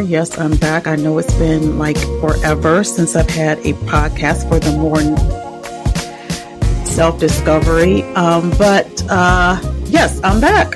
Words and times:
Yes, 0.00 0.38
I'm 0.38 0.56
back. 0.56 0.86
I 0.86 0.94
know 0.94 1.18
it's 1.18 1.34
been 1.34 1.76
like 1.78 1.98
forever 2.20 2.84
since 2.84 3.16
I've 3.16 3.28
had 3.28 3.58
a 3.58 3.72
podcast 3.84 4.48
for 4.48 4.60
the 4.60 4.72
Moore 4.72 5.00
Self 6.86 7.18
Discovery. 7.18 8.02
Um, 8.14 8.50
but 8.58 9.04
uh, 9.10 9.60
yes, 9.86 10.20
I'm 10.22 10.40
back. 10.40 10.74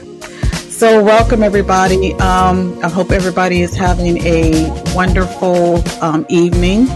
So, 0.69 1.03
welcome 1.05 1.45
everybody. 1.45 2.15
Um, 2.15 2.77
I 2.83 2.89
hope 2.89 3.13
everybody 3.13 3.63
is 3.63 3.77
having 3.77 4.19
a 4.27 4.69
wonderful 4.95 5.85
um, 6.03 6.27
evening. 6.29 6.89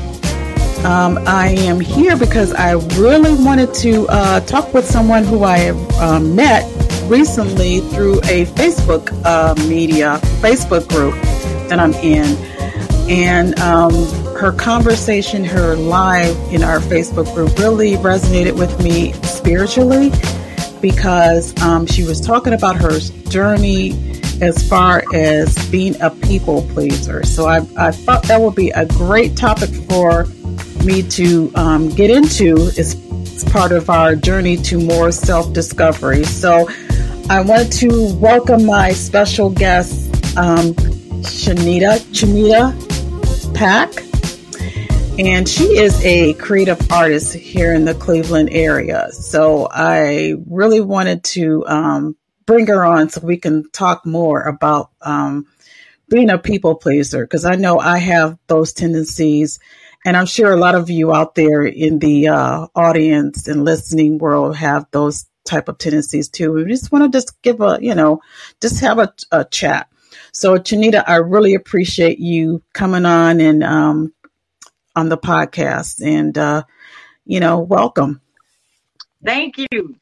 Um, 0.84 1.18
I 1.26 1.54
am 1.58 1.78
here 1.78 2.16
because 2.16 2.52
I 2.52 2.72
really 2.98 3.34
wanted 3.44 3.72
to 3.74 4.06
uh, 4.08 4.40
talk 4.40 4.74
with 4.74 4.84
someone 4.84 5.24
who 5.24 5.44
I 5.44 5.68
um, 6.00 6.34
met 6.34 6.64
recently 7.08 7.80
through 7.80 8.18
a 8.24 8.46
Facebook 8.56 9.12
uh, 9.24 9.54
media, 9.68 10.18
Facebook 10.40 10.88
group 10.88 11.14
that 11.68 11.78
I'm 11.78 11.94
in. 11.94 12.36
And 13.08 13.58
um, 13.60 13.92
her 14.36 14.52
conversation, 14.52 15.44
her 15.44 15.76
live 15.76 16.36
in 16.52 16.62
our 16.62 16.80
Facebook 16.80 17.32
group 17.34 17.56
really 17.58 17.92
resonated 17.94 18.58
with 18.58 18.82
me 18.82 19.12
spiritually 19.22 20.10
because 20.80 21.56
um, 21.62 21.86
she 21.86 22.02
was 22.02 22.20
talking 22.20 22.52
about 22.52 22.76
her 22.76 22.98
journey 23.28 24.20
as 24.42 24.68
far 24.68 25.02
as 25.14 25.56
being 25.70 26.00
a 26.00 26.10
people 26.10 26.62
pleaser. 26.70 27.24
So 27.24 27.46
I, 27.46 27.58
I 27.76 27.90
thought 27.90 28.24
that 28.24 28.40
would 28.40 28.54
be 28.54 28.70
a 28.70 28.86
great 28.86 29.36
topic 29.36 29.70
for 29.88 30.26
me 30.84 31.02
to 31.02 31.50
um, 31.54 31.88
get 31.88 32.10
into 32.10 32.56
as, 32.78 32.94
as 33.34 33.44
part 33.44 33.72
of 33.72 33.88
our 33.88 34.14
journey 34.14 34.56
to 34.58 34.78
more 34.78 35.10
self 35.10 35.52
discovery. 35.52 36.24
So 36.24 36.68
I 37.28 37.40
want 37.40 37.72
to 37.74 38.14
welcome 38.16 38.66
my 38.66 38.92
special 38.92 39.50
guest, 39.50 40.36
um, 40.36 40.74
Shanita 41.26 41.98
Channita 42.12 43.54
Pack. 43.54 43.90
And 45.18 45.48
she 45.48 45.64
is 45.78 46.04
a 46.04 46.34
creative 46.34 46.90
artist 46.92 47.34
here 47.34 47.72
in 47.72 47.84
the 47.84 47.94
Cleveland 47.94 48.50
area. 48.52 49.10
So 49.12 49.68
I 49.70 50.34
really 50.46 50.80
wanted 50.80 51.24
to 51.24 51.66
um, 51.66 52.16
bring 52.44 52.66
her 52.66 52.84
on 52.84 53.08
so 53.08 53.20
we 53.22 53.38
can 53.38 53.68
talk 53.70 54.04
more 54.04 54.42
about 54.42 54.90
um, 55.00 55.46
being 56.08 56.30
a 56.30 56.38
people 56.38 56.74
pleaser 56.74 57.24
because 57.24 57.44
I 57.44 57.56
know 57.56 57.78
I 57.78 57.98
have 57.98 58.38
those 58.46 58.72
tendencies. 58.72 59.58
And 60.04 60.16
I'm 60.16 60.26
sure 60.26 60.52
a 60.52 60.56
lot 60.56 60.74
of 60.74 60.90
you 60.90 61.14
out 61.14 61.34
there 61.34 61.64
in 61.64 61.98
the 61.98 62.28
uh, 62.28 62.66
audience 62.74 63.48
and 63.48 63.64
listening 63.64 64.18
world 64.18 64.56
have 64.56 64.86
those 64.92 65.26
type 65.44 65.68
of 65.68 65.78
tendencies 65.78 66.28
too. 66.28 66.52
We 66.52 66.64
just 66.66 66.92
want 66.92 67.10
to 67.10 67.16
just 67.16 67.40
give 67.42 67.60
a, 67.60 67.78
you 67.80 67.94
know, 67.94 68.20
just 68.60 68.80
have 68.80 68.98
a, 68.98 69.12
a 69.32 69.44
chat. 69.44 69.88
So, 70.36 70.58
Channita, 70.58 71.02
I 71.06 71.16
really 71.16 71.54
appreciate 71.54 72.18
you 72.18 72.62
coming 72.74 73.06
on 73.06 73.40
and 73.40 73.64
um, 73.64 74.12
on 74.94 75.08
the 75.08 75.16
podcast, 75.16 76.06
and 76.06 76.36
uh, 76.36 76.64
you 77.24 77.40
know, 77.40 77.60
welcome. 77.60 78.20
Thank 79.24 79.56
you, 79.56 79.96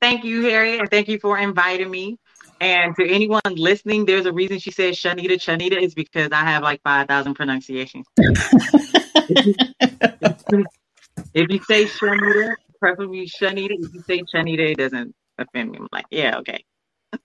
thank 0.00 0.24
you, 0.24 0.42
Harry, 0.42 0.80
and 0.80 0.90
thank 0.90 1.06
you 1.06 1.20
for 1.20 1.38
inviting 1.38 1.88
me. 1.92 2.18
And 2.60 2.96
to 2.96 3.08
anyone 3.08 3.40
listening, 3.46 4.04
there's 4.04 4.26
a 4.26 4.32
reason 4.32 4.58
she 4.58 4.72
says 4.72 4.96
Shanita. 4.96 5.34
Shanita 5.34 5.80
is 5.80 5.94
because 5.94 6.32
I 6.32 6.40
have 6.40 6.64
like 6.64 6.82
five 6.82 7.06
thousand 7.06 7.34
pronunciations. 7.34 8.04
if, 8.16 9.56
you, 10.50 10.66
if 11.34 11.52
you 11.52 11.62
say 11.62 11.84
Shanita, 11.84 12.54
preferably 12.80 13.28
Shanita. 13.28 13.76
If 13.78 13.94
you 13.94 14.02
say 14.08 14.24
Shanita, 14.34 14.72
it 14.72 14.78
doesn't 14.78 15.14
offend 15.38 15.70
me. 15.70 15.78
I'm 15.78 15.86
like, 15.92 16.06
yeah, 16.10 16.38
okay. 16.38 16.64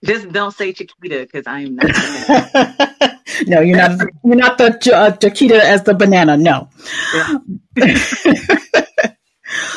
Just 0.02 0.32
don't 0.32 0.52
say 0.52 0.72
Chiquita 0.72 1.20
because 1.20 1.46
I 1.46 1.60
am 1.60 1.76
not. 1.76 3.18
no, 3.46 3.60
you're 3.60 3.76
not. 3.76 4.00
You're 4.24 4.36
not 4.36 4.58
the 4.58 4.92
uh, 4.94 5.10
Chiquita 5.16 5.62
as 5.62 5.82
the 5.82 5.94
banana. 5.94 6.36
No. 6.36 6.70
Yeah. 7.14 7.38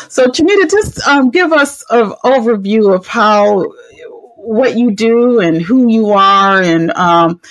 so, 0.10 0.32
Chiquita, 0.32 0.68
just 0.70 1.06
um, 1.08 1.30
give 1.30 1.52
us 1.52 1.84
an 1.90 2.14
overview 2.24 2.96
of 2.96 3.06
how 3.06 3.66
what 4.38 4.78
you 4.78 4.92
do 4.92 5.42
and 5.42 5.62
who 5.62 5.92
you 5.92 6.12
are, 6.12 6.62
and 6.62 6.92
um, 6.92 7.42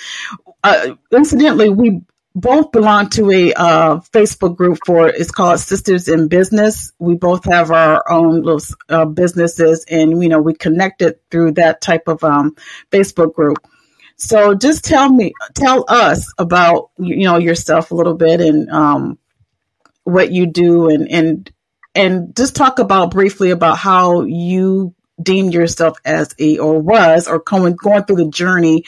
uh, 0.63 0.95
incidentally, 1.11 1.69
we 1.69 2.01
both 2.37 2.71
belong 2.71 3.09
to 3.09 3.31
a 3.31 3.51
uh, 3.53 3.95
Facebook 4.13 4.55
group 4.55 4.77
for 4.85 5.07
it's 5.07 5.31
called 5.31 5.59
Sisters 5.59 6.07
in 6.07 6.27
Business. 6.27 6.93
We 6.99 7.15
both 7.15 7.43
have 7.45 7.71
our 7.71 8.09
own 8.11 8.43
little 8.43 8.61
uh, 8.89 9.05
businesses, 9.05 9.85
and 9.89 10.21
you 10.21 10.29
know 10.29 10.39
we 10.39 10.53
connected 10.53 11.15
through 11.31 11.53
that 11.53 11.81
type 11.81 12.07
of 12.07 12.23
um, 12.23 12.55
Facebook 12.91 13.33
group. 13.33 13.57
So 14.17 14.53
just 14.53 14.85
tell 14.85 15.11
me, 15.11 15.33
tell 15.55 15.83
us 15.87 16.31
about 16.37 16.91
you 16.99 17.25
know 17.25 17.37
yourself 17.37 17.89
a 17.89 17.95
little 17.95 18.13
bit 18.13 18.39
and 18.39 18.69
um, 18.69 19.17
what 20.03 20.31
you 20.31 20.45
do, 20.45 20.89
and 20.89 21.11
and 21.11 21.51
and 21.95 22.35
just 22.35 22.55
talk 22.55 22.77
about 22.77 23.09
briefly 23.09 23.49
about 23.49 23.79
how 23.79 24.21
you 24.21 24.93
deemed 25.19 25.55
yourself 25.55 25.97
as 26.05 26.35
a 26.37 26.59
or 26.59 26.79
was 26.79 27.27
or 27.27 27.39
going 27.39 27.75
going 27.75 28.03
through 28.03 28.17
the 28.17 28.29
journey 28.29 28.83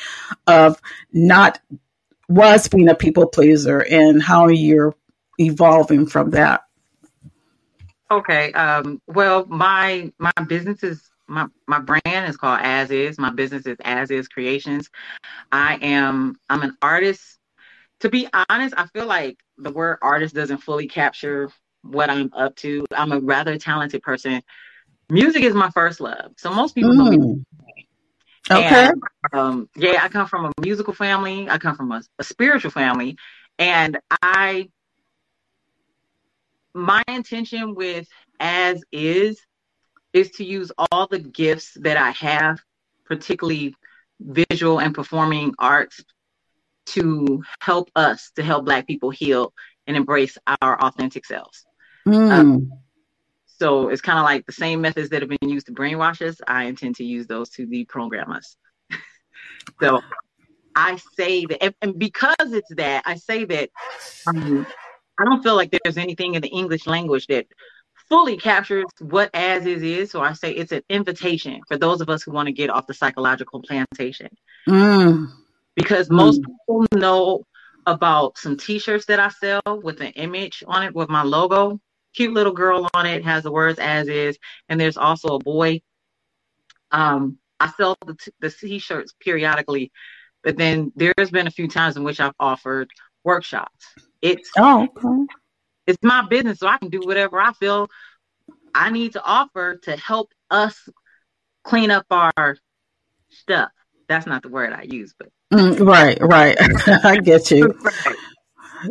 of 0.46 0.80
not 1.12 1.60
was 2.30 2.68
being 2.68 2.88
a 2.88 2.96
people 2.96 3.28
pleaser 3.28 3.80
and 3.80 4.22
how 4.22 4.48
you're 4.48 4.96
evolving 5.40 6.06
from 6.06 6.30
that. 6.30 6.62
Okay. 8.12 8.54
Um, 8.54 9.02
well, 9.08 9.46
my 9.48 10.12
my 10.18 10.32
business 10.48 10.84
is 10.84 11.10
my 11.28 11.48
my 11.68 11.80
brand 11.80 12.30
is 12.30 12.38
called 12.38 12.60
As 12.62 12.92
Is. 12.92 13.20
My 13.20 13.32
business 13.32 13.66
is 13.66 13.78
As 13.84 14.12
Is 14.12 14.28
Creations. 14.28 14.90
I 15.52 15.78
am 15.82 16.36
I'm 16.50 16.62
an 16.62 16.78
artist. 16.82 17.38
To 18.02 18.10
be 18.10 18.28
honest, 18.50 18.74
I 18.78 18.88
feel 18.88 19.06
like 19.06 19.38
the 19.58 19.72
word 19.72 19.98
artist 20.02 20.34
doesn't 20.34 20.60
fully 20.60 20.88
capture 20.88 21.50
what 21.82 22.10
I'm 22.10 22.32
up 22.34 22.56
to. 22.58 22.86
I'm 22.96 23.12
a 23.12 23.20
rather 23.20 23.58
talented 23.58 24.02
person. 24.02 24.42
Music 25.10 25.44
is 25.44 25.54
my 25.54 25.70
first 25.72 26.00
love. 26.00 26.32
So 26.38 26.54
most 26.54 26.76
people 26.76 26.92
mm. 26.92 27.18
mm. 27.18 27.44
Okay. 28.52 28.88
And, 28.88 29.02
um, 29.34 29.70
yeah, 29.76 30.00
I 30.02 30.10
come 30.10 30.28
from 30.28 30.46
a 30.46 30.52
musical 30.62 30.94
family. 30.94 31.50
I 31.50 31.58
come 31.58 31.76
from 31.76 31.92
a, 31.92 32.02
a 32.18 32.24
spiritual 32.24 32.72
family, 32.72 33.18
and 33.58 34.00
I 34.22 34.70
my 36.74 37.04
intention 37.08 37.76
with 37.76 38.08
as 38.40 38.84
is 38.92 39.40
is 40.14 40.32
to 40.32 40.44
use 40.44 40.72
all 40.78 41.08
the 41.08 41.20
gifts 41.20 41.78
that 41.82 41.98
I 41.98 42.12
have, 42.12 42.60
particularly 43.06 43.76
visual 44.20 44.80
and 44.80 44.94
performing 44.94 45.54
arts, 45.60 46.04
to 46.88 47.44
help 47.62 47.92
us, 47.96 48.32
to 48.36 48.44
help 48.44 48.66
Black 48.66 48.88
people 48.88 49.12
heal 49.12 49.54
and 49.86 49.96
embrace 49.96 50.38
our 50.62 50.82
authentic 50.82 51.26
selves. 51.26 51.66
Mm. 52.08 52.32
Um, 52.32 52.72
so 53.60 53.90
it's 53.90 54.02
kind 54.02 54.18
of 54.18 54.24
like 54.24 54.46
the 54.46 54.54
same 54.54 54.82
methods 54.82 55.10
that 55.10 55.22
have 55.22 55.30
been 55.30 55.50
used 55.50 55.68
to 55.68 55.74
brainwash 55.74 56.26
us. 56.26 56.40
I 56.48 56.66
intend 56.66 56.96
to 56.98 57.04
use 57.04 57.28
those 57.28 57.50
to 57.52 57.68
deprogram 57.68 58.36
us. 58.36 58.56
so 59.82 60.02
I 60.76 60.98
say 61.18 61.46
that, 61.46 61.76
and 61.82 62.00
because 62.00 62.36
it's 62.40 62.74
that, 62.76 63.04
I 63.06 63.16
say 63.16 63.44
that 63.46 63.70
um, 64.28 64.66
I 65.20 65.26
don't 65.26 65.44
feel 65.44 65.56
like 65.56 65.78
there's 65.84 65.98
anything 65.98 66.36
in 66.36 66.42
the 66.42 66.48
English 66.48 66.88
language 66.88 67.28
that 67.28 67.48
fully 68.08 68.38
captures 68.38 68.86
what 69.00 69.30
as 69.34 69.66
is 69.66 69.84
is. 69.84 70.12
So 70.12 70.22
I 70.22 70.34
say 70.34 70.52
it's 70.52 70.72
an 70.72 70.82
invitation 70.90 71.60
for 71.68 71.78
those 71.78 72.00
of 72.00 72.10
us 72.10 72.24
who 72.24 72.32
want 72.32 72.48
to 72.48 72.54
get 72.54 72.70
off 72.70 72.88
the 72.88 72.94
psychological 72.94 73.62
plantation. 73.62 74.30
Mm. 74.68 75.28
Because 75.76 76.10
most 76.10 76.42
mm. 76.42 76.46
people 76.46 76.88
know 76.94 77.44
about 77.86 78.38
some 78.38 78.56
t-shirts 78.56 79.06
that 79.06 79.20
I 79.20 79.30
sell 79.30 79.82
with 79.84 80.00
an 80.02 80.12
image 80.14 80.64
on 80.68 80.84
it 80.84 80.96
with 80.96 81.10
my 81.10 81.24
logo 81.24 81.80
cute 82.16 82.34
little 82.34 82.54
girl 82.54 82.88
on 82.94 83.06
it, 83.06 83.24
has 83.24 83.44
the 83.44 83.52
words 83.52 83.80
as 83.80 84.08
is, 84.08 84.38
and 84.68 84.80
there's 84.80 84.98
also 84.98 85.36
a 85.36 85.40
boy. 85.40 85.82
Um, 86.92 87.38
I 87.60 87.72
sell 87.72 87.98
the, 88.06 88.16
t- 88.16 88.32
the 88.40 88.50
t-shirts 88.50 89.14
periodically, 89.20 89.92
but 90.44 90.58
then 90.58 90.92
there's 90.96 91.32
been 91.32 91.48
a 91.48 91.52
few 91.52 91.68
times 91.68 91.98
in 91.98 92.04
which 92.04 92.20
I've 92.20 92.34
offered 92.40 92.90
workshops. 93.24 93.86
It's 94.22 94.50
oh, 94.58 94.88
okay. 94.98 95.34
it's 95.88 96.04
my 96.04 96.26
business, 96.28 96.60
so 96.60 96.68
I 96.68 96.78
can 96.78 96.90
do 96.90 97.02
whatever 97.02 97.40
I 97.40 97.54
feel 97.54 97.90
I 98.74 98.92
need 98.92 99.14
to 99.14 99.24
offer 99.24 99.78
to 99.84 99.98
help 99.98 100.32
us 100.50 100.78
clean 101.64 101.92
up 101.92 102.06
our 102.12 102.58
stuff. 103.30 103.72
That's 104.08 104.26
not 104.26 104.42
the 104.42 104.50
word 104.50 104.74
I 104.74 104.84
use, 104.90 105.14
but 105.18 105.30
mm, 105.54 105.86
right, 105.86 106.18
right. 106.22 106.58
I 107.06 107.18
get 107.18 107.52
you. 107.52 107.68
right. 107.84 108.16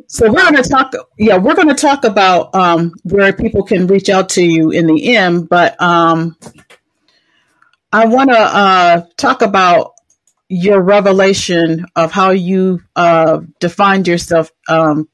So 0.06 0.30
we're 0.30 0.42
going 0.42 0.62
to 0.62 0.68
talk. 0.68 0.92
Yeah, 1.18 1.36
we're 1.38 1.54
going 1.54 1.68
to 1.68 1.74
talk 1.74 2.04
about 2.04 2.54
um, 2.54 2.92
where 3.04 3.32
people 3.32 3.62
can 3.62 3.86
reach 3.86 4.08
out 4.08 4.28
to 4.30 4.42
you 4.42 4.70
in 4.70 4.86
the 4.86 5.16
end. 5.16 5.48
But 5.48 5.80
um, 5.80 6.36
I 7.92 8.06
want 8.06 8.30
to 8.30 8.38
uh, 8.38 9.02
talk 9.16 9.42
about 9.42 9.94
your 10.48 10.80
revelation 10.80 11.86
of 11.96 12.12
how 12.12 12.30
you 12.30 12.80
uh, 12.96 13.40
defined 13.60 14.08
yourself 14.08 14.50
um, 14.68 15.08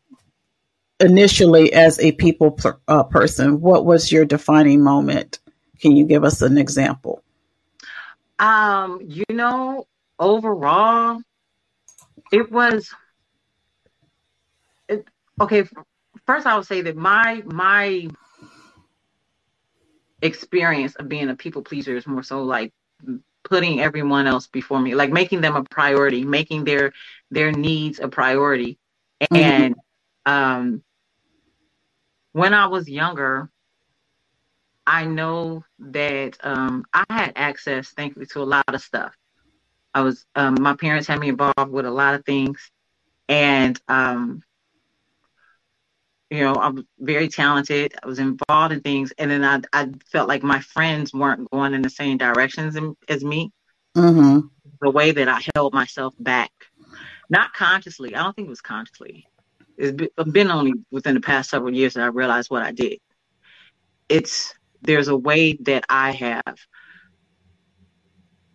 initially 1.00 1.72
as 1.72 1.98
a 2.00 2.12
people 2.12 2.52
per, 2.52 2.78
uh, 2.88 3.02
person. 3.04 3.60
What 3.60 3.84
was 3.84 4.12
your 4.12 4.24
defining 4.24 4.82
moment? 4.82 5.40
Can 5.80 5.96
you 5.96 6.04
give 6.04 6.24
us 6.24 6.42
an 6.42 6.56
example? 6.56 7.22
Um, 8.38 9.00
you 9.02 9.24
know, 9.30 9.86
overall, 10.18 11.20
it 12.32 12.50
was 12.50 12.90
okay, 15.40 15.64
first 16.26 16.46
I 16.46 16.56
would 16.56 16.66
say 16.66 16.82
that 16.82 16.96
my 16.96 17.42
my 17.46 18.08
experience 20.22 20.94
of 20.94 21.08
being 21.08 21.28
a 21.28 21.34
people 21.34 21.62
pleaser 21.62 21.96
is 21.96 22.06
more 22.06 22.22
so 22.22 22.42
like 22.42 22.72
putting 23.42 23.80
everyone 23.80 24.26
else 24.26 24.46
before 24.46 24.80
me, 24.80 24.94
like 24.94 25.10
making 25.12 25.42
them 25.42 25.54
a 25.54 25.64
priority, 25.64 26.24
making 26.24 26.64
their 26.64 26.92
their 27.30 27.52
needs 27.52 28.00
a 28.00 28.08
priority. 28.08 28.78
Mm-hmm. 29.20 29.36
And 29.36 29.74
um 30.26 30.82
when 32.32 32.52
I 32.52 32.66
was 32.66 32.88
younger, 32.88 33.48
I 34.86 35.06
know 35.06 35.64
that 35.78 36.36
um, 36.42 36.84
I 36.92 37.04
had 37.08 37.32
access, 37.36 37.90
thankfully, 37.90 38.26
to 38.26 38.42
a 38.42 38.44
lot 38.44 38.64
of 38.74 38.82
stuff. 38.82 39.14
I 39.94 40.02
was, 40.02 40.26
um, 40.34 40.56
my 40.60 40.74
parents 40.74 41.06
had 41.06 41.20
me 41.20 41.28
involved 41.28 41.70
with 41.70 41.86
a 41.86 41.90
lot 41.90 42.14
of 42.14 42.24
things, 42.24 42.58
and 43.28 43.80
um, 43.86 44.42
you 46.34 46.42
know, 46.42 46.54
I'm 46.54 46.86
very 46.98 47.28
talented. 47.28 47.94
I 48.02 48.06
was 48.06 48.18
involved 48.18 48.72
in 48.72 48.80
things, 48.80 49.12
and 49.18 49.30
then 49.30 49.44
I, 49.44 49.60
I 49.72 49.88
felt 50.10 50.28
like 50.28 50.42
my 50.42 50.60
friends 50.60 51.12
weren't 51.12 51.48
going 51.50 51.74
in 51.74 51.82
the 51.82 51.90
same 51.90 52.18
directions 52.18 52.76
as 53.08 53.24
me. 53.24 53.52
Mm-hmm. 53.96 54.46
The 54.80 54.90
way 54.90 55.12
that 55.12 55.28
I 55.28 55.40
held 55.54 55.72
myself 55.72 56.14
back, 56.18 56.50
not 57.30 57.52
consciously. 57.54 58.14
I 58.14 58.22
don't 58.22 58.34
think 58.34 58.46
it 58.46 58.50
was 58.50 58.60
consciously. 58.60 59.26
It's 59.78 60.08
been 60.30 60.50
only 60.50 60.74
within 60.90 61.14
the 61.14 61.20
past 61.20 61.50
several 61.50 61.72
years 61.72 61.94
that 61.94 62.02
I 62.02 62.06
realized 62.06 62.50
what 62.50 62.62
I 62.62 62.72
did. 62.72 62.98
It's 64.08 64.54
there's 64.82 65.08
a 65.08 65.16
way 65.16 65.54
that 65.60 65.84
I 65.88 66.10
have 66.12 66.58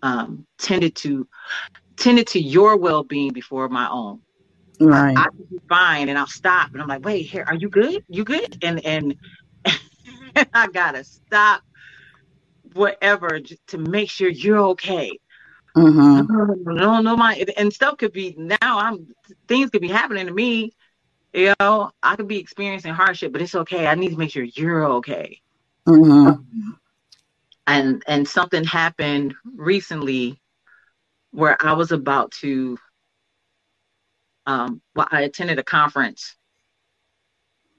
um, 0.01 0.45
tended 0.57 0.95
to 0.97 1.27
tended 1.95 2.27
to 2.27 2.39
your 2.39 2.77
well 2.77 3.03
being 3.03 3.31
before 3.31 3.69
my 3.69 3.89
own. 3.89 4.21
Right. 4.79 5.17
I, 5.17 5.27
will 5.37 5.45
be 5.45 5.59
fine, 5.67 6.09
and 6.09 6.17
I'll 6.17 6.27
stop, 6.27 6.71
and 6.71 6.81
I'm 6.81 6.87
like, 6.87 7.03
"Wait, 7.03 7.25
here, 7.25 7.43
are 7.47 7.55
you 7.55 7.69
good? 7.69 8.03
You 8.07 8.23
good?" 8.23 8.63
And 8.63 8.85
and 8.85 9.15
I 10.53 10.67
gotta 10.67 11.03
stop, 11.03 11.63
whatever, 12.73 13.39
just 13.39 13.65
to 13.67 13.77
make 13.77 14.09
sure 14.09 14.29
you're 14.29 14.59
okay. 14.59 15.19
Mm-hmm. 15.75 16.75
No, 16.75 17.01
no, 17.01 17.17
my 17.17 17.45
and 17.57 17.73
stuff 17.73 17.97
could 17.97 18.13
be 18.13 18.35
now. 18.37 18.57
I'm 18.61 19.07
things 19.47 19.69
could 19.69 19.81
be 19.81 19.89
happening 19.89 20.27
to 20.27 20.33
me. 20.33 20.71
You 21.33 21.53
know, 21.59 21.91
I 22.01 22.15
could 22.15 22.27
be 22.27 22.39
experiencing 22.39 22.93
hardship, 22.93 23.33
but 23.33 23.41
it's 23.41 23.55
okay. 23.55 23.85
I 23.85 23.95
need 23.95 24.09
to 24.09 24.17
make 24.17 24.31
sure 24.31 24.43
you're 24.43 24.85
okay. 24.85 25.41
Mm-hmm. 25.85 26.41
And 27.67 28.03
and 28.07 28.27
something 28.27 28.63
happened 28.63 29.35
recently 29.55 30.41
where 31.31 31.57
I 31.63 31.73
was 31.73 31.91
about 31.91 32.31
to 32.41 32.77
um 34.49 34.81
well 34.95 35.07
I 35.11 35.21
attended 35.21 35.59
a 35.59 35.63
conference 35.63 36.35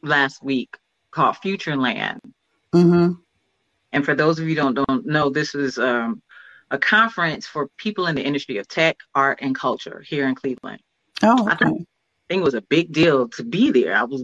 last 0.02 0.42
week 0.42 0.76
called 1.10 1.36
Futureland. 1.36 2.20
Mm-hmm. 2.72 3.12
And 3.92 4.04
for 4.04 4.14
those 4.14 4.38
of 4.38 4.48
you 4.48 4.54
don't 4.54 4.74
don't 4.74 5.06
know, 5.06 5.30
this 5.30 5.54
is 5.54 5.78
um, 5.78 6.22
a 6.70 6.78
conference 6.78 7.46
for 7.46 7.68
people 7.76 8.06
in 8.06 8.14
the 8.14 8.24
industry 8.24 8.58
of 8.58 8.68
tech, 8.68 8.96
art, 9.14 9.40
and 9.42 9.54
culture 9.54 10.04
here 10.06 10.28
in 10.28 10.34
Cleveland. 10.34 10.80
Oh, 11.22 11.42
okay. 11.42 11.52
I 11.52 11.56
think, 11.56 11.80
I 11.80 12.24
think 12.28 12.40
it 12.40 12.44
was 12.44 12.54
a 12.54 12.62
big 12.62 12.92
deal 12.92 13.28
to 13.30 13.44
be 13.44 13.70
there. 13.70 13.96
I 13.96 14.04
was 14.04 14.22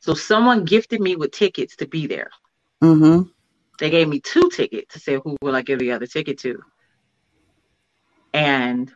so 0.00 0.14
someone 0.14 0.64
gifted 0.64 1.00
me 1.00 1.16
with 1.16 1.32
tickets 1.32 1.76
to 1.76 1.86
be 1.86 2.06
there. 2.06 2.30
Mm-hmm. 2.82 3.28
They 3.78 3.90
gave 3.90 4.08
me 4.08 4.20
two 4.20 4.48
tickets 4.48 4.94
to 4.94 5.00
say 5.00 5.18
who 5.22 5.36
will 5.42 5.54
I 5.54 5.62
give 5.62 5.78
the 5.78 5.92
other 5.92 6.06
ticket 6.06 6.38
to. 6.40 6.62
And 8.32 8.90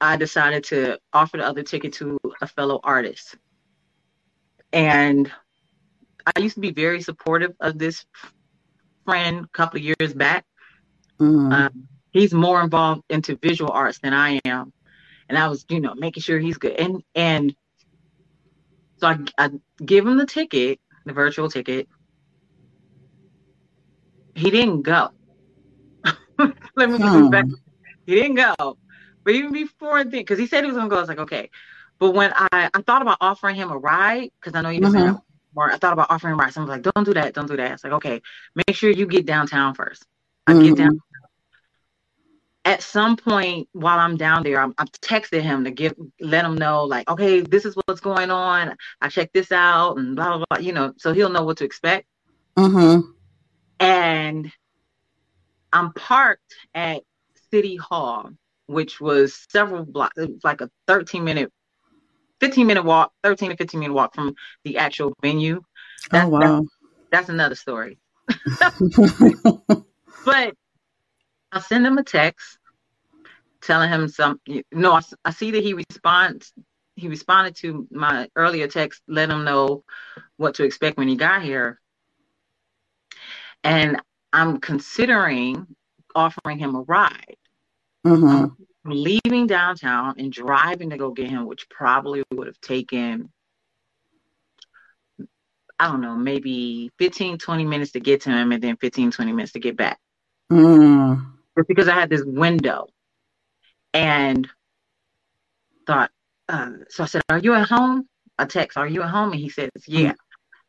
I 0.00 0.16
decided 0.16 0.64
to 0.64 0.98
offer 1.12 1.36
the 1.36 1.44
other 1.44 1.62
ticket 1.62 1.92
to 1.94 2.18
a 2.40 2.46
fellow 2.46 2.80
artist. 2.82 3.36
And 4.72 5.30
I 6.26 6.40
used 6.40 6.54
to 6.54 6.60
be 6.60 6.72
very 6.72 7.02
supportive 7.02 7.52
of 7.60 7.78
this 7.78 8.04
friend 9.04 9.44
a 9.44 9.48
couple 9.48 9.78
of 9.78 9.84
years 9.84 10.14
back. 10.14 10.44
Mm-hmm. 11.18 11.52
Um, 11.52 11.88
he's 12.10 12.34
more 12.34 12.60
involved 12.62 13.02
into 13.08 13.36
visual 13.36 13.70
arts 13.70 13.98
than 14.00 14.12
I 14.12 14.40
am, 14.44 14.72
and 15.28 15.38
I 15.38 15.48
was, 15.48 15.64
you 15.68 15.80
know, 15.80 15.94
making 15.94 16.22
sure 16.22 16.38
he's 16.38 16.58
good. 16.58 16.72
And 16.72 17.02
and 17.14 17.54
so 18.98 19.08
I, 19.08 19.18
I 19.38 19.50
give 19.84 20.06
him 20.06 20.16
the 20.18 20.26
ticket, 20.26 20.80
the 21.04 21.12
virtual 21.12 21.48
ticket. 21.48 21.88
He 24.34 24.50
didn't 24.50 24.82
go. 24.82 25.10
Let 26.76 26.90
me 26.90 26.98
hmm. 26.98 27.30
back. 27.30 27.46
He 28.04 28.14
didn't 28.14 28.36
go. 28.36 28.76
But 29.26 29.34
even 29.34 29.52
before 29.52 30.02
then, 30.04 30.12
because 30.12 30.38
he 30.38 30.46
said 30.46 30.64
he 30.64 30.68
was 30.68 30.76
gonna 30.78 30.88
go, 30.88 30.96
I 30.96 31.00
was 31.00 31.08
like, 31.08 31.18
okay. 31.18 31.50
But 31.98 32.12
when 32.12 32.32
I, 32.34 32.70
I 32.72 32.82
thought 32.82 33.02
about 33.02 33.18
offering 33.20 33.56
him 33.56 33.70
a 33.70 33.76
ride, 33.76 34.30
because 34.40 34.54
I 34.54 34.62
know 34.62 34.70
you 34.70 34.80
mm-hmm. 34.80 34.92
said 34.92 35.16
more, 35.54 35.70
I 35.70 35.76
thought 35.76 35.92
about 35.92 36.10
offering 36.10 36.32
him 36.32 36.40
a 36.40 36.44
ride. 36.44 36.54
So 36.54 36.62
I 36.62 36.64
was 36.64 36.70
like, 36.70 36.94
don't 36.94 37.04
do 37.04 37.12
that, 37.14 37.34
don't 37.34 37.48
do 37.48 37.56
that. 37.56 37.72
It's 37.72 37.84
like, 37.84 37.94
okay, 37.94 38.22
make 38.54 38.76
sure 38.76 38.88
you 38.88 39.06
get 39.06 39.26
downtown 39.26 39.74
first. 39.74 40.06
I 40.46 40.52
mm-hmm. 40.52 40.62
get 40.62 40.76
down 40.76 41.00
at 42.66 42.82
some 42.82 43.16
point 43.16 43.68
while 43.72 43.98
I'm 43.98 44.16
down 44.16 44.42
there, 44.42 44.60
I'm, 44.60 44.74
I'm 44.76 44.88
texting 44.88 45.40
him 45.40 45.64
to 45.64 45.70
give 45.70 45.94
let 46.20 46.44
him 46.44 46.56
know 46.56 46.84
like, 46.84 47.08
okay, 47.08 47.40
this 47.40 47.64
is 47.64 47.76
what's 47.84 48.00
going 48.00 48.32
on. 48.32 48.76
I 49.00 49.08
checked 49.08 49.34
this 49.34 49.52
out 49.52 49.96
and 49.96 50.16
blah 50.16 50.36
blah 50.36 50.44
blah. 50.50 50.58
You 50.58 50.72
know, 50.72 50.92
so 50.98 51.12
he'll 51.12 51.30
know 51.30 51.44
what 51.44 51.58
to 51.58 51.64
expect. 51.64 52.06
Mm-hmm. 52.58 53.08
And 53.78 54.52
I'm 55.72 55.92
parked 55.92 56.54
at 56.74 57.02
City 57.52 57.76
Hall, 57.76 58.30
which 58.66 59.00
was 59.00 59.46
several 59.50 59.84
blocks, 59.84 60.16
like 60.44 60.60
a 60.60 60.70
13 60.86 61.24
minute, 61.24 61.52
15 62.40 62.66
minute 62.66 62.84
walk, 62.84 63.12
13 63.22 63.50
to 63.50 63.56
15 63.56 63.80
minute 63.80 63.94
walk 63.94 64.14
from 64.14 64.34
the 64.64 64.78
actual 64.78 65.12
venue. 65.22 65.60
Oh, 65.60 65.62
that's, 66.12 66.26
oh 66.26 66.28
wow, 66.28 66.40
that's, 66.40 66.66
that's 67.10 67.28
another 67.28 67.54
story. 67.54 67.98
but 70.24 70.54
I 71.52 71.60
send 71.60 71.86
him 71.86 71.98
a 71.98 72.04
text 72.04 72.58
telling 73.62 73.90
him 73.90 74.08
some. 74.08 74.40
no, 74.72 74.92
I, 74.92 75.00
I 75.24 75.30
see 75.30 75.50
that 75.52 75.62
he 75.62 75.74
responds. 75.74 76.52
He 76.96 77.08
responded 77.08 77.56
to 77.56 77.86
my 77.90 78.28
earlier 78.36 78.68
text, 78.68 79.02
let 79.06 79.30
him 79.30 79.44
know 79.44 79.84
what 80.38 80.54
to 80.54 80.64
expect 80.64 80.96
when 80.96 81.08
he 81.08 81.16
got 81.16 81.42
here. 81.42 81.80
And 83.64 84.00
I'm 84.32 84.60
considering 84.60 85.66
offering 86.14 86.58
him 86.58 86.74
a 86.74 86.80
ride. 86.82 87.36
Mm-hmm. 88.06 88.92
leaving 88.92 89.46
downtown 89.46 90.14
and 90.18 90.32
driving 90.32 90.90
to 90.90 90.96
go 90.96 91.10
get 91.10 91.28
him, 91.28 91.46
which 91.46 91.68
probably 91.68 92.22
would 92.32 92.46
have 92.46 92.60
taken, 92.60 93.30
I 95.78 95.88
don't 95.88 96.00
know, 96.00 96.16
maybe 96.16 96.90
15, 96.98 97.38
20 97.38 97.64
minutes 97.64 97.92
to 97.92 98.00
get 98.00 98.22
to 98.22 98.30
him 98.30 98.52
and 98.52 98.62
then 98.62 98.76
15, 98.76 99.10
20 99.10 99.32
minutes 99.32 99.52
to 99.52 99.60
get 99.60 99.76
back. 99.76 99.98
Mm 100.52 101.36
just 101.56 101.68
because 101.68 101.88
I 101.88 101.94
had 101.94 102.10
this 102.10 102.22
window 102.24 102.86
and 103.94 104.48
thought, 105.86 106.10
uh, 106.48 106.70
so 106.88 107.04
I 107.04 107.06
said, 107.06 107.22
Are 107.28 107.38
you 107.38 107.54
at 107.54 107.68
home? 107.68 108.08
I 108.38 108.44
text, 108.44 108.76
Are 108.76 108.86
you 108.86 109.02
at 109.02 109.10
home? 109.10 109.32
And 109.32 109.40
he 109.40 109.48
says, 109.48 109.70
Yeah. 109.86 110.14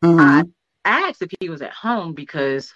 Mm-hmm. 0.04 0.50
I 0.86 1.10
asked 1.10 1.22
if 1.22 1.32
he 1.40 1.50
was 1.50 1.62
at 1.62 1.74
home 1.74 2.14
because 2.14 2.74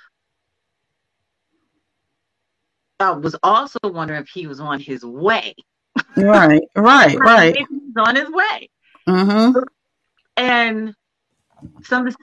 I 3.01 3.11
was 3.11 3.35
also 3.43 3.79
wondering 3.83 4.21
if 4.21 4.29
he 4.29 4.47
was 4.47 4.59
on 4.59 4.79
his 4.79 5.03
way. 5.03 5.55
Right, 6.15 6.63
right, 6.75 7.19
right. 7.19 7.55
He's 7.55 7.67
on 7.97 8.15
his 8.15 8.29
way. 8.29 8.69
Mm-hmm. 9.07 9.59
And 10.37 10.95
somebody 11.83 12.15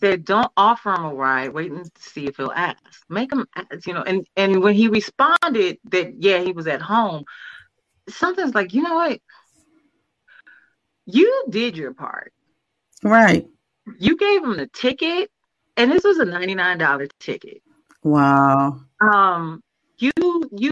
said, 0.00 0.24
"Don't 0.24 0.50
offer 0.56 0.92
him 0.92 1.04
a 1.04 1.14
ride. 1.14 1.52
Wait 1.52 1.72
and 1.72 1.90
see 1.98 2.26
if 2.26 2.36
he'll 2.36 2.52
ask. 2.52 2.78
Make 3.08 3.32
him 3.32 3.46
ask." 3.54 3.86
You 3.86 3.94
know, 3.94 4.02
and 4.02 4.26
and 4.36 4.62
when 4.62 4.74
he 4.74 4.88
responded 4.88 5.78
that 5.84 6.22
yeah 6.22 6.40
he 6.40 6.52
was 6.52 6.66
at 6.66 6.82
home, 6.82 7.24
something's 8.08 8.54
like, 8.54 8.74
you 8.74 8.82
know 8.82 8.94
what? 8.94 9.20
You 11.06 11.46
did 11.48 11.76
your 11.76 11.94
part. 11.94 12.32
Right. 13.02 13.46
You 13.98 14.16
gave 14.16 14.42
him 14.42 14.56
the 14.56 14.66
ticket, 14.66 15.30
and 15.76 15.90
this 15.90 16.04
was 16.04 16.18
a 16.18 16.24
ninety 16.24 16.54
nine 16.54 16.78
dollar 16.78 17.08
ticket. 17.18 17.62
Wow. 18.02 18.80
Um, 19.00 19.62
you 19.98 20.12
you 20.52 20.70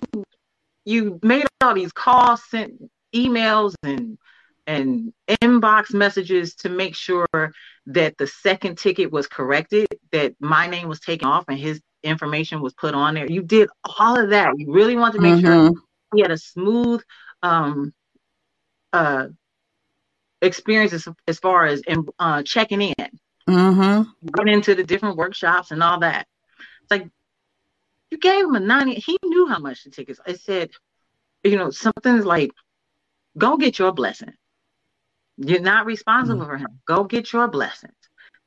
you 0.85 1.19
made 1.23 1.47
all 1.61 1.75
these 1.75 1.93
calls, 1.93 2.43
sent 2.49 2.73
emails, 3.15 3.75
and 3.83 4.19
and 4.67 5.13
inbox 5.29 5.95
messages 5.95 6.55
to 6.57 6.69
make 6.69 6.95
sure 6.95 7.27
that 7.87 8.17
the 8.19 8.27
second 8.27 8.79
ticket 8.79 9.13
was 9.13 9.27
corrected, 9.27 9.87
that 10.11 10.35
my 10.41 10.67
name 10.67 10.89
was 10.89 11.01
taken 11.01 11.29
off 11.29 11.45
and 11.49 11.59
his 11.59 11.81
information 12.03 12.61
was 12.61 12.75
put 12.75 12.95
on 12.95 13.15
there. 13.15 13.31
You 13.31 13.43
did 13.43 13.69
all 13.99 14.19
of 14.19 14.31
that. 14.31 14.53
You 14.57 14.73
really 14.73 14.97
wanted 14.97 15.19
to 15.19 15.23
make 15.23 15.35
mm-hmm. 15.35 15.69
sure 15.69 15.83
he 16.15 16.21
had 16.23 16.31
a 16.31 16.39
smooth 16.39 17.03
um, 17.43 17.93
uh, 18.93 19.29
experience 20.43 20.93
as, 20.93 21.09
as 21.29 21.39
far 21.39 21.67
as 21.67 21.83
uh, 22.19 22.43
checking 22.43 22.81
in, 22.81 23.11
mm-hmm. 23.49 24.29
going 24.31 24.49
into 24.49 24.75
the 24.75 24.85
different 24.85 25.17
workshops 25.17 25.71
and 25.71 25.83
all 25.83 26.01
that. 26.01 26.27
It's 26.83 26.91
like 26.91 27.09
you 28.11 28.19
gave 28.19 28.45
him 28.45 28.55
a 28.55 28.61
90. 28.61 28.95
He 28.95 29.19
knew 29.25 29.47
how 29.47 29.59
much 29.59 29.85
the 29.85 29.91
tickets. 29.91 30.21
I 30.27 30.35
said, 30.35 30.71
you 31.43 31.57
know, 31.57 31.71
something's 31.71 32.25
like, 32.25 32.51
go 33.37 33.57
get 33.57 33.79
your 33.79 33.93
blessing. 33.93 34.33
You're 35.39 35.61
not 35.61 35.87
responsible 35.87 36.43
mm-hmm. 36.43 36.51
for 36.51 36.57
him. 36.57 36.81
Go 36.87 37.05
get 37.05 37.33
your 37.33 37.49
blessings. 37.49 37.93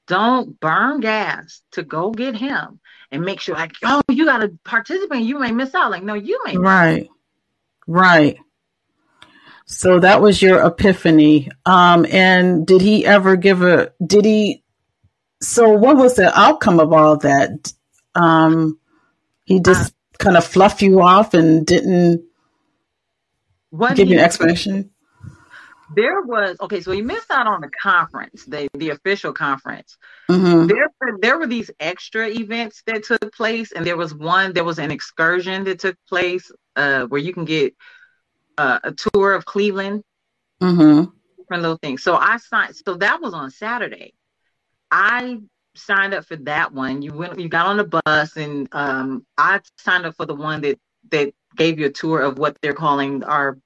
Don't 0.08 0.60
burn 0.60 1.02
gas 1.02 1.62
to 1.74 1.84
go 1.84 2.12
get 2.12 2.36
him 2.36 2.80
and 3.12 3.24
make 3.24 3.40
sure 3.40 3.56
like, 3.56 3.74
oh, 3.84 4.02
you 4.10 4.26
gotta 4.26 4.58
participate. 4.64 5.22
You 5.22 5.38
may 5.40 5.52
miss 5.52 5.76
out. 5.76 5.92
Like, 5.92 6.04
no, 6.04 6.16
you 6.16 6.42
may 6.46 6.58
right. 6.58 7.10
Right. 7.86 8.38
So 9.66 10.00
that 10.00 10.20
was 10.20 10.42
your 10.42 10.66
epiphany. 10.66 11.52
Um, 11.64 12.08
and 12.10 12.66
did 12.66 12.82
he 12.82 13.06
ever 13.06 13.36
give 13.36 13.62
a 13.62 13.92
did 14.04 14.26
he 14.26 14.64
so 15.42 15.70
what 15.70 15.96
was 15.96 16.16
the 16.16 16.38
outcome 16.38 16.80
of 16.80 16.92
all 16.92 17.18
that? 17.18 17.72
Um, 18.16 18.79
he 19.50 19.60
just 19.60 19.92
uh, 19.92 20.24
kind 20.24 20.38
of 20.38 20.46
fluff 20.46 20.82
you 20.82 21.02
off 21.02 21.34
and 21.34 21.66
didn't 21.66 22.24
give 23.96 24.08
you 24.08 24.18
an 24.18 24.24
explanation. 24.24 24.92
There 25.96 26.22
was 26.22 26.56
okay, 26.62 26.82
so 26.82 26.92
he 26.92 27.02
missed 27.02 27.32
out 27.32 27.48
on 27.48 27.62
the 27.62 27.70
conference, 27.70 28.46
the 28.46 28.70
the 28.76 28.92
official 28.92 29.34
conference. 29.34 29.98
Mm-hmm. 30.30 30.68
There 30.68 30.88
were 31.02 31.18
there 31.20 31.40
were 31.40 31.48
these 31.48 31.72
extra 31.80 32.28
events 32.30 32.84
that 32.86 33.04
took 33.04 33.34
place, 33.34 33.72
and 33.72 33.84
there 33.84 33.98
was 33.98 34.14
one. 34.14 34.54
There 34.54 34.64
was 34.64 34.78
an 34.78 34.92
excursion 34.92 35.64
that 35.64 35.80
took 35.80 35.96
place 36.08 36.52
uh, 36.76 37.06
where 37.06 37.20
you 37.20 37.34
can 37.34 37.46
get 37.46 37.74
uh, 38.56 38.80
a 38.84 38.92
tour 38.92 39.34
of 39.34 39.46
Cleveland. 39.46 40.04
Mm-hmm. 40.62 41.10
Different 41.40 41.64
little 41.64 41.80
things. 41.82 42.04
So 42.04 42.16
I 42.16 42.38
signed. 42.38 42.76
So 42.86 42.94
that 42.98 43.20
was 43.20 43.34
on 43.34 43.50
Saturday. 43.50 44.14
I 44.92 45.40
signed 45.80 46.14
up 46.14 46.26
for 46.26 46.36
that 46.38 46.74
one. 46.74 47.02
You 47.02 47.14
went, 47.14 47.40
you 47.40 47.50
got 47.50 47.68
on 47.68 47.78
the 47.78 48.02
bus, 48.06 48.36
and 48.36 48.68
um, 48.72 49.26
I 49.38 49.60
signed 49.78 50.06
up 50.06 50.16
for 50.16 50.26
the 50.26 50.36
one 50.36 50.62
that 50.62 50.80
that 51.12 51.34
gave 51.56 51.80
you 51.80 51.88
a 51.88 51.92
tour 51.92 52.22
of 52.22 52.38
what 52.38 52.58
they're 52.62 52.74
calling 52.74 53.24
our 53.24 53.58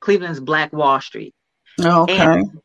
Cleveland's 0.00 0.40
Black 0.40 0.72
Wall 0.72 1.00
Street. 1.00 1.34
Okay. 1.80 2.18
And 2.18 2.60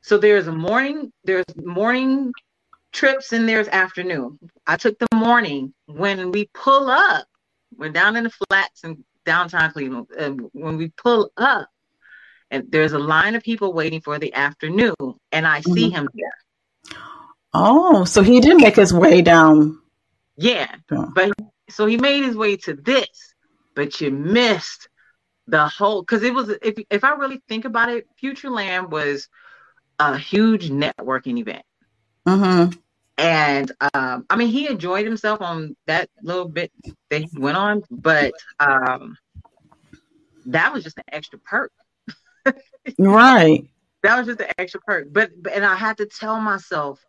so 0.00 0.18
there's 0.18 0.46
a 0.46 0.52
morning, 0.52 1.12
there's 1.24 1.44
morning 1.56 2.32
trips, 2.92 3.32
and 3.32 3.48
there's 3.48 3.68
afternoon. 3.68 4.38
I 4.66 4.76
took 4.76 4.98
the 4.98 5.08
morning. 5.14 5.74
When 5.86 6.32
we 6.32 6.48
pull 6.54 6.88
up, 6.88 7.26
we're 7.76 7.90
down 7.90 8.16
in 8.16 8.24
the 8.24 8.30
flats 8.30 8.84
in 8.84 9.04
downtown 9.24 9.72
Cleveland. 9.72 10.06
And 10.18 10.48
when 10.52 10.76
we 10.76 10.88
pull 10.96 11.30
up, 11.36 11.68
and 12.50 12.64
there's 12.70 12.92
a 12.92 12.98
line 12.98 13.34
of 13.34 13.42
people 13.42 13.72
waiting 13.74 14.00
for 14.00 14.18
the 14.18 14.32
afternoon, 14.32 14.94
and 15.32 15.46
I 15.46 15.60
mm-hmm. 15.60 15.72
see 15.74 15.90
him 15.90 16.08
there. 16.14 16.96
Oh, 17.54 18.04
so 18.04 18.22
he 18.22 18.40
did 18.40 18.56
make 18.58 18.76
his 18.76 18.92
way 18.92 19.22
down. 19.22 19.80
Yeah, 20.36 20.72
but 20.88 21.32
so 21.70 21.86
he 21.86 21.96
made 21.96 22.24
his 22.24 22.36
way 22.36 22.56
to 22.56 22.74
this, 22.74 23.34
but 23.74 24.00
you 24.00 24.10
missed 24.10 24.88
the 25.46 25.66
whole 25.66 26.02
because 26.02 26.22
it 26.22 26.32
was 26.34 26.50
if 26.62 26.78
if 26.90 27.04
I 27.04 27.10
really 27.12 27.42
think 27.48 27.64
about 27.64 27.88
it, 27.88 28.06
Futureland 28.22 28.90
was 28.90 29.28
a 29.98 30.16
huge 30.16 30.70
networking 30.70 31.38
event. 31.38 31.64
Mm-hmm. 32.26 32.78
And 33.18 33.72
um, 33.94 34.26
I 34.30 34.36
mean, 34.36 34.48
he 34.48 34.68
enjoyed 34.68 35.04
himself 35.04 35.42
on 35.42 35.76
that 35.86 36.08
little 36.22 36.48
bit 36.48 36.70
that 37.10 37.22
he 37.22 37.28
went 37.36 37.56
on, 37.56 37.82
but 37.90 38.32
um, 38.60 39.16
that 40.46 40.72
was 40.72 40.84
just 40.84 40.98
an 40.98 41.04
extra 41.10 41.38
perk. 41.40 41.72
right. 42.98 43.68
That 44.04 44.18
was 44.18 44.28
just 44.28 44.40
an 44.40 44.52
extra 44.56 44.80
perk. 44.80 45.08
But, 45.10 45.30
but 45.42 45.52
and 45.52 45.64
I 45.64 45.74
had 45.74 45.96
to 45.96 46.06
tell 46.06 46.40
myself, 46.40 47.04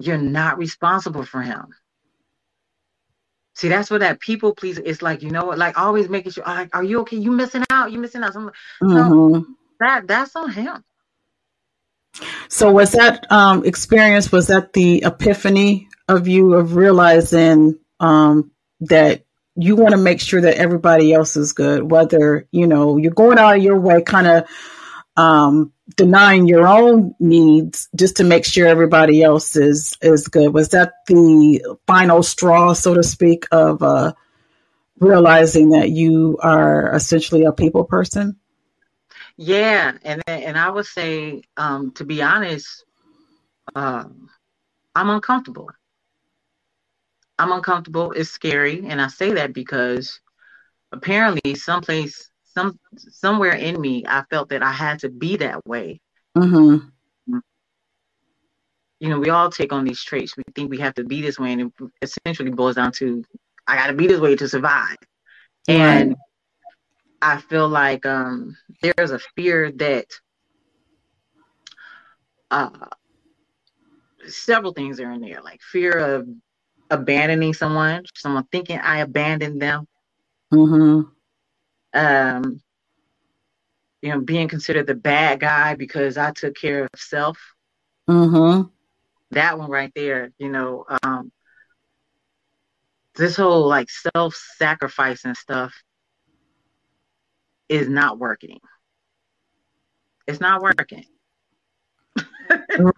you're 0.00 0.18
not 0.18 0.58
responsible 0.58 1.24
for 1.24 1.42
him. 1.42 1.74
See, 3.54 3.68
that's 3.68 3.90
what 3.90 4.00
that 4.00 4.20
people 4.20 4.54
please. 4.54 4.78
It's 4.78 5.02
like 5.02 5.22
you 5.22 5.30
know 5.30 5.44
what, 5.44 5.58
like 5.58 5.78
always 5.78 6.08
making 6.08 6.32
sure. 6.32 6.44
Like, 6.46 6.74
are 6.74 6.84
you 6.84 7.00
okay? 7.00 7.16
You 7.16 7.30
missing 7.30 7.64
out? 7.70 7.92
You 7.92 7.98
missing 7.98 8.22
out? 8.22 8.32
Something. 8.32 8.54
Mm-hmm. 8.82 9.52
that 9.80 10.06
that's 10.06 10.34
on 10.34 10.50
him. 10.50 10.82
So 12.48 12.72
was 12.72 12.92
that 12.92 13.30
um, 13.30 13.64
experience? 13.64 14.32
Was 14.32 14.46
that 14.48 14.72
the 14.72 15.04
epiphany 15.04 15.88
of 16.08 16.26
you 16.26 16.54
of 16.54 16.74
realizing 16.74 17.78
um, 18.00 18.50
that 18.80 19.24
you 19.56 19.76
want 19.76 19.92
to 19.92 19.98
make 19.98 20.20
sure 20.20 20.40
that 20.40 20.56
everybody 20.56 21.12
else 21.12 21.36
is 21.36 21.52
good, 21.52 21.90
whether 21.90 22.46
you 22.50 22.66
know 22.66 22.96
you're 22.96 23.12
going 23.12 23.38
out 23.38 23.56
of 23.56 23.62
your 23.62 23.78
way, 23.78 24.02
kind 24.02 24.26
of 24.26 24.48
um, 25.20 25.72
denying 25.96 26.48
your 26.48 26.66
own 26.66 27.14
needs 27.20 27.88
just 27.94 28.16
to 28.16 28.24
make 28.24 28.46
sure 28.46 28.66
everybody 28.66 29.22
else 29.22 29.54
is 29.54 29.96
is 30.00 30.28
good. 30.28 30.54
Was 30.54 30.70
that 30.70 30.92
the 31.06 31.76
final 31.86 32.22
straw, 32.22 32.72
so 32.72 32.94
to 32.94 33.02
speak, 33.02 33.44
of 33.52 33.82
uh, 33.82 34.14
realizing 34.98 35.70
that 35.70 35.90
you 35.90 36.38
are 36.42 36.94
essentially 36.94 37.44
a 37.44 37.52
people 37.52 37.84
person? 37.84 38.36
Yeah, 39.36 39.92
and 40.02 40.22
and 40.26 40.58
I 40.58 40.70
would 40.70 40.86
say, 40.86 41.42
um, 41.56 41.92
to 41.92 42.04
be 42.04 42.22
honest, 42.22 42.84
um, 43.74 44.30
I'm 44.94 45.10
uncomfortable. 45.10 45.70
I'm 47.38 47.52
uncomfortable. 47.52 48.12
It's 48.12 48.30
scary, 48.30 48.86
and 48.86 49.02
I 49.02 49.08
say 49.08 49.34
that 49.34 49.52
because 49.52 50.20
apparently, 50.92 51.54
someplace 51.56 52.29
some 52.60 52.78
somewhere 52.96 53.52
in 53.52 53.80
me, 53.80 54.04
I 54.06 54.24
felt 54.30 54.50
that 54.50 54.62
I 54.62 54.72
had 54.72 55.00
to 55.00 55.08
be 55.08 55.36
that 55.36 55.66
way. 55.66 56.00
Mm-hmm. 56.36 56.86
You 59.00 59.08
know, 59.08 59.18
we 59.18 59.30
all 59.30 59.50
take 59.50 59.72
on 59.72 59.84
these 59.84 60.02
traits. 60.02 60.36
We 60.36 60.42
think 60.54 60.70
we 60.70 60.78
have 60.78 60.94
to 60.94 61.04
be 61.04 61.22
this 61.22 61.38
way, 61.38 61.52
and 61.52 61.62
it 61.62 61.72
essentially 62.02 62.50
boils 62.50 62.76
down 62.76 62.92
to 62.92 63.24
I 63.66 63.76
got 63.76 63.86
to 63.86 63.94
be 63.94 64.06
this 64.06 64.20
way 64.20 64.36
to 64.36 64.48
survive. 64.48 64.96
Right. 65.68 65.76
And 65.76 66.16
I 67.22 67.38
feel 67.38 67.68
like 67.68 68.04
um, 68.04 68.56
there's 68.82 69.10
a 69.10 69.18
fear 69.36 69.72
that 69.72 70.06
uh, 72.50 72.70
several 74.26 74.72
things 74.74 75.00
are 75.00 75.12
in 75.12 75.22
there, 75.22 75.40
like 75.42 75.62
fear 75.62 75.92
of 75.92 76.28
abandoning 76.90 77.54
someone, 77.54 78.04
someone 78.14 78.44
thinking 78.52 78.78
I 78.78 78.98
abandoned 78.98 79.62
them. 79.62 79.86
Mm-hmm 80.52 81.08
um, 81.92 82.60
you 84.02 84.10
know, 84.10 84.20
being 84.20 84.48
considered 84.48 84.86
the 84.86 84.94
bad 84.94 85.40
guy 85.40 85.74
because 85.74 86.16
I 86.16 86.32
took 86.32 86.56
care 86.56 86.84
of 86.84 86.90
self. 87.00 87.38
Mm-hmm. 88.08 88.68
That 89.32 89.58
one 89.58 89.70
right 89.70 89.92
there, 89.94 90.32
you 90.38 90.48
know, 90.48 90.84
um, 91.02 91.30
this 93.14 93.36
whole 93.36 93.68
like 93.68 93.88
self-sacrifice 93.90 95.24
and 95.24 95.36
stuff 95.36 95.74
is 97.68 97.88
not 97.88 98.18
working. 98.18 98.58
It's 100.26 100.40
not 100.40 100.62
working. 100.62 101.04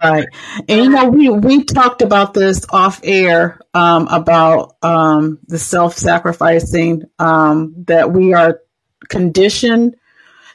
right. 0.03 0.27
And 0.69 0.85
you 0.85 0.89
know, 0.89 1.09
we 1.09 1.29
we 1.29 1.65
talked 1.65 2.03
about 2.03 2.35
this 2.35 2.65
off 2.71 3.01
air 3.03 3.61
um, 3.75 4.07
about 4.09 4.77
um, 4.83 5.39
the 5.47 5.59
self-sacrificing 5.59 7.05
um, 7.19 7.75
that 7.87 8.13
we 8.13 8.33
are 8.35 8.61
condition, 9.09 9.95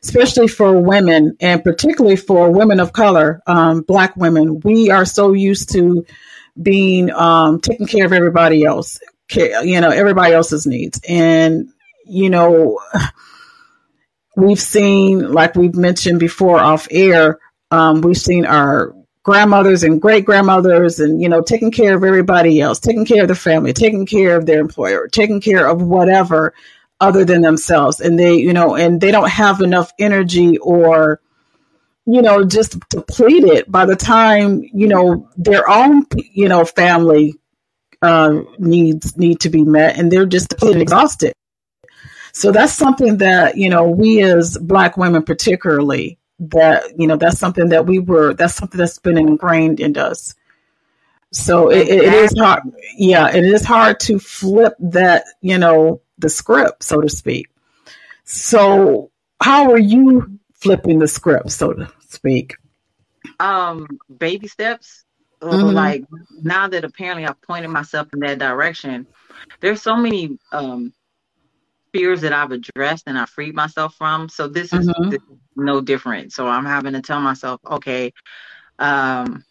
especially 0.03 0.47
for 0.47 0.79
women 0.79 1.37
and 1.39 1.63
particularly 1.63 2.15
for 2.15 2.51
women 2.51 2.79
of 2.79 2.93
color, 2.93 3.41
um, 3.47 3.81
black 3.81 4.15
women. 4.15 4.59
We 4.61 4.91
are 4.91 5.05
so 5.05 5.33
used 5.33 5.71
to 5.73 6.05
being 6.61 7.11
um, 7.11 7.59
taking 7.59 7.87
care 7.87 8.05
of 8.05 8.13
everybody 8.13 8.63
else, 8.63 8.99
you 9.33 9.81
know, 9.81 9.89
everybody 9.89 10.33
else's 10.33 10.65
needs. 10.65 10.99
And, 11.07 11.69
you 12.05 12.29
know, 12.29 12.79
we've 14.35 14.59
seen, 14.59 15.31
like 15.31 15.55
we've 15.55 15.75
mentioned 15.75 16.19
before 16.19 16.59
off 16.59 16.87
air, 16.91 17.39
um, 17.71 18.01
we've 18.01 18.17
seen 18.17 18.45
our 18.45 18.93
grandmothers 19.27 19.83
and 19.83 20.01
great 20.01 20.23
grandmothers 20.23 21.01
and 21.01 21.21
you 21.21 21.27
know 21.27 21.41
taking 21.41 21.69
care 21.69 21.93
of 21.93 22.01
everybody 22.05 22.61
else 22.61 22.79
taking 22.79 23.03
care 23.03 23.23
of 23.23 23.27
the 23.27 23.35
family 23.35 23.73
taking 23.73 24.05
care 24.05 24.37
of 24.37 24.45
their 24.45 24.61
employer 24.61 25.09
taking 25.09 25.41
care 25.41 25.67
of 25.67 25.81
whatever 25.81 26.53
other 26.99 27.25
than 27.25 27.41
themselves. 27.41 27.99
And 27.99 28.17
they 28.17 28.35
you 28.35 28.53
know 28.53 28.75
and 28.75 28.99
they 28.99 29.11
don't 29.11 29.29
have 29.29 29.61
enough 29.61 29.91
energy 29.99 30.57
or 30.57 31.21
you 32.05 32.21
know 32.21 32.43
just 32.43 32.79
depleted 32.89 33.65
by 33.71 33.85
the 33.85 33.95
time 33.95 34.63
you 34.73 34.87
know 34.87 35.29
their 35.37 35.69
own 35.69 36.05
you 36.15 36.47
know 36.47 36.65
family 36.65 37.35
uh, 38.01 38.41
needs 38.59 39.17
need 39.17 39.39
to 39.41 39.49
be 39.49 39.63
met 39.63 39.97
and 39.97 40.11
they're 40.11 40.25
just 40.25 40.49
depleted 40.49 40.81
exhausted. 40.81 41.33
So 42.31 42.51
that's 42.51 42.73
something 42.73 43.17
that 43.17 43.57
you 43.57 43.69
know 43.69 43.89
we 43.89 44.21
as 44.21 44.57
black 44.57 44.97
women 44.97 45.23
particularly 45.23 46.19
that 46.39 46.99
you 46.99 47.07
know 47.07 47.17
that's 47.17 47.39
something 47.39 47.69
that 47.69 47.85
we 47.85 47.99
were 47.99 48.33
that's 48.33 48.55
something 48.55 48.77
that's 48.77 48.99
been 48.99 49.17
ingrained 49.17 49.79
in 49.79 49.97
us. 49.97 50.35
So 51.33 51.69
it, 51.69 51.87
it 51.87 52.13
is 52.13 52.33
hard 52.37 52.63
yeah 52.95 53.29
it 53.35 53.43
is 53.43 53.65
hard 53.65 53.99
to 54.01 54.17
flip 54.19 54.75
that 54.79 55.25
you 55.41 55.57
know 55.57 56.01
the 56.17 56.29
script, 56.29 56.83
so 56.83 57.01
to 57.01 57.09
speak. 57.09 57.49
So, 58.23 59.11
how 59.41 59.71
are 59.71 59.79
you 59.79 60.39
flipping 60.53 60.99
the 60.99 61.07
script, 61.07 61.51
so 61.51 61.73
to 61.73 61.91
speak? 62.07 62.55
Um, 63.39 63.87
baby 64.15 64.47
steps. 64.47 65.03
Mm-hmm. 65.41 65.67
Like 65.67 66.03
now 66.41 66.67
that 66.67 66.83
apparently 66.83 67.25
I've 67.25 67.41
pointed 67.41 67.69
myself 67.69 68.07
in 68.13 68.19
that 68.21 68.39
direction, 68.39 69.05
there's 69.59 69.81
so 69.81 69.95
many 69.95 70.39
um 70.51 70.93
fears 71.93 72.21
that 72.21 72.33
I've 72.33 72.51
addressed 72.51 73.03
and 73.07 73.17
I 73.17 73.25
freed 73.25 73.55
myself 73.55 73.95
from. 73.95 74.29
So 74.29 74.47
this 74.47 74.73
is 74.73 74.87
mm-hmm. 74.87 75.15
no 75.55 75.81
different. 75.81 76.33
So 76.33 76.47
I'm 76.47 76.65
having 76.65 76.93
to 76.93 77.01
tell 77.01 77.19
myself, 77.21 77.61
okay, 77.65 78.13
um, 78.79 79.43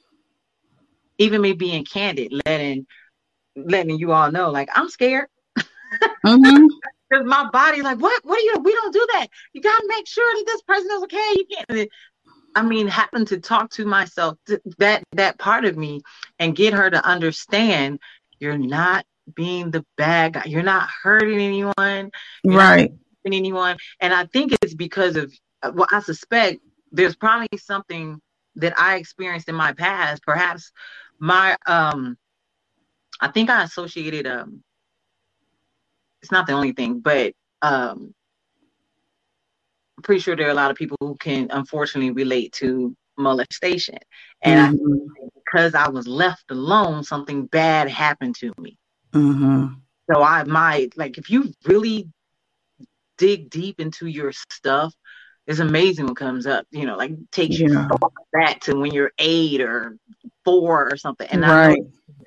even 1.18 1.40
me 1.40 1.52
being 1.52 1.84
candid, 1.84 2.32
letting 2.46 2.86
letting 3.56 3.98
you 3.98 4.12
all 4.12 4.30
know, 4.30 4.50
like 4.50 4.68
I'm 4.74 4.88
scared. 4.88 5.28
Mm-hmm. 6.24 6.66
Because 7.08 7.24
my 7.24 7.48
body, 7.52 7.82
like, 7.82 8.00
what? 8.00 8.20
What 8.24 8.36
are 8.36 8.42
you? 8.42 8.58
We 8.64 8.72
don't 8.72 8.92
do 8.92 9.06
that. 9.12 9.28
You 9.52 9.60
gotta 9.60 9.84
make 9.86 10.08
sure 10.08 10.28
that 10.34 10.44
this 10.44 10.62
person 10.62 10.90
is 10.90 11.02
okay. 11.04 11.34
You 11.36 11.46
can't. 11.46 11.88
I 12.56 12.62
mean, 12.62 12.88
happen 12.88 13.24
to 13.26 13.38
talk 13.38 13.70
to 13.72 13.84
myself 13.84 14.38
that 14.78 15.04
that 15.12 15.38
part 15.38 15.64
of 15.66 15.76
me 15.76 16.00
and 16.38 16.56
get 16.56 16.74
her 16.74 16.90
to 16.90 17.06
understand 17.06 18.00
you're 18.40 18.58
not 18.58 19.04
being 19.34 19.70
the 19.70 19.84
bad 19.96 20.32
guy. 20.32 20.44
You're 20.46 20.62
not 20.62 20.88
hurting 21.02 21.38
anyone. 21.38 22.10
right. 22.44 22.92
anyone. 23.24 23.76
And 24.00 24.14
I 24.14 24.24
think 24.26 24.56
it's 24.62 24.74
because 24.74 25.16
of 25.16 25.32
well, 25.74 25.86
I 25.92 26.00
suspect 26.00 26.58
there's 26.92 27.16
probably 27.16 27.58
something 27.58 28.20
that 28.56 28.78
I 28.78 28.96
experienced 28.96 29.48
in 29.48 29.54
my 29.54 29.72
past. 29.72 30.22
Perhaps 30.22 30.72
my 31.18 31.56
um 31.66 32.16
I 33.20 33.28
think 33.28 33.50
I 33.50 33.62
associated 33.64 34.26
um 34.26 34.62
it's 36.26 36.32
not 36.32 36.48
the 36.48 36.54
only 36.54 36.72
thing, 36.72 36.98
but 36.98 37.34
um 37.62 38.12
I'm 39.96 40.02
pretty 40.02 40.20
sure 40.20 40.34
there 40.34 40.48
are 40.48 40.50
a 40.50 40.54
lot 40.54 40.72
of 40.72 40.76
people 40.76 40.96
who 40.98 41.14
can 41.14 41.46
unfortunately 41.50 42.10
relate 42.10 42.52
to 42.54 42.96
molestation. 43.16 43.98
And 44.42 44.76
mm-hmm. 44.76 45.24
I, 45.24 45.28
because 45.36 45.74
I 45.76 45.88
was 45.88 46.08
left 46.08 46.50
alone, 46.50 47.04
something 47.04 47.46
bad 47.46 47.88
happened 47.88 48.34
to 48.40 48.52
me. 48.58 48.76
Mm-hmm. 49.12 49.66
So 50.12 50.22
I 50.22 50.42
might 50.42 50.96
like 50.98 51.16
if 51.16 51.30
you 51.30 51.52
really 51.64 52.08
dig 53.18 53.48
deep 53.48 53.78
into 53.78 54.08
your 54.08 54.32
stuff, 54.32 54.92
it's 55.46 55.60
amazing 55.60 56.06
what 56.06 56.16
comes 56.16 56.44
up. 56.48 56.66
You 56.72 56.86
know, 56.86 56.96
like 56.96 57.12
takes 57.30 57.60
yeah. 57.60 57.68
you 57.68 57.88
back 58.32 58.62
to 58.62 58.74
when 58.74 58.92
you're 58.92 59.12
eight 59.18 59.60
or 59.60 59.96
four 60.44 60.90
or 60.90 60.96
something. 60.96 61.28
And 61.30 61.42
right. 61.42 61.78
I, 61.78 62.26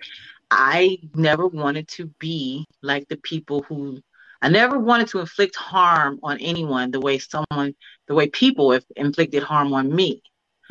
I 0.52 0.98
never 1.14 1.48
wanted 1.48 1.88
to 1.90 2.08
be 2.20 2.66
like 2.82 3.08
the 3.08 3.18
people 3.18 3.64
who 3.64 4.02
I 4.42 4.50
never 4.50 4.80
wanted 4.80 5.08
to 5.10 5.20
inflict 5.20 5.56
harm 5.56 6.20
on 6.24 6.40
anyone 6.40 6.92
the 6.92 7.02
way 7.02 7.20
someone, 7.20 7.76
the 8.08 8.16
way 8.16 8.30
people 8.30 8.72
have 8.72 8.86
inflicted 8.96 9.44
harm 9.44 9.74
on 9.74 9.94
me. 9.94 10.22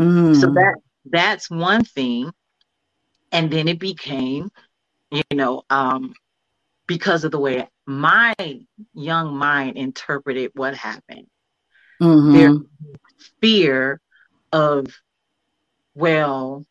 Mm. 0.00 0.40
So 0.40 0.46
that 0.46 0.76
that's 1.04 1.50
one 1.50 1.84
thing. 1.84 2.32
And 3.30 3.50
then 3.50 3.68
it 3.68 3.78
became, 3.78 4.50
you 5.10 5.22
know, 5.34 5.62
um, 5.68 6.14
because 6.86 7.24
of 7.24 7.30
the 7.30 7.38
way 7.38 7.68
my 7.86 8.34
young 8.94 9.36
mind 9.36 9.76
interpreted 9.76 10.52
what 10.54 10.74
happened. 10.74 11.26
Mm-hmm. 12.00 12.32
Their 12.32 12.54
fear 13.40 14.00
of, 14.52 14.86
well, 15.94 16.64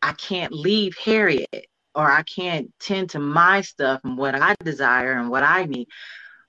I 0.00 0.12
can't 0.12 0.52
leave 0.52 0.96
Harriet 0.96 1.66
or 1.94 2.10
I 2.10 2.22
can't 2.22 2.72
tend 2.78 3.10
to 3.10 3.18
my 3.18 3.62
stuff 3.62 4.00
and 4.04 4.16
what 4.16 4.34
I 4.34 4.54
desire 4.62 5.12
and 5.12 5.30
what 5.30 5.42
I 5.42 5.64
need. 5.64 5.88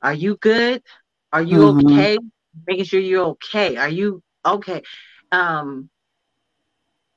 Are 0.01 0.13
you 0.13 0.38
good? 0.38 0.83
Are 1.31 1.41
you 1.41 1.57
mm-hmm. 1.57 1.88
okay? 1.88 2.17
Making 2.67 2.85
sure 2.85 2.99
you're 2.99 3.25
okay. 3.25 3.77
Are 3.77 3.89
you 3.89 4.21
okay? 4.45 4.83
Um, 5.31 5.89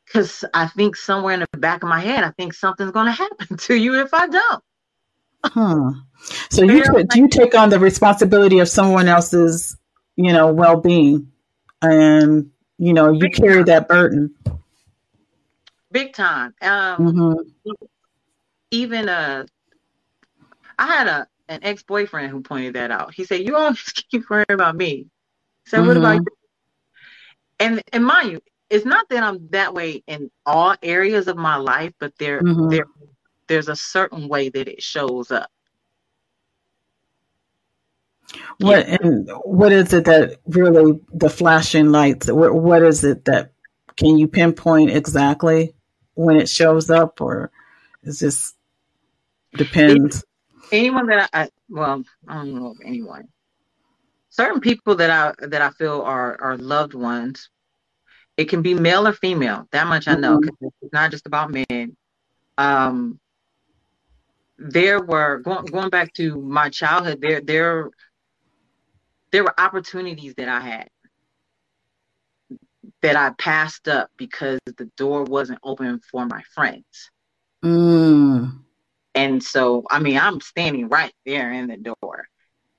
because 0.05 0.45
I 0.53 0.66
think 0.66 0.97
somewhere 0.97 1.35
in 1.35 1.40
the 1.40 1.59
back 1.59 1.83
of 1.83 1.88
my 1.88 2.01
head, 2.01 2.23
I 2.23 2.31
think 2.33 2.53
something's 2.53 2.90
going 2.90 3.07
to 3.07 3.12
happen 3.12 3.57
to 3.57 3.75
you 3.75 4.01
if 4.01 4.12
I 4.12 4.27
don't. 4.27 4.64
Hmm. 5.45 5.88
So 6.51 6.62
you, 6.62 6.85
you, 6.85 7.05
you 7.14 7.29
take 7.29 7.55
on 7.55 7.71
the 7.71 7.81
responsibility 7.81 8.61
of 8.61 8.68
someone 8.68 9.09
else's 9.09 9.77
you 10.16 10.33
know, 10.33 10.53
well 10.53 10.77
being. 10.77 11.33
And, 11.81 12.51
you 12.79 12.92
know, 12.92 13.11
you 13.11 13.29
carry 13.31 13.64
that 13.64 13.88
burden. 13.88 14.35
Big 15.92 16.14
time. 16.14 16.55
Um, 16.62 16.98
mm-hmm. 16.98 17.72
Even 18.70 19.09
uh, 19.09 19.46
I 20.78 20.87
had 20.87 21.07
a 21.07 21.26
an 21.48 21.61
ex 21.62 21.83
boyfriend 21.83 22.31
who 22.31 22.40
pointed 22.40 22.74
that 22.74 22.90
out. 22.90 23.14
He 23.14 23.24
said, 23.24 23.46
"You 23.46 23.57
always 23.57 23.83
keep 24.11 24.28
worrying 24.28 24.46
about 24.50 24.76
me." 24.76 25.07
Said, 25.66 25.78
mm-hmm. 25.78 25.88
"What 25.88 25.96
about 25.96 26.20
mm-hmm. 26.20 26.26
you?" 26.26 26.38
And 27.61 27.83
and 27.92 28.05
mind 28.05 28.33
you, 28.33 28.40
it's 28.70 28.87
not 28.87 29.09
that 29.11 29.22
I'm 29.22 29.48
that 29.50 29.74
way 29.74 30.02
in 30.07 30.31
all 30.46 30.74
areas 30.83 31.28
of 31.28 31.37
my 31.37 31.57
life, 31.57 31.92
but 32.00 32.14
there 32.18 32.40
mm-hmm. 32.40 32.70
there 32.70 32.87
there's 33.46 33.68
a 33.68 33.76
certain 33.76 34.28
way 34.28 34.48
that 34.48 34.68
it 34.68 34.83
shows 34.83 35.31
up. 35.31 35.50
What 38.59 38.87
and 38.87 39.31
what 39.44 39.72
is 39.72 39.92
it 39.92 40.07
that 40.07 40.38
really 40.46 41.00
the 41.12 41.28
flashing 41.28 41.92
lights? 41.92 42.31
What, 42.31 42.55
what 42.55 42.83
is 42.83 43.05
it 43.05 43.26
that 43.26 43.52
can 43.96 44.16
you 44.16 44.26
pinpoint 44.26 44.90
exactly 44.90 45.74
when 46.14 46.37
it 46.37 46.48
shows 46.48 46.90
up, 46.90 47.20
or 47.20 47.51
is 48.03 48.20
this 48.20 48.55
depends? 49.55 50.25
Anyone 50.70 51.07
that 51.07 51.31
I 51.33 51.48
well, 51.68 52.03
I 52.27 52.35
don't 52.35 52.55
know 52.55 52.70
of 52.70 52.79
anyone. 52.85 53.29
Certain 54.31 54.61
people 54.61 54.94
that 54.96 55.11
I 55.11 55.46
that 55.46 55.62
I 55.62 55.70
feel 55.70 56.03
are 56.03 56.40
are 56.40 56.57
loved 56.57 56.94
ones. 56.94 57.51
It 58.37 58.46
can 58.46 58.62
be 58.62 58.75
male 58.75 59.07
or 59.07 59.12
female. 59.12 59.66
That 59.72 59.87
much 59.87 60.09
I 60.09 60.14
know. 60.14 60.38
Mm-hmm. 60.38 60.66
It's 60.81 60.92
not 60.92 61.11
just 61.11 61.27
about 61.27 61.51
men. 61.51 61.96
Um, 62.57 63.20
there 64.59 65.03
were 65.03 65.38
going 65.38 65.66
going 65.66 65.90
back 65.90 66.12
to 66.14 66.40
my 66.40 66.70
childhood. 66.70 67.20
There 67.20 67.40
there 67.40 67.90
there 69.33 69.44
were 69.44 69.59
opportunities 69.59 70.35
that 70.37 70.48
I 70.48 70.61
had 70.61 70.88
that 73.03 73.17
I 73.17 73.31
passed 73.38 73.88
up 73.88 74.11
because 74.17 74.59
the 74.65 74.91
door 74.97 75.25
wasn't 75.25 75.59
open 75.62 76.01
for 76.11 76.25
my 76.27 76.43
friends. 76.55 77.11
Mm. 77.65 78.61
And 79.15 79.43
so, 79.43 79.85
I 79.91 79.99
mean, 79.99 80.19
I'm 80.19 80.41
standing 80.41 80.88
right 80.88 81.12
there 81.27 81.53
in 81.53 81.67
the 81.67 81.77
door, 81.77 82.27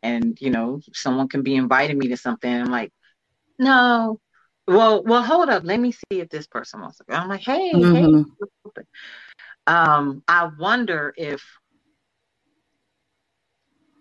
and 0.01 0.37
you 0.41 0.49
know, 0.49 0.81
someone 0.93 1.27
can 1.27 1.43
be 1.43 1.55
inviting 1.55 1.97
me 1.97 2.07
to 2.07 2.17
something. 2.17 2.51
I'm 2.51 2.71
like, 2.71 2.91
no, 3.59 4.19
well, 4.67 5.03
well, 5.03 5.23
hold 5.23 5.49
up, 5.49 5.63
let 5.63 5.79
me 5.79 5.91
see 5.91 6.19
if 6.21 6.29
this 6.29 6.47
person 6.47 6.81
wants 6.81 6.97
to 6.97 7.03
go. 7.07 7.15
I'm 7.15 7.29
like, 7.29 7.41
hey, 7.41 7.71
mm-hmm. 7.73 8.23
hey. 8.75 8.83
Um, 9.67 10.23
I 10.27 10.49
wonder 10.57 11.13
if 11.15 11.43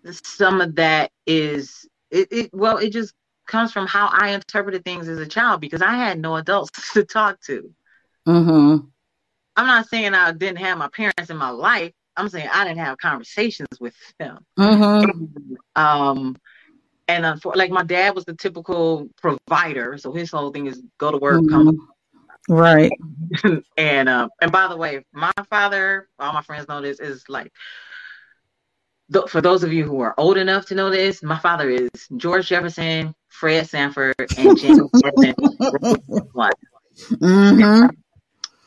some 0.05 0.59
of 0.59 0.75
that 0.75 1.11
is 1.25 1.87
it, 2.11 2.27
it 2.31 2.49
well, 2.53 2.77
it 2.77 2.91
just 2.91 3.13
comes 3.47 3.71
from 3.71 3.87
how 3.87 4.09
I 4.11 4.29
interpreted 4.29 4.83
things 4.83 5.07
as 5.07 5.19
a 5.19 5.27
child 5.27 5.61
because 5.61 5.81
I 5.81 5.95
had 5.95 6.19
no 6.19 6.35
adults 6.35 6.71
to 6.93 7.03
talk 7.03 7.41
to. 7.41 7.71
Mm-hmm. 8.27 8.85
I'm 9.55 9.67
not 9.67 9.87
saying 9.87 10.13
I 10.13 10.31
didn't 10.31 10.59
have 10.59 10.77
my 10.77 10.89
parents 10.89 11.29
in 11.29 11.37
my 11.37 11.49
life. 11.49 11.91
I'm 12.15 12.29
saying 12.29 12.49
I 12.51 12.63
didn't 12.63 12.79
have 12.79 12.97
conversations 12.97 13.79
with 13.79 13.95
them. 14.19 14.39
Mm-hmm. 14.57 15.55
Um, 15.75 16.35
and 17.07 17.25
uh, 17.25 17.35
for, 17.37 17.53
like 17.55 17.71
my 17.71 17.83
dad 17.83 18.15
was 18.15 18.25
the 18.25 18.35
typical 18.35 19.09
provider, 19.21 19.97
so 19.97 20.13
his 20.13 20.31
whole 20.31 20.51
thing 20.51 20.67
is 20.67 20.81
go 20.97 21.11
to 21.11 21.17
work, 21.17 21.41
mm-hmm. 21.41 21.49
come. 21.49 21.89
Right. 22.49 22.91
and 23.77 24.09
uh, 24.09 24.29
and 24.41 24.51
by 24.51 24.67
the 24.67 24.77
way, 24.77 25.03
my 25.11 25.31
father, 25.49 26.07
all 26.19 26.33
my 26.33 26.41
friends 26.41 26.67
know 26.67 26.81
this, 26.81 26.99
is 26.99 27.23
like 27.29 27.51
for 29.27 29.41
those 29.41 29.63
of 29.63 29.73
you 29.73 29.85
who 29.85 29.99
are 30.01 30.15
old 30.17 30.37
enough 30.37 30.65
to 30.67 30.75
know 30.75 30.89
this, 30.89 31.21
my 31.23 31.37
father 31.39 31.69
is 31.69 31.89
George 32.17 32.47
Jefferson, 32.47 33.13
Fred 33.33 33.67
Sanford, 33.67 34.15
and 34.37 34.57
James 34.57 34.79
Jefferson. 35.03 35.33
mm-hmm. 36.95 37.85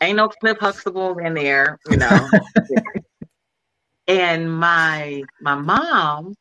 Ain't 0.03 0.17
no 0.17 0.29
Cliff 0.29 0.59
Huxtable 0.61 1.17
in 1.19 1.35
there, 1.35 1.79
you 1.89 1.97
know. 1.97 2.29
and 4.09 4.53
my 4.53 5.23
my 5.41 5.55
mom 5.55 6.35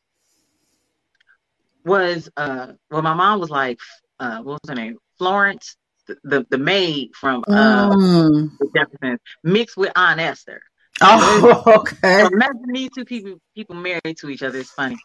was 1.86 2.30
uh 2.36 2.74
well 2.90 3.02
my 3.02 3.14
mom 3.14 3.40
was 3.40 3.50
like 3.50 3.78
uh 4.20 4.40
what 4.40 4.60
was 4.62 4.70
her 4.70 4.76
name 4.76 4.98
Florence 5.18 5.78
the 6.08 6.18
the, 6.24 6.46
the 6.50 6.58
maid 6.58 7.12
from 7.16 7.44
uh 7.48 7.90
mm. 7.92 8.50
Jefferson 8.76 9.20
mixed 9.44 9.78
with 9.78 9.92
Aunt 9.96 10.20
Esther. 10.20 10.62
Oh, 11.02 11.64
okay. 11.80 12.22
So 12.22 12.28
imagine 12.28 12.72
these 12.74 12.90
two 12.94 13.06
people 13.06 13.40
people 13.56 13.76
married 13.76 14.18
to 14.18 14.30
each 14.30 14.44
other. 14.44 14.60
It's 14.60 14.72
funny. 14.72 14.98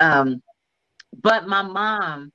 Um, 0.00 0.42
but 1.20 1.46
my 1.46 1.62
mom 1.62 2.32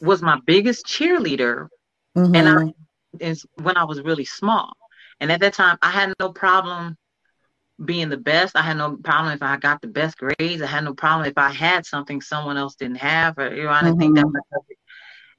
was 0.00 0.22
my 0.22 0.38
biggest 0.46 0.86
cheerleader, 0.86 1.68
mm-hmm. 2.16 2.34
and 2.34 2.48
I 2.48 2.74
is 3.20 3.46
when 3.62 3.76
I 3.76 3.84
was 3.84 4.00
really 4.00 4.24
small. 4.24 4.76
And 5.20 5.30
at 5.30 5.40
that 5.40 5.54
time, 5.54 5.78
I 5.82 5.90
had 5.90 6.12
no 6.18 6.32
problem 6.32 6.96
being 7.84 8.08
the 8.08 8.16
best. 8.16 8.56
I 8.56 8.62
had 8.62 8.76
no 8.76 8.96
problem 8.96 9.32
if 9.34 9.42
I 9.42 9.56
got 9.56 9.80
the 9.80 9.88
best 9.88 10.18
grades. 10.18 10.62
I 10.62 10.66
had 10.66 10.84
no 10.84 10.94
problem 10.94 11.28
if 11.28 11.38
I 11.38 11.50
had 11.50 11.86
something 11.86 12.20
someone 12.20 12.56
else 12.56 12.74
didn't 12.74 12.98
have. 12.98 13.38
Or 13.38 13.54
you 13.54 13.64
know, 13.64 13.70
I 13.70 13.82
didn't 13.82 13.98
mm-hmm. 13.98 14.00
think 14.00 14.14
that. 14.16 14.26
Mm-hmm. 14.26 14.32
Was 14.32 14.64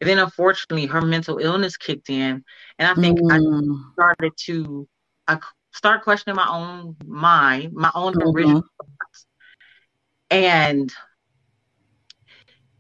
and 0.01 0.10
then 0.10 0.19
unfortunately, 0.19 0.86
her 0.88 1.01
mental 1.01 1.38
illness 1.38 1.77
kicked 1.77 2.10
in, 2.10 2.43
and 2.79 2.88
I 2.88 2.93
think 2.95 3.19
mm-hmm. 3.19 3.71
I 3.71 3.93
started 3.93 4.34
to. 4.45 4.88
I 5.27 5.39
start 5.73 6.03
questioning 6.03 6.36
my 6.36 6.47
own 6.49 6.95
mind, 7.05 7.73
my 7.73 7.91
own 7.95 8.13
mm-hmm. 8.13 8.29
original 8.29 8.62
thoughts. 8.62 9.25
And 10.29 10.93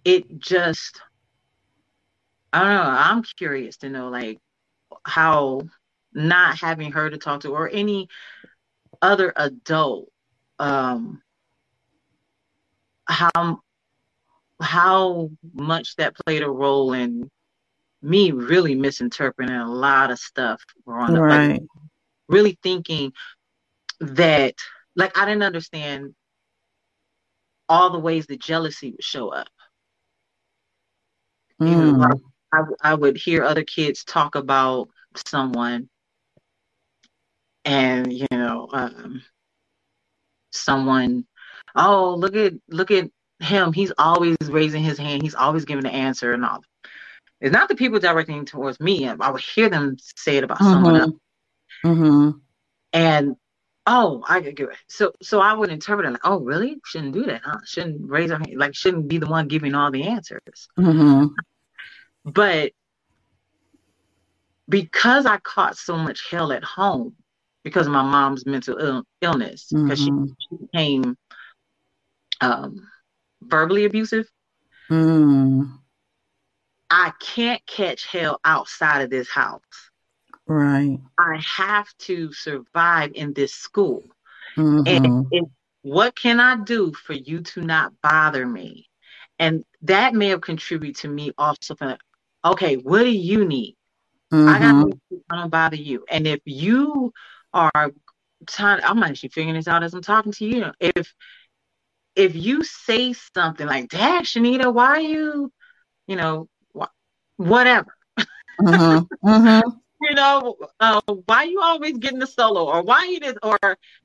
it 0.03 0.39
just 0.39 1.01
I 2.55 2.59
don't 2.59 2.69
know. 2.69 2.89
I'm 2.89 3.23
curious 3.37 3.75
to 3.77 3.89
know 3.89 4.07
like 4.07 4.39
how 5.03 5.63
not 6.13 6.57
having 6.57 6.93
her 6.93 7.09
to 7.09 7.17
talk 7.17 7.41
to 7.41 7.49
or 7.49 7.69
any 7.69 8.07
other 9.01 9.33
adult 9.35 10.07
um 10.57 11.21
how 13.09 13.59
how 14.61 15.29
much 15.53 15.97
that 15.97 16.15
played 16.25 16.43
a 16.43 16.49
role 16.49 16.93
in 16.93 17.29
me 18.01 18.31
really 18.31 18.73
misinterpreting 18.73 19.53
a 19.53 19.69
lot 19.69 20.09
of 20.09 20.17
stuff 20.17 20.63
growing 20.85 21.13
right. 21.15 21.51
Like, 21.51 21.61
really 22.29 22.57
thinking 22.63 23.11
that 23.99 24.55
like 24.95 25.17
I 25.17 25.25
didn't 25.25 25.43
understand 25.43 26.15
all 27.67 27.89
the 27.89 27.99
ways 27.99 28.27
that 28.27 28.39
jealousy 28.39 28.91
would 28.91 29.03
show 29.03 29.27
up. 29.27 29.49
Mm. 31.61 31.69
You 31.69 31.75
know, 31.75 31.93
mm. 31.93 32.21
I, 32.53 32.61
I 32.81 32.93
would 32.93 33.17
hear 33.17 33.43
other 33.43 33.63
kids 33.63 34.03
talk 34.03 34.35
about 34.35 34.89
someone 35.25 35.89
and 37.63 38.13
you 38.13 38.27
know 38.31 38.69
um, 38.71 39.23
someone 40.51 41.25
oh 41.75 42.15
look 42.15 42.35
at 42.35 42.53
look 42.69 42.91
at 42.91 43.09
him. 43.39 43.73
He's 43.73 43.91
always 43.97 44.37
raising 44.41 44.83
his 44.83 44.97
hand. 44.97 45.21
He's 45.21 45.35
always 45.35 45.65
giving 45.65 45.83
the 45.83 45.93
answer 45.93 46.33
and 46.33 46.45
all. 46.45 46.61
It's 47.41 47.53
not 47.53 47.67
the 47.67 47.75
people 47.75 47.99
directing 47.99 48.45
towards 48.45 48.79
me. 48.79 49.07
I 49.07 49.29
would 49.29 49.41
hear 49.41 49.69
them 49.69 49.97
say 49.99 50.37
it 50.37 50.43
about 50.43 50.59
mm-hmm. 50.59 50.71
someone 50.71 50.95
else. 50.95 51.11
Mm-hmm. 51.83 52.29
and 52.93 53.35
oh 53.85 54.23
i 54.27 54.41
could 54.41 54.55
get 54.55 54.69
it. 54.69 54.77
So 54.87 55.11
so 55.21 55.39
i 55.39 55.53
would 55.53 55.69
interpret 55.69 56.07
it 56.07 56.11
like 56.11 56.21
oh 56.23 56.39
really? 56.39 56.77
Shouldn't 56.85 57.13
do 57.13 57.23
that 57.25 57.41
huh? 57.43 57.59
Shouldn't 57.65 58.09
raise 58.09 58.31
our 58.31 58.39
hand 58.39 58.57
like 58.57 58.75
shouldn't 58.75 59.07
be 59.07 59.17
the 59.17 59.27
one 59.27 59.47
giving 59.47 59.75
all 59.75 59.91
the 59.91 60.03
answers. 60.03 60.67
Mm-hmm. 60.79 61.27
But 62.25 62.71
because 64.67 65.25
i 65.25 65.37
caught 65.37 65.77
so 65.77 65.95
much 65.97 66.29
hell 66.29 66.51
at 66.51 66.63
home 66.63 67.15
because 67.65 67.87
of 67.87 67.93
my 67.93 68.03
mom's 68.03 68.45
mental 68.45 68.77
Ill- 68.77 69.07
illness 69.21 69.67
because 69.71 70.07
mm-hmm. 70.07 70.25
she, 70.39 70.57
became 70.57 71.17
um, 72.39 72.87
verbally 73.41 73.85
abusive. 73.85 74.27
Mm. 74.89 75.79
I 76.89 77.11
can't 77.19 77.65
catch 77.65 78.05
hell 78.05 78.39
outside 78.45 79.01
of 79.01 79.09
this 79.09 79.29
house. 79.29 79.61
Right. 80.47 80.99
I 81.17 81.41
have 81.43 81.87
to 81.99 82.31
survive 82.33 83.13
in 83.15 83.33
this 83.33 83.53
school. 83.53 84.03
Mm-hmm. 84.55 84.83
And, 84.85 85.27
and 85.31 85.47
what 85.81 86.15
can 86.15 86.39
I 86.39 86.57
do 86.57 86.93
for 86.93 87.13
you 87.13 87.41
to 87.41 87.61
not 87.61 87.93
bother 88.01 88.45
me? 88.45 88.87
And 89.39 89.65
that 89.81 90.13
may 90.13 90.27
have 90.27 90.41
contributed 90.41 90.97
to 90.97 91.07
me 91.07 91.31
also 91.37 91.75
okay, 92.45 92.75
what 92.75 92.99
do 92.99 93.09
you 93.09 93.45
need? 93.45 93.75
Mm-hmm. 94.33 94.49
I 94.49 95.35
got 95.35 95.43
to 95.43 95.49
bother 95.49 95.75
you. 95.75 96.05
And 96.09 96.27
if 96.27 96.41
you 96.45 97.13
are 97.53 97.91
trying 98.47 98.81
I'm 98.83 99.01
actually 99.03 99.29
figuring 99.29 99.55
this 99.55 99.67
out 99.67 99.83
as 99.83 99.93
I'm 99.93 100.01
talking 100.01 100.31
to 100.33 100.45
you. 100.45 100.71
If 100.79 101.13
if 102.15 102.35
you 102.35 102.63
say 102.63 103.13
something 103.35 103.67
like, 103.67 103.89
Dad, 103.89 104.23
Shanita, 104.23 104.73
why 104.73 104.85
are 104.85 104.99
you, 105.01 105.51
you 106.07 106.15
know, 106.15 106.47
wh- 106.77 106.91
whatever. 107.37 107.93
Mm-hmm. 108.61 109.27
Mm-hmm. 109.27 109.69
you 110.01 110.15
know, 110.15 110.55
uh, 110.79 111.01
why 111.25 111.43
you 111.43 111.59
always 111.61 111.97
getting 111.97 112.19
the 112.19 112.27
solo, 112.27 112.65
or 112.65 112.83
why 112.83 113.05
you 113.05 113.19
just, 113.19 113.37
or 113.43 113.57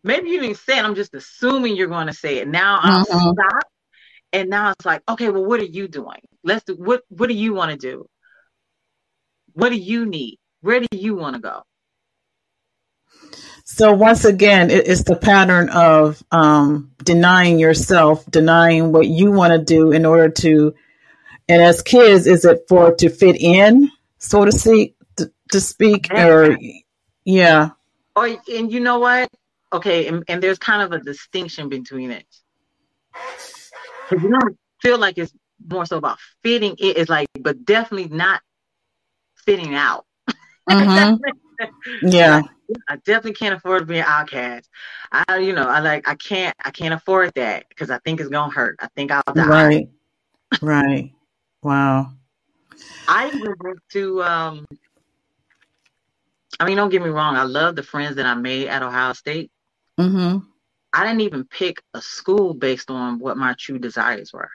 maybe 0.03 0.31
you 0.31 0.40
didn't 0.40 0.57
say 0.57 0.79
it. 0.79 0.85
I'm 0.85 0.94
just 0.94 1.14
assuming 1.14 1.76
you're 1.76 1.88
going 1.88 2.09
to 2.09 2.12
say 2.12 2.38
it. 2.38 2.48
Now 2.48 2.81
I'm 2.83 3.05
mm-hmm. 3.05 3.31
stop, 3.33 3.64
and 4.33 4.50
now 4.50 4.70
it's 4.70 4.85
like, 4.85 5.03
okay, 5.09 5.29
well, 5.29 5.44
what 5.44 5.61
are 5.61 5.64
you 5.64 5.87
doing? 5.87 6.20
Let's 6.42 6.64
do 6.64 6.74
what. 6.74 7.03
What 7.09 7.29
do 7.29 7.35
you 7.35 7.55
want 7.55 7.70
to 7.72 7.76
do? 7.76 8.07
What 9.61 9.68
do 9.68 9.77
you 9.77 10.07
need? 10.07 10.38
Where 10.62 10.81
do 10.81 10.87
you 10.90 11.14
want 11.14 11.37
to 11.37 11.42
go? 11.42 11.62
So 13.64 13.92
once 13.92 14.25
again, 14.25 14.70
it, 14.70 14.88
it's 14.88 15.05
the 15.05 15.16
pattern 15.16 15.68
of 15.68 16.23
um, 16.31 16.92
denying 17.05 17.59
yourself, 17.59 18.25
denying 18.31 18.90
what 18.90 19.07
you 19.07 19.31
want 19.31 19.53
to 19.53 19.62
do 19.62 19.92
in 19.92 20.07
order 20.07 20.31
to. 20.31 20.75
And 21.46 21.62
as 21.62 21.83
kids, 21.83 22.27
is 22.27 22.46
it 22.46 22.64
for 22.70 22.94
to 22.94 23.11
fit 23.11 23.37
in, 23.37 23.90
so 24.16 24.46
to 24.46 24.53
speak, 24.53 24.96
to, 25.16 25.31
to 25.53 25.61
speak, 25.61 26.11
or 26.11 26.57
yeah? 27.27 27.70
Or 28.16 28.27
and 28.27 28.73
you 28.73 28.81
know 28.81 28.99
what? 28.99 29.29
Okay, 29.75 30.07
and, 30.07 30.25
and 30.27 30.42
there's 30.42 30.59
kind 30.59 30.81
of 30.81 30.92
a 30.92 31.05
distinction 31.05 31.68
between 31.68 32.12
it. 32.12 32.25
You 34.11 34.31
don't 34.31 34.59
feel 34.81 34.99
like 34.99 35.18
it's 35.18 35.35
more 35.68 35.85
so 35.85 35.99
about 35.99 36.18
fitting 36.42 36.77
it. 36.79 36.96
It's 36.96 37.11
like, 37.11 37.29
but 37.38 37.66
definitely 37.66 38.09
not 38.16 38.40
fitting 39.44 39.74
out. 39.74 40.07
Mm-hmm. 40.68 41.16
yeah. 42.03 42.42
I 42.88 42.96
definitely 42.96 43.33
can't 43.33 43.57
afford 43.57 43.81
to 43.81 43.87
be 43.87 43.98
an 43.98 44.05
outcast. 44.07 44.68
I, 45.11 45.38
you 45.38 45.53
know, 45.53 45.66
I 45.66 45.81
like, 45.81 46.09
I 46.09 46.14
can't, 46.14 46.55
I 46.64 46.70
can't 46.70 46.94
afford 46.94 47.33
that 47.35 47.68
because 47.68 47.90
I 47.90 47.98
think 47.98 48.20
it's 48.20 48.29
gonna 48.29 48.53
hurt. 48.53 48.76
I 48.79 48.87
think 48.94 49.11
I'll 49.11 49.22
die. 49.35 49.48
Right. 49.48 49.88
right. 50.62 51.12
Wow. 51.62 52.12
I 53.09 53.29
even 53.29 53.55
went 53.61 53.81
to, 53.92 54.22
um, 54.22 54.66
I 56.59 56.66
mean, 56.66 56.76
don't 56.76 56.90
get 56.90 57.03
me 57.03 57.09
wrong. 57.09 57.37
I 57.37 57.44
love 57.44 57.76
the 57.76 57.83
friends 57.83 58.16
that 58.16 58.26
I 58.26 58.35
made 58.35 58.68
at 58.68 58.83
Ohio 58.83 59.12
State. 59.12 59.50
Mm-hmm. 59.98 60.38
I 60.92 61.05
didn't 61.05 61.20
even 61.22 61.44
pick 61.44 61.83
a 61.94 62.03
school 62.03 62.55
based 62.55 62.90
on 62.90 63.18
what 63.18 63.37
my 63.37 63.55
true 63.59 63.79
desires 63.79 64.33
were. 64.33 64.50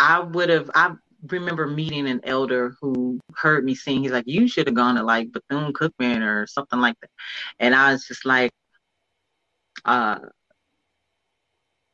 I 0.00 0.20
would 0.20 0.48
have, 0.48 0.70
I 0.74 0.94
remember 1.26 1.66
meeting 1.66 2.08
an 2.08 2.20
elder 2.24 2.74
who 2.80 3.20
heard 3.34 3.64
me 3.64 3.74
sing. 3.74 4.02
He's 4.02 4.12
like, 4.12 4.26
"You 4.26 4.48
should 4.48 4.66
have 4.66 4.76
gone 4.76 4.96
to 4.96 5.02
like 5.02 5.32
Bethune 5.32 5.72
Cookman 5.72 6.22
or 6.22 6.46
something 6.46 6.80
like 6.80 6.98
that," 7.00 7.10
and 7.58 7.74
I 7.74 7.92
was 7.92 8.06
just 8.06 8.24
like, 8.24 8.52
"Uh, 9.84 10.18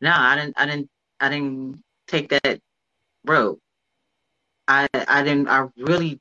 no, 0.00 0.12
I 0.14 0.36
didn't. 0.36 0.54
I 0.58 0.66
didn't. 0.66 0.90
I 1.20 1.28
didn't 1.30 1.82
take 2.08 2.28
that 2.30 2.60
road. 3.24 3.58
I 4.68 4.88
I 4.92 5.22
didn't. 5.22 5.48
I 5.48 5.66
really 5.78 6.20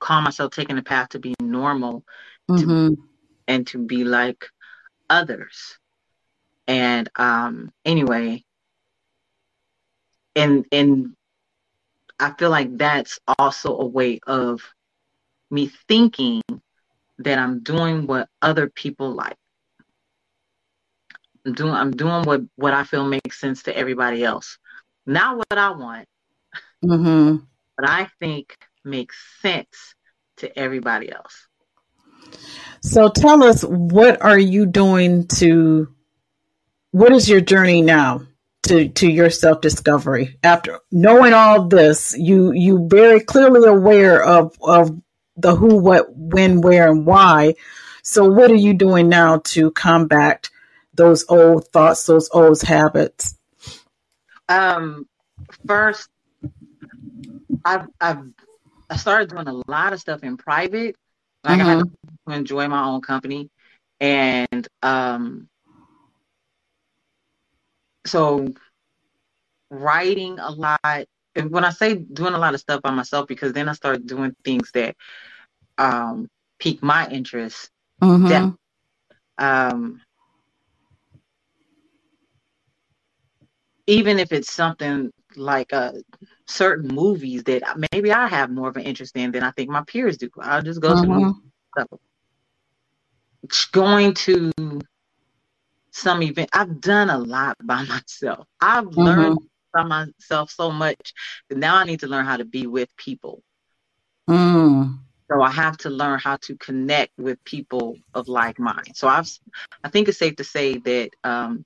call 0.00 0.22
myself 0.22 0.52
taking 0.52 0.76
the 0.76 0.82
path 0.82 1.10
to 1.10 1.18
be 1.18 1.34
normal, 1.40 2.04
mm-hmm. 2.50 2.94
to, 2.94 3.08
and 3.46 3.66
to 3.68 3.78
be 3.78 4.04
like 4.04 4.46
others. 5.10 5.78
And 6.66 7.08
um, 7.16 7.72
anyway, 7.84 8.44
and 10.36 10.66
and 10.72 11.14
I 12.20 12.32
feel 12.32 12.50
like 12.50 12.76
that's 12.76 13.20
also 13.38 13.78
a 13.78 13.86
way 13.86 14.20
of 14.26 14.62
me 15.50 15.70
thinking 15.88 16.42
that 17.18 17.38
I'm 17.38 17.60
doing 17.62 18.06
what 18.06 18.28
other 18.42 18.68
people 18.68 19.12
like. 19.12 19.36
I'm 21.46 21.52
doing 21.54 21.72
I'm 21.72 21.92
doing 21.92 22.24
what 22.24 22.42
what 22.56 22.74
I 22.74 22.84
feel 22.84 23.06
makes 23.06 23.40
sense 23.40 23.62
to 23.64 23.76
everybody 23.76 24.24
else. 24.24 24.58
Not 25.06 25.36
what 25.36 25.56
I 25.58 25.70
want. 25.70 26.06
Mm-hmm. 26.84 27.44
But 27.76 27.88
I 27.88 28.08
think 28.20 28.56
makes 28.84 29.16
sense 29.40 29.94
to 30.38 30.58
everybody 30.58 31.10
else. 31.10 31.46
So 32.82 33.08
tell 33.08 33.42
us 33.42 33.62
what 33.62 34.22
are 34.22 34.38
you 34.38 34.66
doing 34.66 35.26
to 35.38 35.88
what 36.90 37.12
is 37.12 37.28
your 37.28 37.40
journey 37.40 37.82
now? 37.82 38.22
To 38.64 38.88
to 38.88 39.08
your 39.08 39.30
self 39.30 39.60
discovery 39.60 40.38
after 40.42 40.80
knowing 40.90 41.32
all 41.32 41.68
this 41.68 42.16
you 42.18 42.52
you 42.52 42.86
very 42.88 43.20
clearly 43.20 43.68
aware 43.68 44.22
of 44.22 44.56
of 44.60 45.00
the 45.38 45.54
who 45.54 45.76
what 45.76 46.14
when 46.14 46.60
where 46.60 46.90
and 46.90 47.06
why. 47.06 47.54
So 48.02 48.28
what 48.28 48.50
are 48.50 48.56
you 48.56 48.74
doing 48.74 49.08
now 49.08 49.38
to 49.46 49.70
combat 49.70 50.50
those 50.94 51.24
old 51.28 51.68
thoughts 51.68 52.04
those 52.04 52.28
old 52.32 52.60
habits? 52.60 53.38
Um 54.48 55.06
first 55.66 56.08
i've 57.64 57.88
i've 58.00 58.22
i 58.88 58.96
started 58.96 59.30
doing 59.30 59.48
a 59.48 59.70
lot 59.70 59.92
of 59.92 60.00
stuff 60.00 60.22
in 60.22 60.36
private. 60.36 60.96
Like 61.44 61.60
mm-hmm. 61.60 61.82
i 62.28 62.32
to 62.32 62.38
enjoy 62.38 62.68
my 62.68 62.84
own 62.84 63.00
company. 63.00 63.50
And 64.00 64.66
um 64.82 65.48
so 68.06 68.52
writing 69.70 70.38
a 70.38 70.50
lot 70.50 71.06
and 71.38 71.50
when 71.52 71.64
I 71.64 71.70
say 71.70 71.94
doing 71.94 72.34
a 72.34 72.38
lot 72.38 72.54
of 72.54 72.60
stuff 72.60 72.82
by 72.82 72.90
myself, 72.90 73.28
because 73.28 73.52
then 73.52 73.68
I 73.68 73.72
start 73.72 74.06
doing 74.06 74.34
things 74.44 74.70
that 74.72 74.96
um, 75.78 76.28
pique 76.58 76.82
my 76.82 77.08
interest. 77.08 77.70
Mm-hmm. 78.02 78.26
That, 78.26 78.54
um, 79.38 80.00
even 83.86 84.18
if 84.18 84.32
it's 84.32 84.52
something 84.52 85.12
like 85.36 85.72
uh, 85.72 85.92
certain 86.46 86.92
movies 86.92 87.44
that 87.44 87.62
maybe 87.92 88.12
I 88.12 88.26
have 88.26 88.50
more 88.50 88.68
of 88.68 88.76
an 88.76 88.82
interest 88.82 89.16
in 89.16 89.30
than 89.30 89.44
I 89.44 89.52
think 89.52 89.70
my 89.70 89.82
peers 89.82 90.16
do. 90.16 90.28
I'll 90.40 90.62
just 90.62 90.80
go 90.80 90.94
mm-hmm. 90.94 91.30
to 91.82 91.98
going 93.70 94.14
to 94.14 94.52
some 95.90 96.22
event. 96.22 96.50
I've 96.52 96.80
done 96.80 97.10
a 97.10 97.18
lot 97.18 97.56
by 97.62 97.82
myself. 97.88 98.46
I've 98.60 98.86
mm-hmm. 98.86 99.00
learned 99.00 99.38
by 99.72 99.84
myself 99.84 100.50
so 100.50 100.70
much 100.70 101.12
that 101.48 101.58
now 101.58 101.76
I 101.76 101.84
need 101.84 102.00
to 102.00 102.06
learn 102.06 102.24
how 102.24 102.36
to 102.36 102.44
be 102.44 102.66
with 102.66 102.94
people. 102.96 103.42
Mm. 104.28 104.98
So 105.30 105.42
I 105.42 105.50
have 105.50 105.76
to 105.78 105.90
learn 105.90 106.18
how 106.18 106.36
to 106.42 106.56
connect 106.56 107.12
with 107.18 107.42
people 107.44 107.96
of 108.14 108.28
like 108.28 108.58
mind. 108.58 108.92
So 108.94 109.08
I've, 109.08 109.30
I 109.84 109.88
think 109.90 110.08
it's 110.08 110.18
safe 110.18 110.36
to 110.36 110.44
say 110.44 110.78
that, 110.78 111.10
um, 111.22 111.64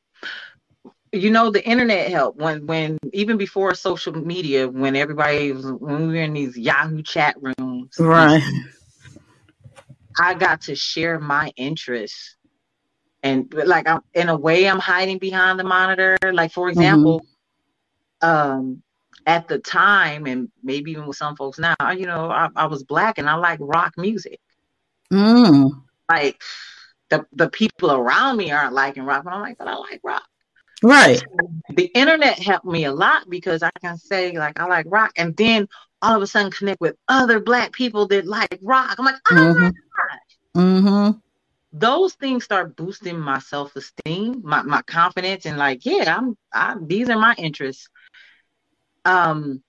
you 1.12 1.30
know, 1.30 1.50
the 1.50 1.64
internet 1.64 2.10
helped 2.10 2.38
when, 2.38 2.66
when 2.66 2.98
even 3.12 3.36
before 3.36 3.74
social 3.74 4.14
media, 4.14 4.68
when 4.68 4.96
everybody 4.96 5.52
was, 5.52 5.66
when 5.66 6.08
we 6.08 6.14
were 6.14 6.22
in 6.22 6.32
these 6.32 6.56
Yahoo 6.56 7.02
chat 7.02 7.36
rooms, 7.40 7.96
right? 7.98 8.42
I 10.18 10.34
got 10.34 10.62
to 10.62 10.74
share 10.74 11.18
my 11.20 11.52
interests, 11.56 12.36
and 13.22 13.52
like 13.52 13.88
I'm 13.88 14.00
in 14.14 14.28
a 14.28 14.36
way, 14.36 14.68
I'm 14.68 14.78
hiding 14.78 15.18
behind 15.18 15.58
the 15.58 15.64
monitor. 15.64 16.16
Like 16.32 16.52
for 16.52 16.68
example, 16.68 17.24
mm-hmm. 18.22 18.28
um, 18.28 18.82
at 19.26 19.48
the 19.48 19.58
time, 19.58 20.26
and 20.26 20.50
maybe 20.62 20.90
even 20.92 21.06
with 21.06 21.16
some 21.16 21.36
folks 21.36 21.58
now, 21.58 21.74
you 21.96 22.06
know, 22.06 22.30
I, 22.30 22.48
I 22.56 22.66
was 22.66 22.82
black 22.82 23.18
and 23.18 23.28
I 23.28 23.34
like 23.34 23.58
rock 23.60 23.94
music. 23.96 24.40
Mm. 25.12 25.82
Like 26.10 26.42
the 27.10 27.24
the 27.32 27.48
people 27.48 27.92
around 27.92 28.36
me 28.36 28.50
aren't 28.50 28.74
liking 28.74 29.04
rock, 29.04 29.24
but 29.24 29.32
I'm 29.32 29.40
like, 29.40 29.58
but 29.58 29.68
I 29.68 29.76
like 29.76 30.00
rock. 30.02 30.24
Right. 30.82 31.18
So 31.18 31.26
the 31.68 31.86
internet 31.94 32.40
helped 32.40 32.66
me 32.66 32.86
a 32.86 32.92
lot 32.92 33.30
because 33.30 33.62
I 33.62 33.70
can 33.80 33.96
say 33.96 34.36
like 34.36 34.58
I 34.58 34.66
like 34.66 34.86
rock, 34.88 35.12
and 35.16 35.36
then 35.36 35.68
all 36.00 36.16
of 36.16 36.22
a 36.22 36.26
sudden 36.26 36.50
connect 36.50 36.80
with 36.80 36.96
other 37.06 37.38
black 37.38 37.72
people 37.72 38.08
that 38.08 38.26
like 38.26 38.58
rock. 38.62 38.96
I'm 38.98 39.04
like, 39.04 39.14
oh 39.30 39.34
mm-hmm. 39.34 39.62
my 39.62 39.70
gosh. 39.70 40.38
Mm-hmm. 40.56 41.18
Those 41.72 42.14
things 42.14 42.44
start 42.44 42.76
boosting 42.76 43.18
my 43.18 43.38
self 43.38 43.74
esteem, 43.76 44.42
my, 44.44 44.62
my 44.62 44.82
confidence, 44.82 45.46
and 45.46 45.56
like, 45.56 45.86
yeah, 45.86 46.16
I'm 46.16 46.36
I, 46.52 46.76
these 46.80 47.08
are 47.08 47.18
my 47.18 47.34
interests 47.38 47.88
um 49.04 49.62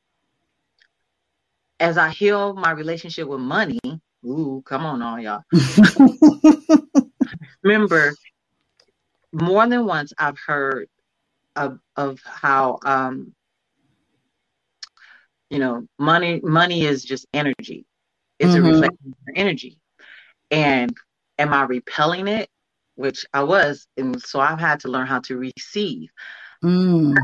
as 1.80 1.98
I 1.98 2.10
heal 2.10 2.54
my 2.54 2.72
relationship 2.72 3.28
with 3.28 3.42
money, 3.42 3.80
ooh, 4.26 4.64
come 4.66 4.86
on 4.86 5.02
all 5.02 5.20
y'all. 5.20 5.42
Remember, 7.64 8.14
more 9.34 9.68
than 9.68 9.86
once 9.86 10.14
I've 10.18 10.40
heard 10.40 10.88
of 11.56 11.80
of 11.96 12.20
how 12.26 12.80
um 12.86 13.34
you 15.50 15.60
know 15.60 15.88
money 16.00 16.40
money 16.42 16.86
is 16.86 17.04
just 17.04 17.26
energy. 17.34 17.86
It's 18.40 18.54
mm-hmm. 18.54 18.66
a 18.66 18.72
reflection 18.72 19.08
of 19.08 19.34
energy. 19.36 19.78
And 20.52 20.96
am 21.38 21.54
I 21.54 21.64
repelling 21.64 22.28
it? 22.28 22.50
Which 22.96 23.26
I 23.34 23.44
was, 23.44 23.88
and 23.98 24.22
so 24.22 24.40
I've 24.40 24.60
had 24.60 24.82
to 24.82 24.88
learn 24.88 25.08
how 25.08 25.20
to 25.22 25.38
receive. 25.38 26.10
Mm. 26.64 27.18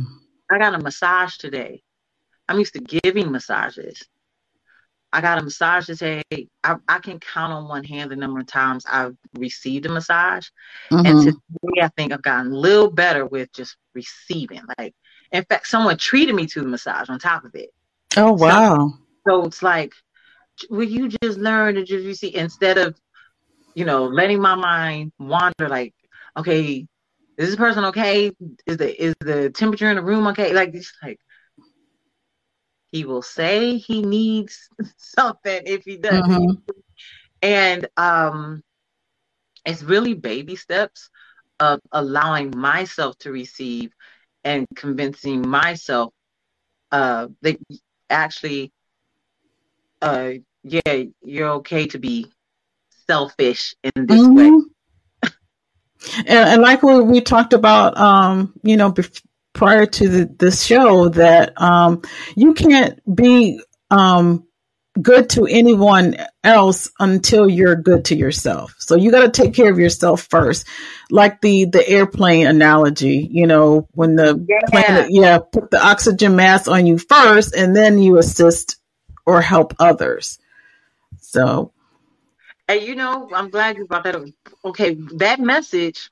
I 0.49 0.57
got 0.57 0.73
a 0.73 0.79
massage 0.79 1.37
today 1.37 1.83
I'm 2.49 2.57
used 2.57 2.73
to 2.73 2.79
giving 2.79 3.31
massages. 3.31 4.03
I 5.13 5.21
got 5.21 5.37
a 5.37 5.43
massage 5.43 5.85
today. 5.85 6.23
I, 6.63 6.75
I 6.87 6.97
can 6.99 7.19
count 7.19 7.53
on 7.53 7.67
one 7.67 7.83
hand 7.83 8.09
the 8.11 8.15
number 8.15 8.39
of 8.39 8.47
times 8.47 8.85
I've 8.91 9.15
received 9.37 9.85
a 9.85 9.89
massage. 9.89 10.47
Mm-hmm. 10.91 11.05
And 11.05 11.21
today 11.21 11.81
I 11.81 11.89
think 11.89 12.11
I've 12.11 12.23
gotten 12.23 12.51
a 12.51 12.55
little 12.55 12.89
better 12.89 13.25
with 13.25 13.53
just 13.53 13.77
receiving. 13.93 14.61
Like, 14.79 14.95
in 15.31 15.43
fact, 15.45 15.67
someone 15.67 15.97
treated 15.97 16.33
me 16.33 16.47
to 16.47 16.61
the 16.61 16.67
massage 16.67 17.09
on 17.09 17.19
top 17.19 17.45
of 17.45 17.53
it. 17.53 17.69
Oh, 18.17 18.33
wow. 18.33 18.93
So, 19.27 19.41
so 19.41 19.45
it's 19.45 19.61
like, 19.61 19.93
will 20.71 20.83
you 20.83 21.07
just 21.07 21.37
learn 21.37 21.75
to 21.75 21.83
just 21.83 22.05
receive 22.05 22.33
instead 22.33 22.79
of, 22.79 22.95
you 23.79 23.85
know, 23.85 24.03
letting 24.03 24.41
my 24.41 24.55
mind 24.55 25.13
wander 25.17 25.69
like, 25.69 25.95
okay, 26.35 26.85
is 27.37 27.47
this 27.47 27.55
person 27.55 27.85
okay? 27.85 28.29
Is 28.67 28.75
the 28.75 29.03
is 29.03 29.15
the 29.21 29.49
temperature 29.51 29.89
in 29.89 29.95
the 29.95 30.03
room 30.03 30.27
okay? 30.27 30.51
Like 30.53 30.75
it's 30.75 30.91
like 31.01 31.17
he 32.91 33.05
will 33.05 33.21
say 33.21 33.77
he 33.77 34.01
needs 34.01 34.67
something 34.97 35.61
if 35.65 35.85
he 35.85 35.95
does. 35.95 36.27
Mm-hmm. 36.27 36.71
And 37.41 37.87
um, 37.95 38.61
it's 39.65 39.81
really 39.81 40.13
baby 40.13 40.57
steps 40.57 41.09
of 41.61 41.79
allowing 41.93 42.51
myself 42.57 43.17
to 43.19 43.31
receive 43.31 43.93
and 44.43 44.67
convincing 44.75 45.47
myself 45.47 46.13
uh, 46.91 47.27
that 47.43 47.57
actually, 48.09 48.73
uh, 50.01 50.31
yeah, 50.63 51.03
you're 51.23 51.51
okay 51.51 51.87
to 51.87 51.97
be 51.97 52.29
selfish 53.09 53.75
in 53.83 54.05
this 54.05 54.21
mm-hmm. 54.21 54.35
way. 54.35 54.65
And, 56.19 56.49
and, 56.49 56.61
like 56.61 56.81
we, 56.81 57.01
we 57.01 57.21
talked 57.21 57.53
about, 57.53 57.97
um, 57.97 58.53
you 58.63 58.77
know, 58.77 58.91
bef- 58.91 59.21
prior 59.53 59.85
to 59.85 60.07
the, 60.07 60.35
the 60.37 60.51
show 60.51 61.09
that 61.09 61.59
um, 61.61 62.03
you 62.35 62.53
can't 62.53 62.99
be 63.13 63.61
um, 63.91 64.47
good 65.01 65.29
to 65.31 65.45
anyone 65.45 66.15
else 66.43 66.89
until 66.99 67.49
you're 67.49 67.75
good 67.75 68.05
to 68.05 68.15
yourself. 68.15 68.75
So 68.79 68.95
you 68.95 69.11
got 69.11 69.33
to 69.33 69.41
take 69.41 69.53
care 69.53 69.71
of 69.71 69.79
yourself 69.79 70.27
first. 70.29 70.67
Like 71.11 71.41
the 71.41 71.65
the 71.65 71.87
airplane 71.87 72.47
analogy, 72.47 73.27
you 73.29 73.47
know, 73.47 73.87
when 73.91 74.15
the 74.15 74.45
yeah. 74.47 74.59
plane 74.69 75.07
yeah, 75.09 75.39
put 75.39 75.71
the 75.71 75.85
oxygen 75.85 76.35
mask 76.35 76.69
on 76.69 76.85
you 76.85 76.97
first 76.97 77.55
and 77.55 77.75
then 77.75 77.97
you 77.97 78.17
assist 78.17 78.77
or 79.25 79.41
help 79.41 79.73
others. 79.79 80.39
So 81.19 81.73
and 82.69 82.81
you 82.83 82.95
know, 82.95 83.29
I'm 83.33 83.49
glad 83.49 83.75
you 83.75 83.85
brought 83.85 84.05
that 84.05 84.15
up. 84.15 84.23
Okay, 84.63 84.95
that 85.17 85.39
message 85.39 86.09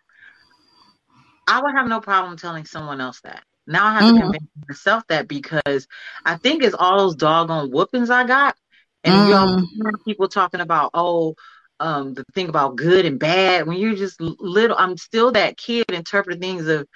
I 1.48 1.62
would 1.62 1.74
have 1.76 1.88
no 1.88 2.02
problem 2.02 2.38
telling 2.38 2.66
someone 2.66 3.00
else 3.00 3.22
that. 3.22 3.44
Now 3.66 3.86
I 3.86 3.94
have 3.94 4.04
mm-hmm. 4.04 4.16
to 4.16 4.22
convince 4.22 4.50
myself 4.68 5.04
that 5.08 5.28
because 5.28 5.88
I 6.26 6.36
think 6.36 6.64
it's 6.64 6.76
all 6.78 6.98
those 6.98 7.16
doggone 7.16 7.72
whoopings 7.72 8.10
I 8.10 8.26
got. 8.26 8.56
And 9.04 9.14
mm. 9.14 9.66
you 9.72 9.84
know, 9.84 9.92
people 10.06 10.28
talking 10.28 10.60
about, 10.60 10.92
oh, 10.94 11.36
um, 11.80 12.14
the 12.14 12.24
thing 12.34 12.50
about 12.50 12.76
good 12.76 13.06
and 13.06 13.20
bad. 13.20 13.68
When 13.68 13.78
you're 13.78 13.96
just 13.96 14.20
little, 14.20 14.76
I'm 14.78 14.98
still 14.98 15.32
that 15.34 15.58
kid 15.58 15.86
interpreting 15.90 16.42
things 16.42 16.68
of, 16.68 16.88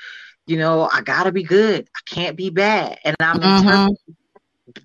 you 0.48 0.58
know, 0.58 0.90
I 0.92 1.02
gotta 1.02 1.32
be 1.32 1.44
good. 1.44 1.88
I 1.96 2.00
can't 2.06 2.36
be 2.36 2.50
bad. 2.50 2.98
And 3.06 3.16
I'm 3.20 3.40
mm-hmm. 3.40 3.94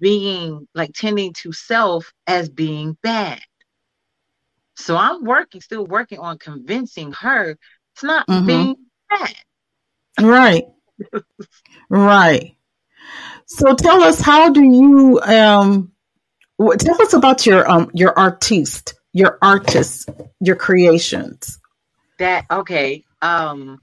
being 0.01 0.69
like 0.75 0.93
tending 0.93 1.33
to 1.35 1.53
self 1.53 2.13
as 2.27 2.49
being 2.49 2.97
bad. 3.03 3.41
So 4.77 4.97
I'm 4.97 5.25
working, 5.25 5.61
still 5.61 5.87
working 5.87 6.19
on 6.19 6.39
convincing 6.39 7.13
her 7.13 7.57
it's 7.97 8.03
not 8.03 8.27
mm-hmm. 8.27 8.47
being 8.47 8.77
bad. 9.09 9.35
Right. 10.21 10.65
right. 11.89 12.55
So 13.47 13.75
tell 13.75 14.03
us, 14.03 14.21
how 14.21 14.51
do 14.51 14.63
you 14.63 15.19
um? 15.23 15.93
Tell 16.79 17.01
us 17.01 17.15
about 17.15 17.47
your 17.47 17.69
um 17.71 17.91
your 17.95 18.19
artiste, 18.19 18.95
your 19.15 19.39
artists, 19.41 20.05
your 20.41 20.57
creations. 20.57 21.59
That 22.19 22.45
okay. 22.51 23.05
Um, 23.23 23.81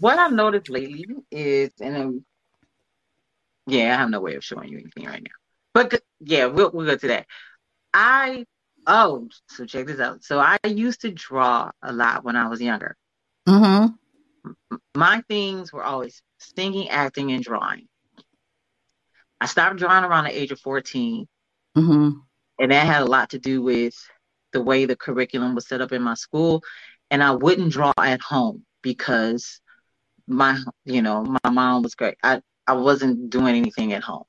what 0.00 0.18
I've 0.18 0.32
noticed 0.32 0.68
lately 0.68 1.06
is, 1.30 1.70
and 1.80 1.96
um, 1.96 2.24
yeah, 3.68 3.94
I 3.94 3.98
have 3.98 4.10
no 4.10 4.20
way 4.20 4.34
of 4.34 4.42
showing 4.42 4.68
you 4.68 4.78
anything 4.78 5.04
right 5.04 5.22
now. 5.22 5.30
But 5.74 6.02
yeah, 6.18 6.46
we'll 6.46 6.72
we'll 6.72 6.86
go 6.86 6.96
to 6.96 7.08
that. 7.08 7.26
I 7.94 8.46
oh, 8.86 9.28
so 9.48 9.64
check 9.64 9.86
this 9.86 10.00
out. 10.00 10.24
So 10.24 10.38
I 10.38 10.58
used 10.66 11.02
to 11.02 11.10
draw 11.10 11.70
a 11.82 11.92
lot 11.92 12.24
when 12.24 12.36
I 12.36 12.48
was 12.48 12.60
younger. 12.60 12.96
Mm-hmm 13.48 13.86
my 14.94 15.22
things 15.28 15.72
were 15.72 15.84
always 15.84 16.22
singing, 16.38 16.88
acting, 16.88 17.32
and 17.32 17.42
drawing. 17.42 17.86
I 19.40 19.46
stopped 19.46 19.78
drawing 19.78 20.04
around 20.04 20.24
the 20.24 20.38
age 20.38 20.52
of 20.52 20.60
14. 20.60 21.26
Mm-hmm. 21.76 22.10
And 22.58 22.72
that 22.72 22.86
had 22.86 23.02
a 23.02 23.06
lot 23.06 23.30
to 23.30 23.38
do 23.38 23.62
with 23.62 23.94
the 24.52 24.62
way 24.62 24.84
the 24.84 24.96
curriculum 24.96 25.54
was 25.54 25.66
set 25.66 25.80
up 25.80 25.92
in 25.92 26.02
my 26.02 26.14
school. 26.14 26.62
And 27.10 27.22
I 27.22 27.32
wouldn't 27.32 27.72
draw 27.72 27.92
at 27.98 28.20
home 28.20 28.64
because 28.82 29.60
my, 30.26 30.58
you 30.84 31.02
know, 31.02 31.24
my 31.44 31.50
mom 31.50 31.82
was 31.82 31.94
great. 31.94 32.16
I, 32.22 32.40
I 32.66 32.74
wasn't 32.74 33.30
doing 33.30 33.56
anything 33.56 33.92
at 33.92 34.02
home. 34.02 34.24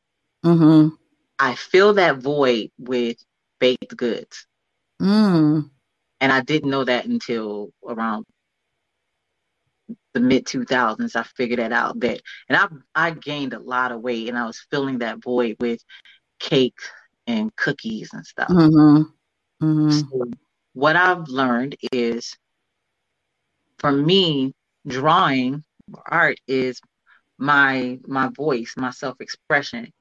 Mm-hmm. 0.46 0.96
I 1.38 1.56
fill 1.56 1.96
that 1.96 2.18
void 2.18 2.70
with 2.78 3.18
baked 3.62 3.96
goods. 3.96 4.46
Mm. 5.02 5.70
And 6.20 6.32
I 6.34 6.42
didn't 6.42 6.70
know 6.70 6.84
that 6.84 7.06
until 7.06 7.72
around 7.88 8.26
the 10.14 10.20
mid 10.20 10.46
2000s 10.46 11.16
i 11.16 11.24
figured 11.24 11.60
that 11.60 11.72
out 11.72 12.00
that 12.02 12.22
and 12.50 12.58
i 12.58 12.68
i 12.96 13.12
gained 13.12 13.54
a 13.54 13.60
lot 13.60 13.92
of 13.94 14.02
weight 14.02 14.28
and 14.28 14.38
i 14.38 14.46
was 14.46 14.66
filling 14.70 15.00
that 15.00 15.24
void 15.24 15.56
with 15.60 15.82
cake 16.40 16.80
and 17.28 17.56
cookies 17.56 18.10
and 18.14 18.26
stuff 18.26 18.50
mm-hmm. 18.50 19.04
Mm-hmm. 19.66 19.90
So 19.92 20.32
what 20.74 20.98
i've 20.98 21.28
learned 21.30 21.78
is 21.94 22.36
for 23.80 23.92
me 23.92 24.54
drawing 24.86 25.64
art 26.06 26.40
is 26.48 26.82
my 27.38 28.00
my 28.06 28.30
voice 28.36 28.74
my 28.76 28.92
self-expression 28.92 29.92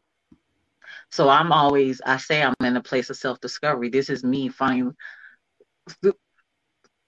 so 1.11 1.29
i'm 1.29 1.53
always 1.53 2.01
i 2.07 2.17
say 2.17 2.43
i'm 2.43 2.55
in 2.63 2.77
a 2.77 2.83
place 2.83 3.11
of 3.11 3.17
self-discovery 3.17 3.89
this 3.89 4.11
is 4.11 4.25
me 4.25 4.49
finding 4.49 4.95
through, 6.03 6.15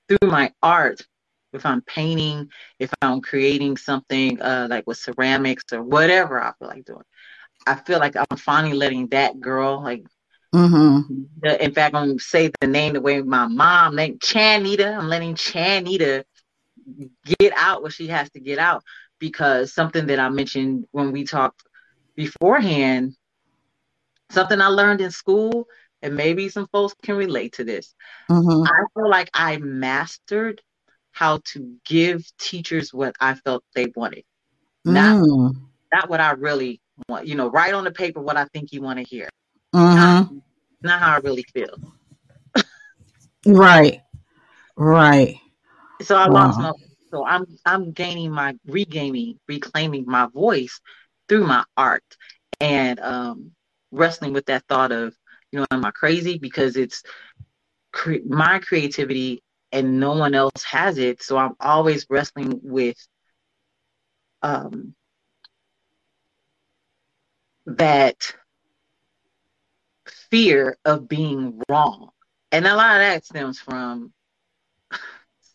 through 0.09 0.31
my 0.31 0.53
art 0.62 1.03
if 1.53 1.67
I'm 1.67 1.83
painting, 1.83 2.49
if 2.79 2.91
I'm 3.03 3.21
creating 3.21 3.77
something 3.77 4.41
uh, 4.41 4.69
like 4.71 4.87
with 4.87 4.97
ceramics 4.97 5.65
or 5.73 5.83
whatever 5.83 6.43
I 6.43 6.53
feel 6.59 6.69
like 6.69 6.85
doing. 6.87 7.03
I 7.67 7.75
feel 7.75 7.99
like 7.99 8.17
I'm 8.17 8.38
finally 8.38 8.75
letting 8.75 9.09
that 9.09 9.38
girl, 9.41 9.83
like 9.83 10.05
Mm-hmm. 10.55 11.47
In 11.47 11.73
fact, 11.73 11.95
I'm 11.95 12.09
gonna 12.09 12.19
say 12.19 12.51
the 12.61 12.67
name 12.67 12.93
the 12.93 13.01
way 13.01 13.23
my 13.23 13.47
mom 13.47 13.97
named 13.97 14.21
Channita. 14.21 14.99
I'm 14.99 15.09
letting 15.09 15.35
Channita 15.35 16.25
get 17.41 17.53
out 17.57 17.83
what 17.83 17.93
she 17.93 18.09
has 18.09 18.31
to 18.33 18.41
get 18.41 18.59
out 18.59 18.83
because 19.19 19.73
something 19.73 20.07
that 20.07 20.19
I 20.19 20.29
mentioned 20.29 20.85
when 20.91 21.11
we 21.11 21.25
talked 21.25 21.62
beforehand, 22.17 23.15
something 24.33 24.61
I 24.61 24.68
learned 24.68 25.01
in 25.01 25.11
school, 25.11 25.66
and 26.03 26.16
maybe 26.16 26.49
some 26.49 26.66
folks 26.73 26.95
can 27.03 27.16
relate 27.16 27.55
to 27.55 27.64
this. 27.64 27.95
Mm-hmm. 28.31 28.66
I 28.66 28.85
feel 28.95 29.09
like 29.09 29.31
I 29.35 29.59
mastered 29.59 30.61
how 31.12 31.40
to 31.45 31.77
give 31.85 32.25
teachers 32.38 32.92
what 32.92 33.14
I 33.21 33.35
felt 33.35 33.64
they 33.75 33.92
wanted. 33.95 34.25
Not, 34.85 35.23
mm. 35.23 35.55
not 35.92 36.09
what 36.09 36.21
I 36.21 36.33
really 36.33 36.81
want, 37.09 37.27
you 37.27 37.35
know, 37.35 37.49
write 37.49 37.75
on 37.75 37.85
the 37.85 37.92
paper 37.92 38.21
what 38.21 38.37
I 38.37 38.47
think 38.47 38.73
you 38.73 38.83
want 38.83 38.99
to 38.99 39.05
hear. 39.05 39.29
Mm-hmm. 39.75 39.97
Not, 39.97 40.31
not 40.83 41.01
how 41.01 41.14
I 41.14 41.18
really 41.18 41.45
feel. 41.55 41.77
right. 43.47 44.03
Right. 44.77 45.38
So 46.01 46.16
I 46.16 46.29
wow. 46.29 46.47
lost 46.47 46.61
my 46.61 46.73
so 47.11 47.27
I'm 47.27 47.45
I'm 47.66 47.92
gaining 47.92 48.33
my 48.33 48.57
regaining, 48.66 49.38
reclaiming 49.47 50.05
my 50.07 50.27
voice 50.27 50.81
through 51.29 51.47
my 51.47 51.62
art 51.77 52.05
and 52.59 52.99
um 53.01 53.53
wrestling 53.92 54.33
with 54.33 54.46
that 54.46 54.64
thought 54.68 54.90
of, 54.90 55.14
you 55.52 55.61
know, 55.61 55.66
am 55.70 55.85
I 55.85 55.90
crazy? 55.92 56.38
Because 56.38 56.76
it's 56.76 57.02
cre- 57.92 58.24
my 58.26 58.59
creativity 58.59 59.42
and 59.70 60.00
no 60.00 60.14
one 60.14 60.35
else 60.35 60.64
has 60.64 60.98
it. 60.98 61.22
So 61.22 61.37
I'm 61.37 61.55
always 61.61 62.07
wrestling 62.11 62.61
with 62.62 62.96
um 64.42 64.94
that 67.66 68.35
fear 70.31 70.76
of 70.85 71.09
being 71.09 71.61
wrong. 71.68 72.11
And 72.50 72.66
a 72.66 72.74
lot 72.74 72.96
of 72.96 73.00
that 73.02 73.24
stems 73.24 73.61
from 73.61 74.12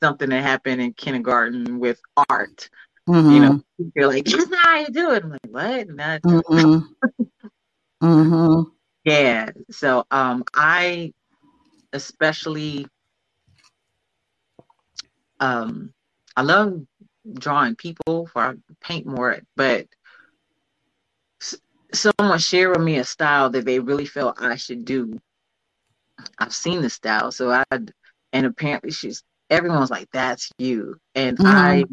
something 0.01 0.29
that 0.29 0.43
happened 0.43 0.81
in 0.81 0.93
kindergarten 0.93 1.79
with 1.79 1.99
art. 2.29 2.69
Mm-hmm. 3.07 3.31
You 3.31 3.39
know, 3.39 3.61
you're 3.95 4.07
like, 4.07 4.25
that's 4.25 4.47
not 4.49 4.65
how 4.65 4.79
you 4.79 4.87
do 4.87 5.11
it. 5.11 5.23
I'm 5.23 5.31
like, 5.31 5.39
what? 5.49 5.87
Not 5.89 6.21
mm-hmm. 6.21 7.23
mm-hmm. 8.01 8.69
Yeah. 9.03 9.51
So 9.71 10.05
um 10.11 10.43
I 10.53 11.13
especially 11.93 12.87
um 15.39 15.93
I 16.35 16.41
love 16.41 16.85
drawing 17.33 17.75
people 17.75 18.27
for 18.27 18.41
I 18.41 18.53
paint 18.81 19.05
more, 19.05 19.39
but 19.55 19.87
someone 21.93 22.39
shared 22.39 22.75
with 22.77 22.85
me 22.85 22.97
a 22.97 23.03
style 23.03 23.49
that 23.49 23.65
they 23.65 23.79
really 23.79 24.05
felt 24.05 24.41
I 24.41 24.55
should 24.55 24.85
do. 24.85 25.19
I've 26.39 26.53
seen 26.53 26.81
the 26.81 26.89
style, 26.89 27.31
so 27.31 27.51
I 27.51 27.63
and 28.33 28.45
apparently 28.45 28.91
she's 28.91 29.23
everyone's 29.49 29.91
like, 29.91 30.09
"That's 30.11 30.51
you," 30.57 30.99
and 31.15 31.37
mm-hmm. 31.37 31.47
I 31.47 31.85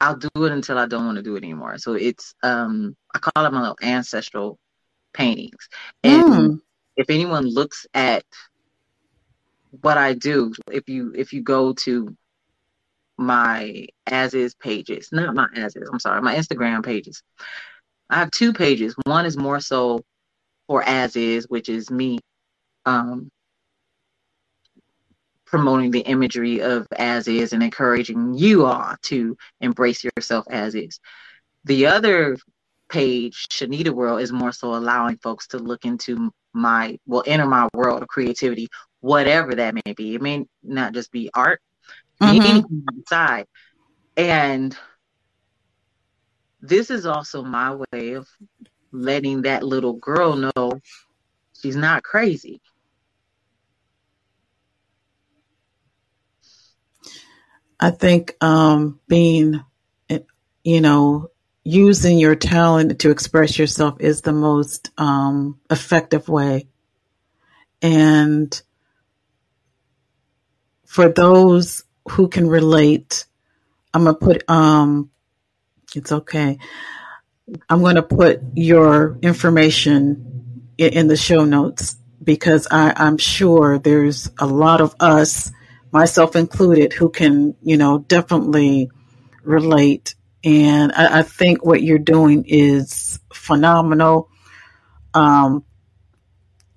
I'll 0.00 0.16
do 0.16 0.28
it 0.44 0.52
until 0.52 0.78
I 0.78 0.86
don't 0.86 1.06
want 1.06 1.16
to 1.16 1.22
do 1.22 1.36
it 1.36 1.42
anymore. 1.42 1.78
So 1.78 1.94
it's 1.94 2.34
um 2.42 2.96
I 3.14 3.18
call 3.18 3.44
them 3.44 3.54
my 3.54 3.60
little 3.60 3.78
ancestral 3.82 4.58
paintings, 5.12 5.68
and 6.04 6.24
mm. 6.24 6.60
if 6.96 7.10
anyone 7.10 7.46
looks 7.46 7.86
at 7.94 8.24
what 9.80 9.98
I 9.98 10.14
do, 10.14 10.52
if 10.70 10.88
you 10.88 11.12
if 11.16 11.32
you 11.32 11.42
go 11.42 11.72
to 11.72 12.14
my 13.18 13.86
as 14.06 14.34
is 14.34 14.54
pages, 14.54 15.08
not 15.12 15.34
my 15.34 15.48
as 15.54 15.74
is, 15.76 15.88
I'm 15.90 16.00
sorry, 16.00 16.20
my 16.20 16.36
Instagram 16.36 16.84
pages. 16.84 17.22
I 18.10 18.16
have 18.16 18.30
two 18.30 18.52
pages. 18.52 18.94
One 19.04 19.26
is 19.26 19.36
more 19.36 19.60
so 19.60 20.04
for 20.66 20.82
as 20.82 21.16
is, 21.16 21.46
which 21.48 21.68
is 21.68 21.90
me 21.90 22.18
um, 22.84 23.30
promoting 25.46 25.90
the 25.90 26.00
imagery 26.00 26.60
of 26.60 26.86
as 26.96 27.28
is 27.28 27.52
and 27.52 27.62
encouraging 27.62 28.34
you 28.34 28.66
all 28.66 28.94
to 29.02 29.36
embrace 29.60 30.04
yourself 30.04 30.44
as 30.50 30.74
is. 30.74 31.00
The 31.64 31.86
other 31.86 32.36
page, 32.88 33.46
Channita 33.48 33.90
World, 33.90 34.20
is 34.20 34.32
more 34.32 34.52
so 34.52 34.74
allowing 34.74 35.16
folks 35.18 35.46
to 35.48 35.58
look 35.58 35.84
into 35.84 36.32
my, 36.52 36.98
well, 37.06 37.24
enter 37.26 37.46
my 37.46 37.68
world 37.74 38.02
of 38.02 38.08
creativity, 38.08 38.68
whatever 39.00 39.54
that 39.54 39.74
may 39.74 39.92
be. 39.92 40.14
It 40.14 40.22
may 40.22 40.46
not 40.62 40.94
just 40.94 41.12
be 41.12 41.30
art, 41.32 41.60
mm-hmm. 42.20 42.66
inside. 42.96 43.46
And 44.16 44.76
this 46.60 46.90
is 46.90 47.06
also 47.06 47.42
my 47.42 47.76
way 47.92 48.12
of 48.14 48.28
letting 48.92 49.42
that 49.42 49.62
little 49.62 49.94
girl 49.94 50.36
know 50.36 50.80
she's 51.60 51.76
not 51.76 52.02
crazy. 52.02 52.60
I 57.78 57.90
think 57.90 58.36
um, 58.40 59.00
being, 59.06 59.62
you 60.64 60.80
know, 60.80 61.30
using 61.62 62.18
your 62.18 62.36
talent 62.36 63.00
to 63.00 63.10
express 63.10 63.58
yourself 63.58 64.00
is 64.00 64.20
the 64.20 64.32
most 64.32 64.90
um, 64.96 65.58
effective 65.70 66.28
way. 66.28 66.68
And 67.82 68.60
for 70.84 71.08
those 71.08 71.84
who 72.10 72.28
can 72.28 72.48
relate, 72.48 73.26
I'm 73.92 74.04
gonna 74.04 74.16
put 74.16 74.48
um, 74.48 75.10
it's 75.94 76.12
okay. 76.12 76.58
I'm 77.68 77.82
gonna 77.82 78.02
put 78.02 78.40
your 78.54 79.18
information 79.22 80.70
in, 80.78 80.92
in 80.92 81.06
the 81.08 81.16
show 81.16 81.44
notes 81.44 81.96
because 82.22 82.66
I, 82.70 82.92
I'm 82.96 83.18
sure 83.18 83.78
there's 83.78 84.30
a 84.38 84.46
lot 84.46 84.80
of 84.80 84.94
us 85.00 85.52
myself 85.96 86.36
included, 86.36 86.92
who 86.92 87.08
can, 87.08 87.56
you 87.62 87.78
know, 87.78 87.98
definitely 87.98 88.90
relate. 89.42 90.14
And 90.44 90.92
I, 90.92 91.20
I 91.20 91.22
think 91.22 91.64
what 91.64 91.82
you're 91.82 91.98
doing 91.98 92.44
is 92.46 93.18
phenomenal. 93.32 94.28
Um, 95.14 95.64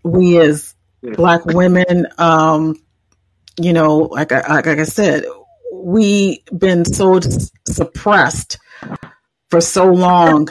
we 0.03 0.39
as 0.39 0.73
black 1.03 1.45
women, 1.45 2.08
um, 2.17 2.82
you 3.60 3.73
know, 3.73 3.97
like 3.97 4.32
I, 4.32 4.55
like 4.55 4.67
I 4.67 4.84
said, 4.84 5.25
we 5.73 6.44
been 6.58 6.85
so 6.85 7.19
suppressed 7.67 8.58
for 9.50 9.60
so 9.60 9.91
long. 9.91 10.48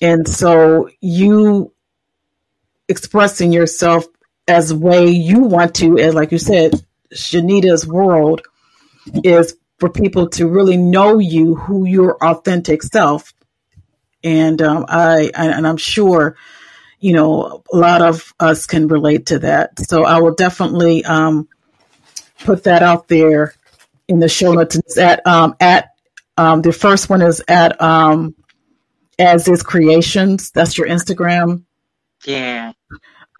And 0.00 0.26
so 0.26 0.88
you 1.00 1.74
expressing 2.88 3.52
yourself 3.52 4.06
as 4.48 4.72
way 4.72 5.08
you 5.10 5.40
want 5.40 5.74
to, 5.76 5.98
and 5.98 6.14
like 6.14 6.32
you 6.32 6.38
said, 6.38 6.72
Channita's 7.14 7.86
world 7.86 8.42
is 9.24 9.56
for 9.78 9.90
people 9.90 10.28
to 10.28 10.46
really 10.46 10.76
know 10.76 11.18
you, 11.18 11.54
who 11.54 11.86
your 11.86 12.16
authentic 12.24 12.82
self. 12.82 13.34
And 14.24 14.62
um, 14.62 14.84
I 14.88 15.32
and 15.34 15.66
I'm 15.66 15.76
sure, 15.76 16.36
you 17.00 17.12
know, 17.12 17.64
a 17.72 17.76
lot 17.76 18.02
of 18.02 18.32
us 18.38 18.66
can 18.66 18.86
relate 18.86 19.26
to 19.26 19.40
that. 19.40 19.78
So 19.80 20.04
I 20.04 20.20
will 20.20 20.34
definitely 20.34 21.04
um, 21.04 21.48
put 22.44 22.64
that 22.64 22.82
out 22.82 23.08
there 23.08 23.54
in 24.06 24.20
the 24.20 24.28
show 24.28 24.52
notes. 24.52 24.76
It's 24.76 24.98
at 24.98 25.26
um, 25.26 25.56
at 25.58 25.90
um, 26.36 26.62
the 26.62 26.72
first 26.72 27.10
one 27.10 27.22
is 27.22 27.42
at 27.48 27.80
um, 27.82 28.36
as 29.18 29.48
is 29.48 29.62
creations. 29.62 30.52
That's 30.52 30.78
your 30.78 30.86
Instagram. 30.86 31.64
Yeah. 32.24 32.72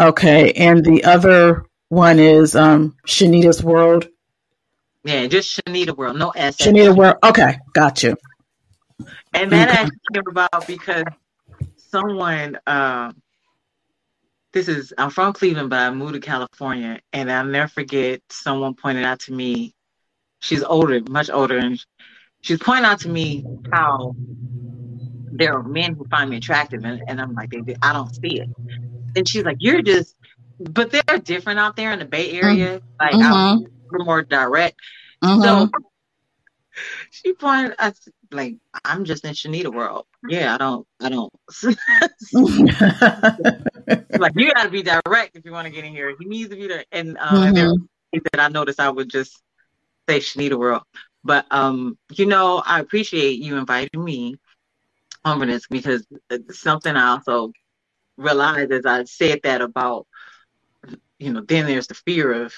Okay, 0.00 0.52
and 0.54 0.84
the 0.84 1.04
other 1.04 1.66
one 1.92 2.18
is 2.18 2.56
um 2.56 2.96
Channita's 3.06 3.62
World. 3.62 4.08
Yeah, 5.04 5.26
just 5.26 5.60
Channita 5.60 5.94
World, 5.94 6.16
no 6.16 6.30
S. 6.30 6.56
Channita 6.56 6.96
World. 6.96 7.16
Okay, 7.22 7.58
got 7.74 8.02
you. 8.02 8.16
And 9.34 9.52
that 9.52 9.68
okay. 9.68 9.78
actually 9.78 9.98
came 10.14 10.22
about 10.26 10.66
because 10.66 11.04
someone. 11.76 12.58
Um, 12.66 13.20
this 14.54 14.68
is 14.68 14.92
I'm 14.96 15.10
from 15.10 15.34
Cleveland, 15.34 15.70
but 15.70 15.80
I 15.80 15.90
moved 15.90 16.14
to 16.14 16.20
California, 16.20 17.00
and 17.12 17.30
I'll 17.30 17.44
never 17.44 17.68
forget. 17.68 18.22
Someone 18.30 18.74
pointed 18.74 19.04
out 19.04 19.20
to 19.20 19.32
me. 19.32 19.74
She's 20.40 20.62
older, 20.62 21.00
much 21.08 21.28
older, 21.30 21.58
and 21.58 21.82
she's 22.40 22.58
pointing 22.58 22.86
out 22.86 23.00
to 23.00 23.08
me 23.08 23.44
how 23.70 24.14
there 25.32 25.54
are 25.58 25.62
men 25.62 25.94
who 25.94 26.06
find 26.06 26.30
me 26.30 26.38
attractive, 26.38 26.84
and, 26.84 27.02
and 27.06 27.20
I'm 27.20 27.34
like, 27.34 27.52
I 27.82 27.92
don't 27.92 28.14
see 28.14 28.40
it. 28.40 28.48
And 29.14 29.28
she's 29.28 29.44
like, 29.44 29.58
you're 29.60 29.82
just 29.82 30.16
but 30.58 30.90
they're 30.90 31.18
different 31.18 31.58
out 31.58 31.76
there 31.76 31.92
in 31.92 31.98
the 31.98 32.04
Bay 32.04 32.32
Area. 32.32 32.78
Mm-hmm. 32.78 32.86
Like 33.00 33.12
mm-hmm. 33.12 33.64
a 33.64 33.90
little 33.90 34.06
more 34.06 34.22
direct. 34.22 34.76
Mm-hmm. 35.22 35.42
So 35.42 35.70
she 37.10 37.34
pointed 37.34 37.74
us 37.78 38.08
like 38.30 38.56
I'm 38.84 39.04
just 39.04 39.24
in 39.24 39.34
Channita 39.34 39.72
world. 39.72 40.06
Yeah, 40.28 40.54
I 40.54 40.58
don't 40.58 40.86
I 41.00 41.08
don't 41.08 41.32
like 44.18 44.32
you 44.36 44.52
gotta 44.52 44.70
be 44.70 44.82
direct 44.82 45.36
if 45.36 45.44
you 45.44 45.52
want 45.52 45.66
to 45.66 45.72
get 45.72 45.84
in 45.84 45.92
here. 45.92 46.14
He 46.18 46.26
needs 46.26 46.50
to 46.50 46.56
be 46.56 46.68
there. 46.68 46.84
And 46.92 47.16
um 47.18 47.54
mm-hmm. 47.54 47.84
and 48.12 48.22
that 48.32 48.40
I 48.40 48.48
noticed 48.48 48.80
I 48.80 48.90
would 48.90 49.10
just 49.10 49.40
say 50.08 50.18
Channita 50.18 50.58
world. 50.58 50.82
But 51.24 51.46
um, 51.50 51.98
you 52.12 52.26
know, 52.26 52.62
I 52.64 52.80
appreciate 52.80 53.38
you 53.38 53.56
inviting 53.56 54.02
me 54.02 54.36
over 55.24 55.46
this 55.46 55.66
because 55.68 56.04
it's 56.30 56.58
something 56.58 56.96
I 56.96 57.10
also 57.10 57.52
realized 58.16 58.72
as 58.72 58.86
I 58.86 59.04
said 59.04 59.40
that 59.44 59.60
about, 59.60 60.06
you 61.22 61.32
know, 61.32 61.42
then 61.42 61.66
there's 61.66 61.86
the 61.86 61.94
fear 61.94 62.44
of, 62.44 62.54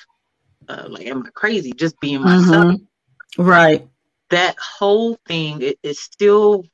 uh, 0.69 0.87
like, 0.89 1.07
am 1.07 1.25
I 1.27 1.31
crazy? 1.31 1.73
Just 1.73 2.01
being 2.01 2.23
myself. 2.23 2.67
Mm-hmm. 2.67 3.43
Right. 3.43 3.89
That 4.31 4.57
whole 4.59 5.19
thing 5.27 5.61
is 5.61 5.75
it, 5.83 5.97
still, 5.97 6.65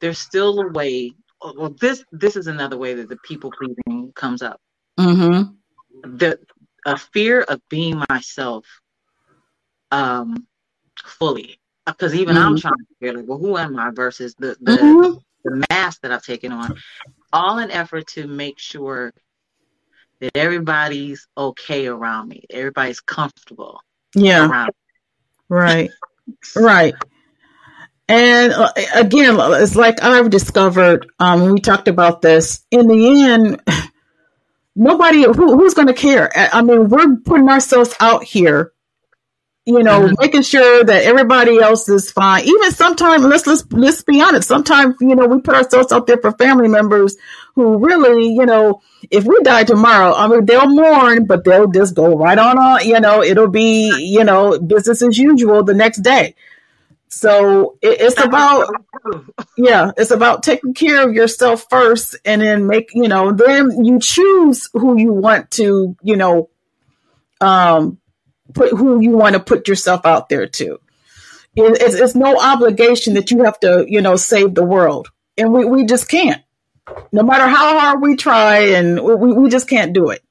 there's 0.00 0.18
still 0.18 0.60
a 0.60 0.68
way. 0.68 1.12
Well, 1.42 1.74
this 1.80 2.04
this 2.12 2.36
is 2.36 2.46
another 2.46 2.78
way 2.78 2.94
that 2.94 3.08
the 3.08 3.18
people 3.18 3.52
pleasing 3.52 4.12
comes 4.12 4.42
up. 4.42 4.60
Mm-hmm. 4.98 6.16
The 6.16 6.38
a 6.86 6.96
fear 6.96 7.42
of 7.42 7.60
being 7.68 8.02
myself, 8.08 8.64
um, 9.90 10.46
fully 11.04 11.60
because 11.84 12.14
even 12.14 12.36
mm-hmm. 12.36 12.46
I'm 12.46 12.58
trying 12.58 12.78
to 12.78 12.86
figure 12.98 13.18
like, 13.18 13.28
well, 13.28 13.38
who 13.38 13.56
am 13.58 13.78
I 13.78 13.90
versus 13.90 14.34
the 14.38 14.56
the, 14.60 14.72
mm-hmm. 14.72 15.18
the 15.44 15.66
mask 15.70 16.00
that 16.02 16.12
I've 16.12 16.24
taken 16.24 16.52
on, 16.52 16.76
all 17.32 17.58
in 17.58 17.70
effort 17.70 18.06
to 18.08 18.26
make 18.26 18.58
sure 18.58 19.12
that 20.20 20.36
everybody's 20.36 21.26
okay 21.36 21.86
around 21.86 22.28
me, 22.28 22.44
everybody's 22.50 23.00
comfortable. 23.00 23.80
Yeah. 24.14 24.66
Right. 25.48 25.90
right. 26.56 26.94
And 28.08 28.52
uh, 28.52 28.72
again, 28.94 29.36
it's 29.38 29.76
like 29.76 30.02
I've 30.02 30.30
discovered. 30.30 31.06
Um, 31.18 31.52
we 31.52 31.60
talked 31.60 31.88
about 31.88 32.22
this. 32.22 32.64
In 32.70 32.86
the 32.86 33.22
end, 33.22 33.60
nobody 34.76 35.24
who, 35.24 35.32
who's 35.32 35.74
going 35.74 35.88
to 35.88 35.94
care. 35.94 36.30
I 36.34 36.62
mean, 36.62 36.88
we're 36.88 37.16
putting 37.16 37.48
ourselves 37.48 37.94
out 38.00 38.22
here 38.24 38.72
you 39.66 39.82
know, 39.82 40.02
mm-hmm. 40.02 40.14
making 40.20 40.42
sure 40.42 40.84
that 40.84 41.02
everybody 41.02 41.58
else 41.58 41.88
is 41.88 42.12
fine. 42.12 42.44
Even 42.44 42.70
sometimes, 42.70 43.24
let's 43.24 43.48
let's 43.48 43.64
let's 43.72 44.02
be 44.02 44.22
honest. 44.22 44.46
Sometimes, 44.46 44.94
you 45.00 45.16
know, 45.16 45.26
we 45.26 45.40
put 45.40 45.56
ourselves 45.56 45.92
out 45.92 46.06
there 46.06 46.18
for 46.18 46.30
family 46.32 46.68
members 46.68 47.16
who 47.56 47.84
really, 47.84 48.28
you 48.28 48.46
know, 48.46 48.80
if 49.10 49.24
we 49.24 49.42
die 49.42 49.64
tomorrow, 49.64 50.14
I 50.14 50.28
mean, 50.28 50.46
they'll 50.46 50.68
mourn, 50.68 51.26
but 51.26 51.44
they'll 51.44 51.70
just 51.70 51.96
go 51.96 52.16
right 52.16 52.38
on. 52.38 52.56
on 52.58 52.86
you 52.86 53.00
know, 53.00 53.24
it'll 53.24 53.50
be, 53.50 53.92
you 53.98 54.22
know, 54.22 54.56
business 54.56 55.02
as 55.02 55.18
usual 55.18 55.64
the 55.64 55.74
next 55.74 55.98
day. 55.98 56.36
So 57.08 57.76
it, 57.82 58.00
it's 58.00 58.20
about, 58.20 58.72
yeah, 59.56 59.90
it's 59.96 60.12
about 60.12 60.44
taking 60.44 60.74
care 60.74 61.08
of 61.08 61.12
yourself 61.12 61.66
first, 61.68 62.14
and 62.24 62.40
then 62.40 62.68
make, 62.68 62.90
you 62.94 63.08
know, 63.08 63.32
then 63.32 63.84
you 63.84 63.98
choose 63.98 64.70
who 64.72 64.96
you 64.96 65.12
want 65.12 65.50
to, 65.52 65.96
you 66.02 66.16
know, 66.16 66.50
um 67.40 67.98
put 68.54 68.70
who 68.70 69.00
you 69.00 69.10
want 69.10 69.34
to 69.34 69.40
put 69.40 69.68
yourself 69.68 70.04
out 70.04 70.28
there 70.28 70.46
to. 70.46 70.80
It's, 71.56 71.94
it's 71.94 72.14
no 72.14 72.38
obligation 72.38 73.14
that 73.14 73.30
you 73.30 73.44
have 73.44 73.58
to, 73.60 73.86
you 73.88 74.02
know, 74.02 74.16
save 74.16 74.54
the 74.54 74.64
world, 74.64 75.08
and 75.38 75.52
we, 75.52 75.64
we 75.64 75.84
just 75.86 76.08
can't. 76.08 76.42
No 77.12 77.22
matter 77.22 77.48
how 77.48 77.78
hard 77.78 78.02
we 78.02 78.14
try, 78.14 78.58
and 78.58 79.02
we, 79.02 79.32
we 79.32 79.48
just 79.48 79.68
can't 79.68 79.92
do 79.92 80.10
it. 80.10 80.22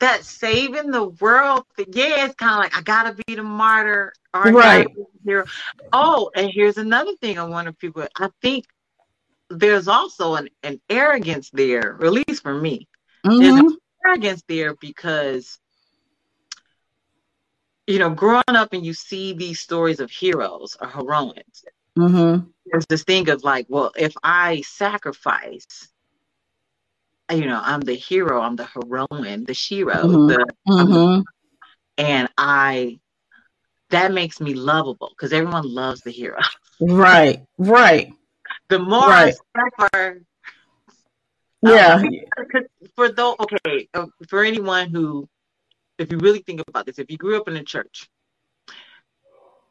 That 0.00 0.24
saving 0.24 0.90
the 0.90 1.08
world, 1.08 1.64
yeah, 1.78 2.26
it's 2.26 2.34
kind 2.34 2.52
of 2.52 2.58
like 2.58 2.76
I 2.76 2.82
gotta 2.82 3.16
be 3.26 3.34
the 3.34 3.42
martyr, 3.42 4.12
or 4.34 4.42
right? 4.52 4.86
Here. 5.24 5.46
Oh, 5.92 6.30
and 6.34 6.50
here's 6.52 6.78
another 6.78 7.12
thing 7.20 7.38
I 7.38 7.44
wonder 7.44 7.70
if 7.70 7.78
people. 7.78 8.06
I 8.16 8.28
think 8.40 8.66
there's 9.48 9.88
also 9.88 10.36
an, 10.36 10.48
an 10.62 10.80
arrogance 10.88 11.50
there, 11.50 11.98
at 12.02 12.12
least 12.12 12.42
for 12.42 12.54
me. 12.54 12.88
Mm-hmm. 13.26 13.38
There's 13.40 13.56
an 13.56 13.78
arrogance 14.06 14.42
there 14.46 14.74
because 14.74 15.58
you 17.90 17.98
know, 17.98 18.10
growing 18.10 18.42
up 18.48 18.72
and 18.72 18.86
you 18.86 18.94
see 18.94 19.32
these 19.32 19.60
stories 19.60 20.00
of 20.00 20.10
heroes 20.10 20.76
or 20.80 20.88
heroines, 20.88 21.64
mm-hmm. 21.98 22.46
there's 22.66 22.86
this 22.86 23.02
thing 23.02 23.28
of 23.28 23.42
like, 23.42 23.66
well, 23.68 23.92
if 23.96 24.14
I 24.22 24.62
sacrifice, 24.62 25.88
you 27.30 27.46
know, 27.46 27.60
I'm 27.62 27.80
the 27.80 27.94
hero, 27.94 28.40
I'm 28.40 28.56
the 28.56 28.66
heroine, 28.66 29.44
the 29.44 29.52
shero, 29.52 29.94
mm-hmm. 29.94 30.26
the, 30.28 30.46
mm-hmm. 30.68 31.20
and 31.98 32.28
I, 32.38 33.00
that 33.90 34.12
makes 34.12 34.40
me 34.40 34.54
lovable 34.54 35.10
because 35.10 35.32
everyone 35.32 35.64
loves 35.64 36.00
the 36.02 36.12
hero. 36.12 36.38
Right, 36.82 37.44
right. 37.58 38.10
The 38.70 38.78
more 38.78 39.06
right. 39.06 39.34
I 39.54 39.68
suffer, 39.78 40.22
yeah. 41.60 42.02
Um, 42.38 42.64
for 42.96 43.10
though, 43.10 43.36
okay, 43.38 43.86
uh, 43.92 44.06
for 44.30 44.42
anyone 44.44 44.88
who 44.88 45.28
if 46.00 46.10
you 46.10 46.18
really 46.18 46.40
think 46.40 46.62
about 46.66 46.86
this, 46.86 46.98
if 46.98 47.10
you 47.10 47.18
grew 47.18 47.36
up 47.36 47.46
in 47.46 47.56
a 47.56 47.62
church, 47.62 48.08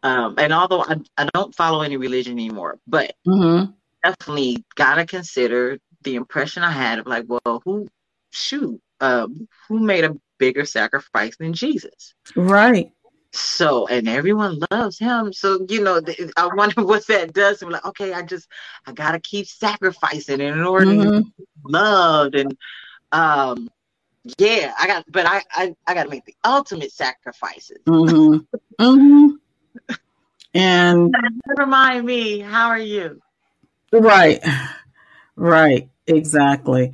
um, 0.03 0.35
and 0.37 0.53
although 0.53 0.83
I, 0.83 0.97
I 1.17 1.27
don't 1.33 1.53
follow 1.53 1.81
any 1.81 1.97
religion 1.97 2.33
anymore, 2.33 2.79
but 2.87 3.15
mm-hmm. 3.27 3.71
definitely 4.03 4.63
gotta 4.75 5.05
consider 5.05 5.79
the 6.03 6.15
impression 6.15 6.63
I 6.63 6.71
had 6.71 6.99
of 6.99 7.07
like, 7.07 7.25
well, 7.27 7.61
who, 7.65 7.87
shoot, 8.31 8.79
um, 9.01 9.47
who 9.67 9.79
made 9.79 10.05
a 10.05 10.15
bigger 10.37 10.65
sacrifice 10.65 11.35
than 11.37 11.53
Jesus? 11.53 12.13
Right. 12.35 12.91
So, 13.31 13.87
and 13.87 14.07
everyone 14.07 14.59
loves 14.71 14.97
him. 14.97 15.33
So, 15.33 15.65
you 15.69 15.83
know, 15.83 16.01
I 16.37 16.47
wonder 16.47 16.83
what 16.85 17.05
that 17.07 17.33
does. 17.33 17.61
I'm 17.61 17.69
like, 17.69 17.85
okay, 17.85 18.13
I 18.13 18.21
just, 18.21 18.47
I 18.85 18.93
gotta 18.93 19.19
keep 19.19 19.47
sacrificing 19.47 20.39
in 20.39 20.61
order 20.61 20.85
mm-hmm. 20.85 21.17
to 21.17 21.21
be 21.23 21.45
loved 21.65 22.35
and, 22.35 22.57
um, 23.11 23.69
yeah, 24.37 24.73
I 24.79 24.87
got, 24.87 25.05
but 25.09 25.25
I, 25.25 25.43
I, 25.51 25.75
I 25.87 25.93
got 25.93 26.03
to 26.03 26.09
make 26.09 26.25
the 26.25 26.35
ultimate 26.43 26.91
sacrifices. 26.91 27.77
Mm-hmm. 27.85 28.83
mm-hmm. 28.83 29.35
And 30.53 31.15
never 31.47 31.67
mind 31.67 32.05
me. 32.05 32.39
How 32.39 32.69
are 32.69 32.79
you? 32.79 33.21
Right, 33.91 34.43
right, 35.35 35.89
exactly. 36.07 36.93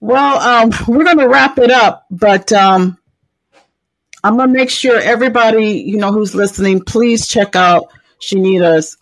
Well, 0.00 0.38
um, 0.38 0.70
we're 0.86 1.04
going 1.04 1.18
to 1.18 1.28
wrap 1.28 1.58
it 1.58 1.70
up, 1.70 2.06
but 2.10 2.52
um, 2.52 2.98
I'm 4.22 4.36
going 4.36 4.48
to 4.48 4.54
make 4.54 4.70
sure 4.70 4.98
everybody, 4.98 5.80
you 5.80 5.96
know, 5.96 6.12
who's 6.12 6.34
listening, 6.34 6.82
please 6.82 7.26
check 7.26 7.56
out 7.56 7.88
Channita's 8.20 8.96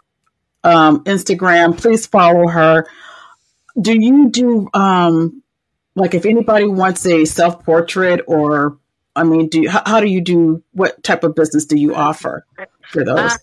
um, 0.64 1.04
Instagram. 1.04 1.78
Please 1.78 2.06
follow 2.06 2.48
her. 2.48 2.86
Do 3.80 3.92
you 3.98 4.30
do 4.30 4.68
um, 4.74 5.42
like 5.96 6.14
if 6.14 6.24
anybody 6.26 6.66
wants 6.66 7.04
a 7.06 7.24
self 7.24 7.64
portrait 7.64 8.20
or 8.28 8.78
I 9.16 9.24
mean, 9.24 9.48
do 9.48 9.62
you, 9.62 9.70
how, 9.70 9.82
how, 9.84 10.00
do 10.00 10.06
you 10.06 10.20
do? 10.20 10.62
What 10.72 11.02
type 11.02 11.24
of 11.24 11.34
business 11.34 11.64
do 11.64 11.76
you 11.76 11.94
offer 11.94 12.46
for 12.90 13.02
those 13.02 13.32
uh, 13.32 13.36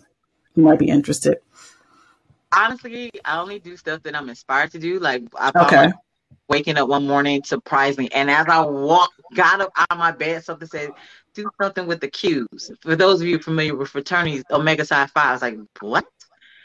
who 0.54 0.62
might 0.62 0.78
be 0.78 0.88
interested? 0.88 1.40
Honestly, 2.56 3.10
I 3.26 3.40
only 3.40 3.58
do 3.58 3.76
stuff 3.76 4.04
that 4.04 4.16
I'm 4.16 4.30
inspired 4.30 4.72
to 4.72 4.80
do. 4.80 5.00
Like 5.00 5.24
I 5.36 5.52
okay. 5.56 5.92
waking 6.48 6.78
up 6.78 6.88
one 6.88 7.08
morning 7.08 7.44
surprised 7.44 7.98
me, 7.98 8.08
and 8.14 8.30
as 8.30 8.46
I 8.48 8.64
walk, 8.64 9.10
got 9.34 9.62
up 9.62 9.72
out 9.76 9.88
of 9.90 9.98
my 9.98 10.12
bed, 10.12 10.44
something 10.44 10.68
said, 10.68 10.92
"Do 11.34 11.50
something 11.60 11.88
with 11.88 12.00
the 12.00 12.10
Qs." 12.10 12.70
For 12.82 12.96
those 12.96 13.20
of 13.20 13.28
you 13.28 13.40
familiar 13.40 13.76
with 13.76 13.90
fraternities, 13.90 14.44
Omega 14.52 14.86
Psi 14.86 15.08
Phi, 15.08 15.24
I 15.24 15.32
was 15.32 15.42
like, 15.42 15.58
"What?" 15.80 16.06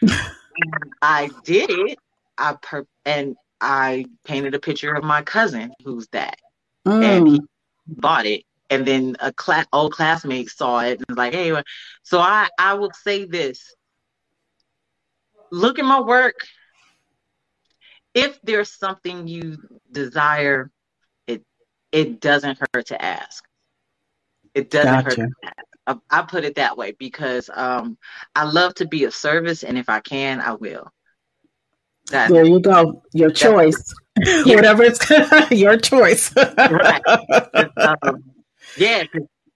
I 1.00 1.30
did 1.44 1.70
it. 1.70 1.98
I 2.36 2.56
per- 2.60 2.86
and 3.06 3.36
I 3.60 4.06
painted 4.24 4.54
a 4.54 4.60
picture 4.60 4.94
of 4.94 5.04
my 5.04 5.22
cousin 5.22 5.72
who's 5.84 6.08
that. 6.08 6.38
Mm. 6.86 7.02
And 7.04 7.28
he 7.28 7.40
bought 7.86 8.26
it. 8.26 8.44
And 8.70 8.86
then 8.86 9.16
a 9.20 9.32
class 9.32 9.66
old 9.72 9.92
classmate 9.92 10.50
saw 10.50 10.80
it 10.80 10.98
and 10.98 11.06
was 11.08 11.16
like, 11.16 11.32
hey, 11.32 11.54
so 12.02 12.18
I, 12.20 12.48
I 12.58 12.74
will 12.74 12.92
say 12.92 13.24
this. 13.24 13.74
Look 15.50 15.78
at 15.78 15.84
my 15.84 16.00
work. 16.00 16.34
If 18.14 18.38
there's 18.42 18.70
something 18.70 19.26
you 19.26 19.56
desire, 19.90 20.70
it 21.26 21.42
it 21.92 22.20
doesn't 22.20 22.58
hurt 22.74 22.86
to 22.86 23.02
ask. 23.02 23.44
It 24.54 24.70
doesn't 24.70 25.04
gotcha. 25.04 25.20
hurt 25.22 25.30
to 25.42 25.48
ask. 25.48 25.68
I, 26.10 26.18
I 26.18 26.22
put 26.22 26.44
it 26.44 26.56
that 26.56 26.76
way 26.76 26.92
because 26.98 27.48
um, 27.52 27.96
I 28.34 28.44
love 28.44 28.74
to 28.74 28.86
be 28.86 29.04
of 29.04 29.14
service, 29.14 29.62
and 29.62 29.78
if 29.78 29.88
I 29.88 30.00
can, 30.00 30.40
I 30.40 30.52
will. 30.52 30.92
That, 32.10 32.30
there 32.30 32.44
you 32.44 32.60
go. 32.60 33.02
Your 33.12 33.30
choice. 33.30 33.94
Yeah. 34.24 34.42
Whatever 34.46 34.84
it's 34.84 35.50
your 35.50 35.76
choice. 35.76 36.34
right. 36.34 37.02
Um, 37.76 38.24
yeah. 38.76 39.04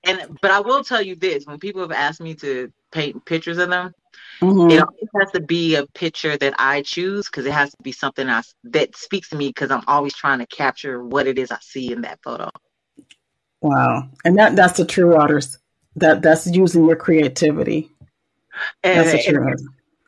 And 0.05 0.38
but 0.40 0.50
I 0.50 0.61
will 0.61 0.84
tell 0.84 1.03
you 1.03 1.16
this: 1.16 1.46
when 1.46 1.59
people 1.59 1.82
have 1.82 1.92
asked 1.92 2.20
me 2.20 2.34
to 2.36 2.72
paint 2.90 3.24
pictures 3.24 3.59
of 3.59 3.70
them, 3.70 3.94
mm-hmm. 4.40 4.70
it 4.70 4.82
always 4.82 5.09
has 5.20 5.30
to 5.32 5.40
be 5.40 5.76
a 5.76 5.86
picture 5.86 6.36
that 6.36 6.55
I 6.59 6.82
choose 6.82 7.26
because 7.26 7.46
it 7.46 7.53
has 7.53 7.70
to 7.70 7.82
be 7.82 7.92
something 7.92 8.28
I, 8.28 8.42
that 8.64 8.96
speaks 8.96 9.30
to 9.30 9.36
me 9.36 9.48
because 9.48 9.70
I'm 9.70 9.84
always 9.86 10.14
trying 10.14 10.40
to 10.40 10.46
capture 10.46 11.03
what 11.03 11.26
it 11.26 11.38
is 11.38 11.50
I 11.50 11.59
see 11.61 11.92
in 11.92 12.03
that 12.03 12.18
photo. 12.22 12.50
Wow, 13.61 14.09
and 14.24 14.36
that 14.38 14.57
that's 14.57 14.76
the 14.76 14.84
true 14.84 15.14
artist. 15.14 15.59
That 15.96 16.22
that's 16.22 16.46
using 16.46 16.86
your 16.86 16.96
creativity. 16.96 17.90
And, 18.82 18.98
that's 19.07 19.12
the 19.12 19.32
true 19.32 19.55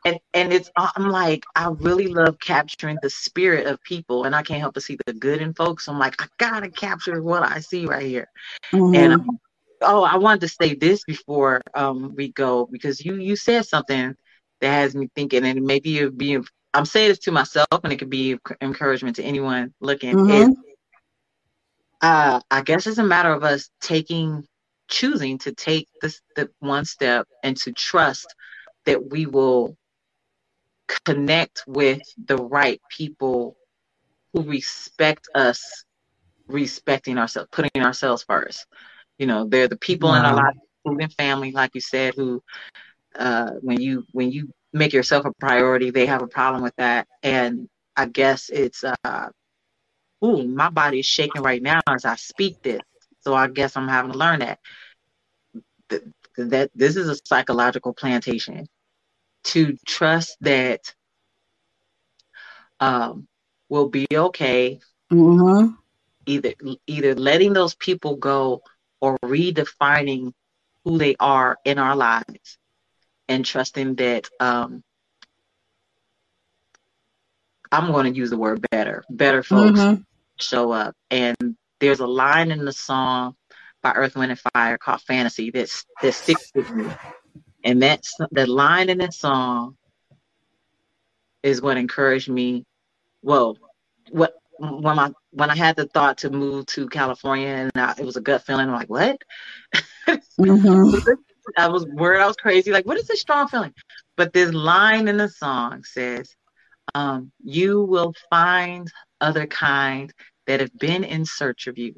and 0.05 0.19
and 0.33 0.53
it's 0.53 0.71
uh, 0.77 0.91
I'm 0.97 1.09
like 1.09 1.45
I 1.57 1.69
really 1.69 2.09
love 2.09 2.39
capturing 2.39 2.99
the 3.03 3.11
spirit 3.11 3.67
of 3.67 3.83
people, 3.83 4.25
and 4.25 4.35
I 4.35 4.43
can't 4.43 4.61
help 4.61 4.75
but 4.75 4.83
see 4.83 4.99
the 5.07 5.13
good 5.13 5.41
in 5.41 5.55
folks. 5.55 5.89
I'm 5.89 5.99
like 5.99 6.21
I 6.23 6.27
gotta 6.39 6.69
capture 6.69 7.23
what 7.23 7.43
I 7.43 7.61
see 7.61 7.87
right 7.87 8.07
here, 8.07 8.29
mm-hmm. 8.73 8.95
and 8.95 9.13
um, 9.15 9.39
oh, 9.83 10.03
I 10.03 10.17
wanted 10.17 10.43
to 10.43 10.49
say 10.49 10.75
this 10.75 11.05
before 11.05 11.63
um, 11.75 12.15
we 12.15 12.33
go 12.33 12.67
because 12.71 13.05
you 13.05 13.17
you 13.17 13.37
said 13.37 13.67
something 13.67 14.15
that 14.61 14.71
has 14.71 14.95
me 14.95 15.09
thinking, 15.15 15.45
and 15.45 15.63
maybe 15.63 15.99
it'd 15.99 16.19
be 16.19 16.39
I'm 16.75 16.87
saying 16.87 17.11
this 17.11 17.19
to 17.21 17.33
myself, 17.33 17.69
and 17.83 17.93
it 17.93 17.99
could 17.99 18.11
be 18.11 18.39
encouragement 18.61 19.17
to 19.17 19.23
anyone 19.23 19.73
looking. 19.81 20.15
Mm-hmm. 20.15 20.53
It, 20.53 20.59
uh, 22.03 22.41
I 22.51 22.63
guess 22.63 22.87
it's 22.87 22.99
a 22.99 23.05
matter 23.05 23.33
of 23.33 23.45
us 23.45 23.71
taking, 23.81 24.45
choosing 24.89 25.39
to 25.39 25.53
take 25.53 25.89
this 26.03 26.21
the 26.37 26.51
one 26.59 26.85
step 26.85 27.27
and 27.43 27.57
to 27.59 27.73
trust 27.73 28.27
that 28.85 29.11
we 29.11 29.25
will 29.25 29.77
connect 31.05 31.65
with 31.67 32.03
the 32.27 32.37
right 32.37 32.81
people 32.91 33.57
who 34.33 34.43
respect 34.43 35.29
us, 35.35 35.85
respecting 36.47 37.19
ourselves, 37.19 37.49
putting 37.53 37.83
ourselves 37.83 38.25
first. 38.25 38.67
You 39.19 39.27
know, 39.27 39.47
they're 39.47 39.69
the 39.69 39.77
people 39.77 40.11
wow. 40.11 40.17
in 40.17 40.25
our 40.25 40.35
life, 40.35 40.57
including 40.85 41.09
family, 41.11 41.53
like 41.53 41.75
you 41.75 41.81
said, 41.81 42.15
who 42.15 42.43
uh, 43.19 43.51
when 43.61 43.81
you 43.81 44.05
when 44.13 44.33
you 44.33 44.51
make 44.73 44.93
yourself 44.93 45.25
a 45.25 45.33
priority, 45.39 45.91
they 45.91 46.07
have 46.07 46.23
a 46.23 46.27
problem 46.27 46.63
with 46.63 46.75
that. 46.77 47.07
And 47.23 47.69
I 47.97 48.07
guess 48.07 48.51
it's 48.51 48.85
uh 48.85 49.29
ooh, 50.25 50.47
my 50.49 50.71
body 50.71 51.01
is 51.01 51.07
shaking 51.07 51.43
right 51.43 51.63
now 51.63 51.81
as 51.89 52.05
I 52.05 52.17
speak 52.17 52.63
this. 52.63 52.81
So 53.21 53.35
I 53.35 53.49
guess 53.49 53.77
I'm 53.77 53.89
having 53.89 54.13
to 54.13 54.19
learn 54.19 54.41
that 54.41 54.59
that, 55.89 56.03
that 56.37 56.71
this 56.75 56.97
is 56.97 57.09
a 57.09 57.17
psychological 57.25 57.93
plantation. 57.95 58.67
To 59.45 59.77
trust 59.87 60.37
that 60.41 60.95
um, 62.81 63.29
will 63.69 63.89
be 63.89 64.07
okay. 64.13 64.81
Mm-hmm. 65.13 65.75
Either 66.27 66.55
either 66.87 67.15
letting 67.15 67.53
those 67.53 67.75
people 67.75 68.17
go 68.17 68.63
or 69.01 69.19
redefining 69.23 70.33
who 70.85 70.99
they 70.99 71.17
are 71.21 71.59
in 71.65 71.79
our 71.79 71.95
lives 71.95 72.59
and 73.29 73.45
trusting 73.45 73.97
that 73.97 74.29
um, 74.41 74.83
I'm 77.71 77.91
going 77.91 78.13
to 78.13 78.17
use 78.19 78.31
the 78.31 78.39
word 78.39 78.65
better, 78.71 79.05
better 79.11 79.43
folks 79.43 79.81
mm-hmm. 79.81 80.03
show 80.39 80.71
up. 80.73 80.95
And 81.11 81.57
there's 81.81 82.01
a 82.01 82.07
line 82.07 82.51
in 82.51 82.65
the 82.65 82.73
song 82.73 83.35
by 83.83 83.93
Earth, 83.93 84.15
Wind, 84.17 84.31
and 84.31 84.41
Fire 84.55 84.79
called 84.79 85.03
Fantasy 85.03 85.51
that, 85.51 85.71
that 86.01 86.15
sticks 86.15 86.51
with 86.55 86.71
me. 86.71 86.87
And 87.65 87.83
that's 87.83 88.15
the 88.31 88.47
line 88.47 88.91
in 88.91 88.99
that 88.99 89.15
song 89.15 89.77
is 91.43 91.63
what 91.63 91.77
encouraged 91.77 92.29
me. 92.29 92.65
Well, 93.23 93.57
what 94.11 94.35
when 94.59 94.99
I 94.99 95.11
when 95.31 95.51
I 95.51 95.57
had 95.57 95.77
the 95.77 95.87
thought 95.87 96.19
to 96.19 96.31
move 96.31 96.67
to 96.67 96.89
California 96.89 97.49
and 97.49 97.73
I, 97.75 97.95
it 97.99 98.05
was 98.05 98.17
a 98.17 98.21
gut 98.21 98.45
feeling, 98.45 98.69
I'm 98.69 98.75
like, 98.75 98.91
what? 98.91 99.21
Mm-hmm. 100.39 101.13
I 101.57 101.69
was 101.69 101.87
worried 101.87 102.21
I 102.21 102.27
was 102.27 102.37
crazy. 102.37 102.73
Like, 102.73 102.87
what 102.87 102.97
is 102.97 103.07
this 103.07 103.21
strong 103.21 103.49
feeling? 103.49 103.73
But 104.17 104.33
this 104.33 104.53
line 104.53 105.09
in 105.09 105.17
the 105.17 105.29
song 105.29 105.85
says, 105.85 106.35
um, 106.95 107.31
you 107.43 107.83
will 107.83 108.13
find 108.31 108.91
other 109.21 109.47
kind 109.47 110.13
that 110.47 110.61
have 110.61 110.77
been 110.79 111.05
in 111.05 111.25
search 111.25 111.67
of 111.69 111.79
you. 111.79 111.95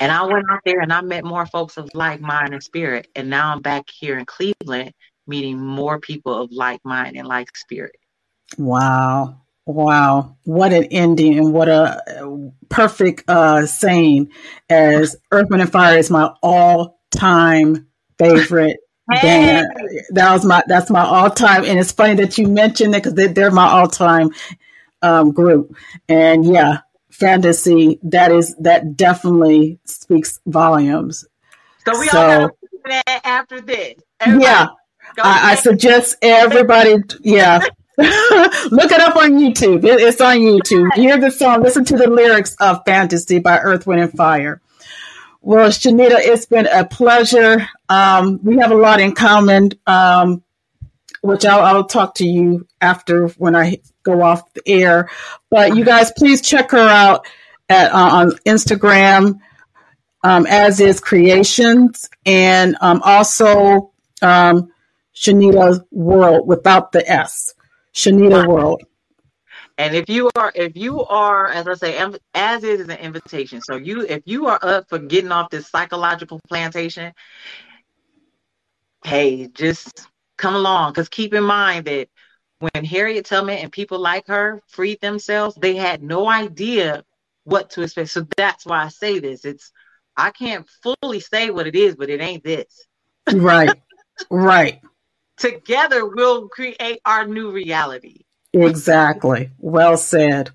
And 0.00 0.10
I 0.10 0.24
went 0.24 0.44
out 0.50 0.60
there 0.64 0.80
and 0.80 0.92
I 0.92 1.00
met 1.00 1.24
more 1.24 1.46
folks 1.46 1.76
of 1.76 1.88
like 1.94 2.20
mind 2.20 2.52
and 2.52 2.62
spirit. 2.62 3.08
And 3.14 3.30
now 3.30 3.52
I'm 3.52 3.62
back 3.62 3.88
here 3.88 4.18
in 4.18 4.26
Cleveland 4.26 4.92
meeting 5.26 5.58
more 5.58 6.00
people 6.00 6.42
of 6.42 6.52
like 6.52 6.80
mind 6.84 7.16
and 7.16 7.26
like 7.26 7.56
spirit. 7.56 7.96
Wow. 8.58 9.40
Wow. 9.66 10.36
What 10.44 10.72
an 10.72 10.84
ending 10.84 11.38
and 11.38 11.52
what 11.52 11.68
a 11.68 12.52
perfect 12.68 13.24
uh, 13.28 13.66
saying 13.66 14.30
as 14.70 15.16
Earth, 15.32 15.48
Wind, 15.50 15.62
and 15.62 15.72
Fire 15.72 15.98
is 15.98 16.10
my 16.10 16.32
all 16.42 17.00
time 17.10 17.88
favorite 18.18 18.78
hey. 19.10 19.22
band. 19.22 19.66
That 20.10 20.32
was 20.32 20.44
my 20.44 20.62
that's 20.68 20.88
my 20.88 21.04
all 21.04 21.30
time, 21.30 21.64
and 21.64 21.80
it's 21.80 21.90
funny 21.90 22.14
that 22.14 22.38
you 22.38 22.46
mentioned 22.46 22.94
it 22.94 22.98
because 22.98 23.14
they, 23.14 23.26
they're 23.26 23.50
my 23.50 23.66
all 23.66 23.88
time 23.88 24.30
um, 25.02 25.32
group. 25.32 25.76
And 26.08 26.44
yeah, 26.44 26.78
fantasy 27.16 27.98
that 28.02 28.30
is 28.30 28.54
that 28.56 28.96
definitely 28.96 29.78
speaks 29.84 30.40
volumes. 30.46 31.24
So 31.84 31.98
we 31.98 32.08
so, 32.08 32.20
all 32.20 32.50
got 32.86 33.20
after 33.24 33.60
this. 33.60 33.94
Everybody, 34.20 34.44
yeah, 34.44 34.66
I, 35.22 35.52
I 35.52 35.54
suggest 35.54 36.16
everybody. 36.22 36.96
Yeah. 37.20 37.60
Look 37.98 38.92
it 38.92 39.00
up 39.00 39.16
on 39.16 39.38
YouTube. 39.38 39.82
It, 39.84 40.00
it's 40.00 40.20
on 40.20 40.36
YouTube. 40.36 40.92
Hear 40.94 41.18
the 41.18 41.30
song. 41.30 41.62
Listen 41.62 41.84
to 41.86 41.96
the 41.96 42.10
lyrics 42.10 42.54
of 42.60 42.82
"Fantasy" 42.84 43.38
by 43.38 43.58
Earth, 43.58 43.86
Wind, 43.86 44.02
and 44.02 44.12
Fire. 44.12 44.60
Well, 45.40 45.70
Channita, 45.70 46.16
it's 46.18 46.44
been 46.44 46.66
a 46.66 46.84
pleasure. 46.84 47.68
Um, 47.88 48.40
we 48.42 48.58
have 48.58 48.72
a 48.72 48.74
lot 48.74 49.00
in 49.00 49.14
common, 49.14 49.70
um, 49.86 50.42
which 51.26 51.44
I'll, 51.44 51.62
I'll, 51.62 51.84
talk 51.84 52.14
to 52.16 52.26
you 52.26 52.66
after 52.80 53.28
when 53.28 53.54
I 53.54 53.80
go 54.02 54.22
off 54.22 54.52
the 54.54 54.62
air. 54.66 55.08
But 55.50 55.76
you 55.76 55.84
guys, 55.84 56.12
please 56.16 56.40
check 56.40 56.70
her 56.70 56.78
out 56.78 57.26
at, 57.68 57.92
uh, 57.92 57.96
on 57.96 58.30
Instagram, 58.46 59.40
um, 60.22 60.46
as 60.46 60.80
is 60.80 61.00
Creations, 61.00 62.08
and 62.24 62.76
um, 62.80 63.02
also 63.04 63.92
um, 64.22 64.72
Channita 65.14 65.84
World 65.90 66.46
without 66.46 66.92
the 66.92 67.08
S. 67.10 67.54
Channita 67.94 68.46
World. 68.46 68.82
And 69.78 69.94
if 69.94 70.08
you 70.08 70.30
are, 70.36 70.52
if 70.54 70.74
you 70.76 71.04
are, 71.04 71.48
as 71.48 71.68
I 71.68 71.74
say, 71.74 72.12
as 72.34 72.64
is 72.64 72.88
an 72.88 72.98
invitation. 72.98 73.60
So 73.60 73.76
you, 73.76 74.02
if 74.02 74.22
you 74.24 74.46
are 74.46 74.58
up 74.62 74.88
for 74.88 74.98
getting 74.98 75.32
off 75.32 75.50
this 75.50 75.68
psychological 75.68 76.40
plantation, 76.48 77.12
hey, 79.04 79.48
just 79.48 80.08
come 80.36 80.54
along. 80.54 80.92
Because 80.92 81.08
keep 81.08 81.34
in 81.34 81.44
mind 81.44 81.86
that 81.86 82.08
when 82.58 82.84
Harriet 82.84 83.26
Tubman 83.26 83.58
and 83.58 83.72
people 83.72 83.98
like 83.98 84.26
her 84.28 84.62
freed 84.68 85.00
themselves, 85.00 85.56
they 85.56 85.76
had 85.76 86.02
no 86.02 86.28
idea 86.28 87.04
what 87.44 87.70
to 87.70 87.82
expect. 87.82 88.10
So 88.10 88.26
that's 88.36 88.66
why 88.66 88.84
I 88.84 88.88
say 88.88 89.18
this. 89.18 89.44
It's 89.44 89.72
I 90.16 90.30
can't 90.30 90.66
fully 90.82 91.20
say 91.20 91.50
what 91.50 91.66
it 91.66 91.76
is, 91.76 91.94
but 91.94 92.08
it 92.08 92.20
ain't 92.20 92.42
this. 92.42 92.86
Right. 93.32 93.74
right. 94.30 94.80
Together 95.36 96.06
we'll 96.06 96.48
create 96.48 97.00
our 97.04 97.26
new 97.26 97.50
reality. 97.50 98.22
Exactly. 98.54 99.50
Well 99.58 99.98
said. 99.98 100.50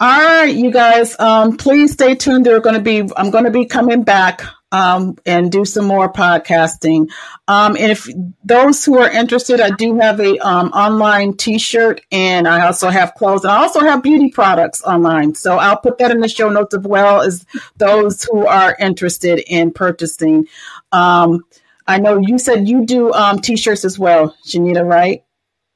All 0.00 0.08
right, 0.08 0.52
you 0.52 0.72
guys, 0.72 1.16
um, 1.20 1.56
please 1.56 1.92
stay 1.92 2.16
tuned. 2.16 2.44
They're 2.44 2.60
going 2.60 2.74
to 2.74 2.80
be, 2.80 3.08
I'm 3.16 3.30
going 3.30 3.44
to 3.44 3.52
be 3.52 3.66
coming 3.66 4.02
back 4.02 4.42
um, 4.72 5.16
and 5.24 5.52
do 5.52 5.64
some 5.64 5.84
more 5.84 6.12
podcasting. 6.12 7.10
Um, 7.46 7.76
and 7.76 7.92
if 7.92 8.08
those 8.42 8.84
who 8.84 8.98
are 8.98 9.08
interested, 9.08 9.60
I 9.60 9.70
do 9.70 9.98
have 9.98 10.18
a 10.18 10.38
um, 10.38 10.70
online 10.70 11.36
T-shirt, 11.36 12.00
and 12.10 12.48
I 12.48 12.66
also 12.66 12.88
have 12.88 13.14
clothes, 13.14 13.44
and 13.44 13.52
I 13.52 13.58
also 13.58 13.80
have 13.80 14.02
beauty 14.02 14.30
products 14.30 14.82
online. 14.82 15.34
So 15.34 15.58
I'll 15.58 15.76
put 15.76 15.98
that 15.98 16.10
in 16.10 16.20
the 16.20 16.28
show 16.28 16.48
notes 16.48 16.74
as 16.74 16.82
well 16.82 17.20
as 17.20 17.46
those 17.76 18.24
who 18.24 18.46
are 18.46 18.76
interested 18.80 19.44
in 19.46 19.72
purchasing. 19.72 20.48
Um, 20.90 21.44
I 21.86 21.98
know 21.98 22.18
you 22.18 22.38
said 22.38 22.68
you 22.68 22.86
do 22.86 23.12
um, 23.12 23.38
T-shirts 23.38 23.84
as 23.84 23.98
well, 23.98 24.36
Channita, 24.46 24.84
right? 24.84 25.24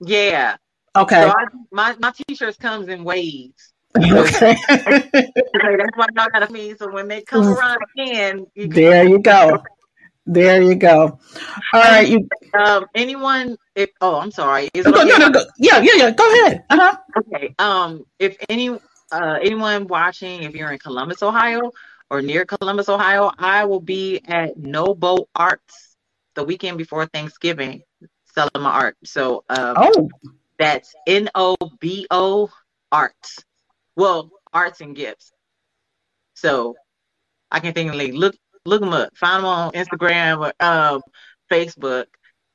Yeah. 0.01 0.57
Okay. 0.94 1.22
So 1.22 1.28
I, 1.28 1.44
my 1.70 1.97
my 1.99 2.12
t-shirts 2.12 2.57
comes 2.57 2.88
in 2.88 3.05
waves. 3.05 3.72
Okay. 4.26 4.57
that's 4.68 5.97
what 5.97 6.11
y'all 6.14 6.28
gotta 6.32 6.53
mean. 6.53 6.76
So 6.76 6.90
when 6.90 7.09
they 7.09 7.22
come 7.22 7.44
mm. 7.44 7.57
around 7.57 7.78
again, 7.94 8.47
you 8.55 8.68
there 8.68 9.05
you 9.07 9.18
go. 9.18 9.62
There 10.26 10.61
you 10.61 10.74
go. 10.74 11.20
All 11.72 11.80
right, 11.80 12.09
you. 12.09 12.28
Um, 12.53 12.86
anyone? 12.97 13.57
If, 13.76 13.90
oh, 14.01 14.16
I'm 14.16 14.32
sorry. 14.32 14.68
Is 14.74 14.84
no, 14.84 15.03
no, 15.05 15.16
no, 15.18 15.30
go. 15.30 15.44
Yeah, 15.57 15.80
yeah, 15.80 15.92
yeah. 15.94 16.11
Go 16.11 16.32
ahead. 16.32 16.64
Uh 16.68 16.76
huh. 16.80 16.97
Okay. 17.18 17.55
Um, 17.61 18.05
if 18.18 18.36
any, 18.49 18.70
uh, 18.70 19.38
anyone 19.40 19.86
watching, 19.86 20.42
if 20.42 20.55
you're 20.55 20.72
in 20.72 20.80
Columbus, 20.80 21.22
Ohio, 21.22 21.70
or 22.11 22.22
near 22.22 22.44
Columbus, 22.44 22.88
Ohio, 22.88 23.30
I 23.38 23.66
will 23.66 23.80
be 23.80 24.20
at 24.26 24.57
Nobo 24.57 25.28
Arts 25.36 25.97
the 26.34 26.42
weekend 26.42 26.76
before 26.76 27.07
Thanksgiving, 27.07 27.82
selling 28.34 28.51
my 28.57 28.70
art. 28.70 28.97
So, 29.05 29.44
um, 29.49 29.74
oh, 29.76 30.09
that's 30.59 30.92
N 31.07 31.30
O 31.36 31.57
B 31.78 32.07
O 32.11 32.51
Arts. 32.90 33.44
Well, 33.97 34.30
arts 34.53 34.80
and 34.80 34.94
gifts. 34.94 35.32
So 36.34 36.76
I 37.51 37.61
can 37.61 37.72
think 37.72 37.90
of 37.90 37.97
like 37.97 38.12
look 38.12 38.36
look 38.64 38.80
them 38.80 38.92
up, 38.92 39.16
find 39.16 39.38
them 39.38 39.47
on 39.47 39.72
Instagram 39.72 40.38
or 40.38 40.53
um, 40.64 41.03
Facebook, 41.51 42.07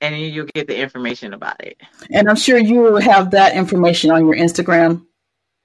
and 0.02 0.18
you'll 0.20 0.46
get 0.48 0.68
the 0.68 0.78
information 0.78 1.34
about 1.34 1.64
it. 1.64 1.78
And 2.10 2.30
I'm 2.30 2.36
sure 2.36 2.58
you 2.58 2.80
will 2.80 3.02
have 3.02 3.32
that 3.32 3.56
information 3.56 4.12
on 4.12 4.26
your 4.26 4.36
Instagram 4.36 5.06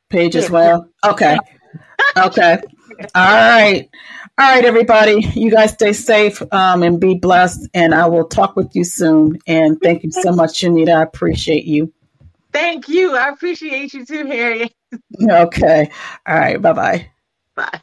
page 0.08 0.34
yeah. 0.34 0.42
as 0.42 0.50
well. 0.50 0.88
Okay. 1.04 1.36
okay. 2.16 2.62
All 3.14 3.34
right. 3.34 3.88
All 4.38 4.54
right, 4.54 4.64
everybody. 4.64 5.26
You 5.34 5.50
guys 5.50 5.72
stay 5.72 5.92
safe 5.92 6.42
um, 6.52 6.82
and 6.82 7.00
be 7.00 7.14
blessed. 7.14 7.68
And 7.74 7.94
I 7.94 8.06
will 8.06 8.26
talk 8.26 8.54
with 8.54 8.74
you 8.74 8.84
soon. 8.84 9.38
And 9.46 9.78
thank 9.82 10.04
you 10.04 10.12
so 10.12 10.32
much, 10.32 10.60
Janita. 10.60 10.94
I 10.94 11.02
appreciate 11.02 11.64
you. 11.64 11.92
Thank 12.52 12.88
you. 12.88 13.16
I 13.16 13.28
appreciate 13.30 13.94
you 13.94 14.04
too, 14.04 14.26
Harry. 14.26 14.75
okay. 15.30 15.90
All 16.26 16.36
right. 16.38 16.60
Bye-bye. 16.60 17.10
Bye. 17.54 17.82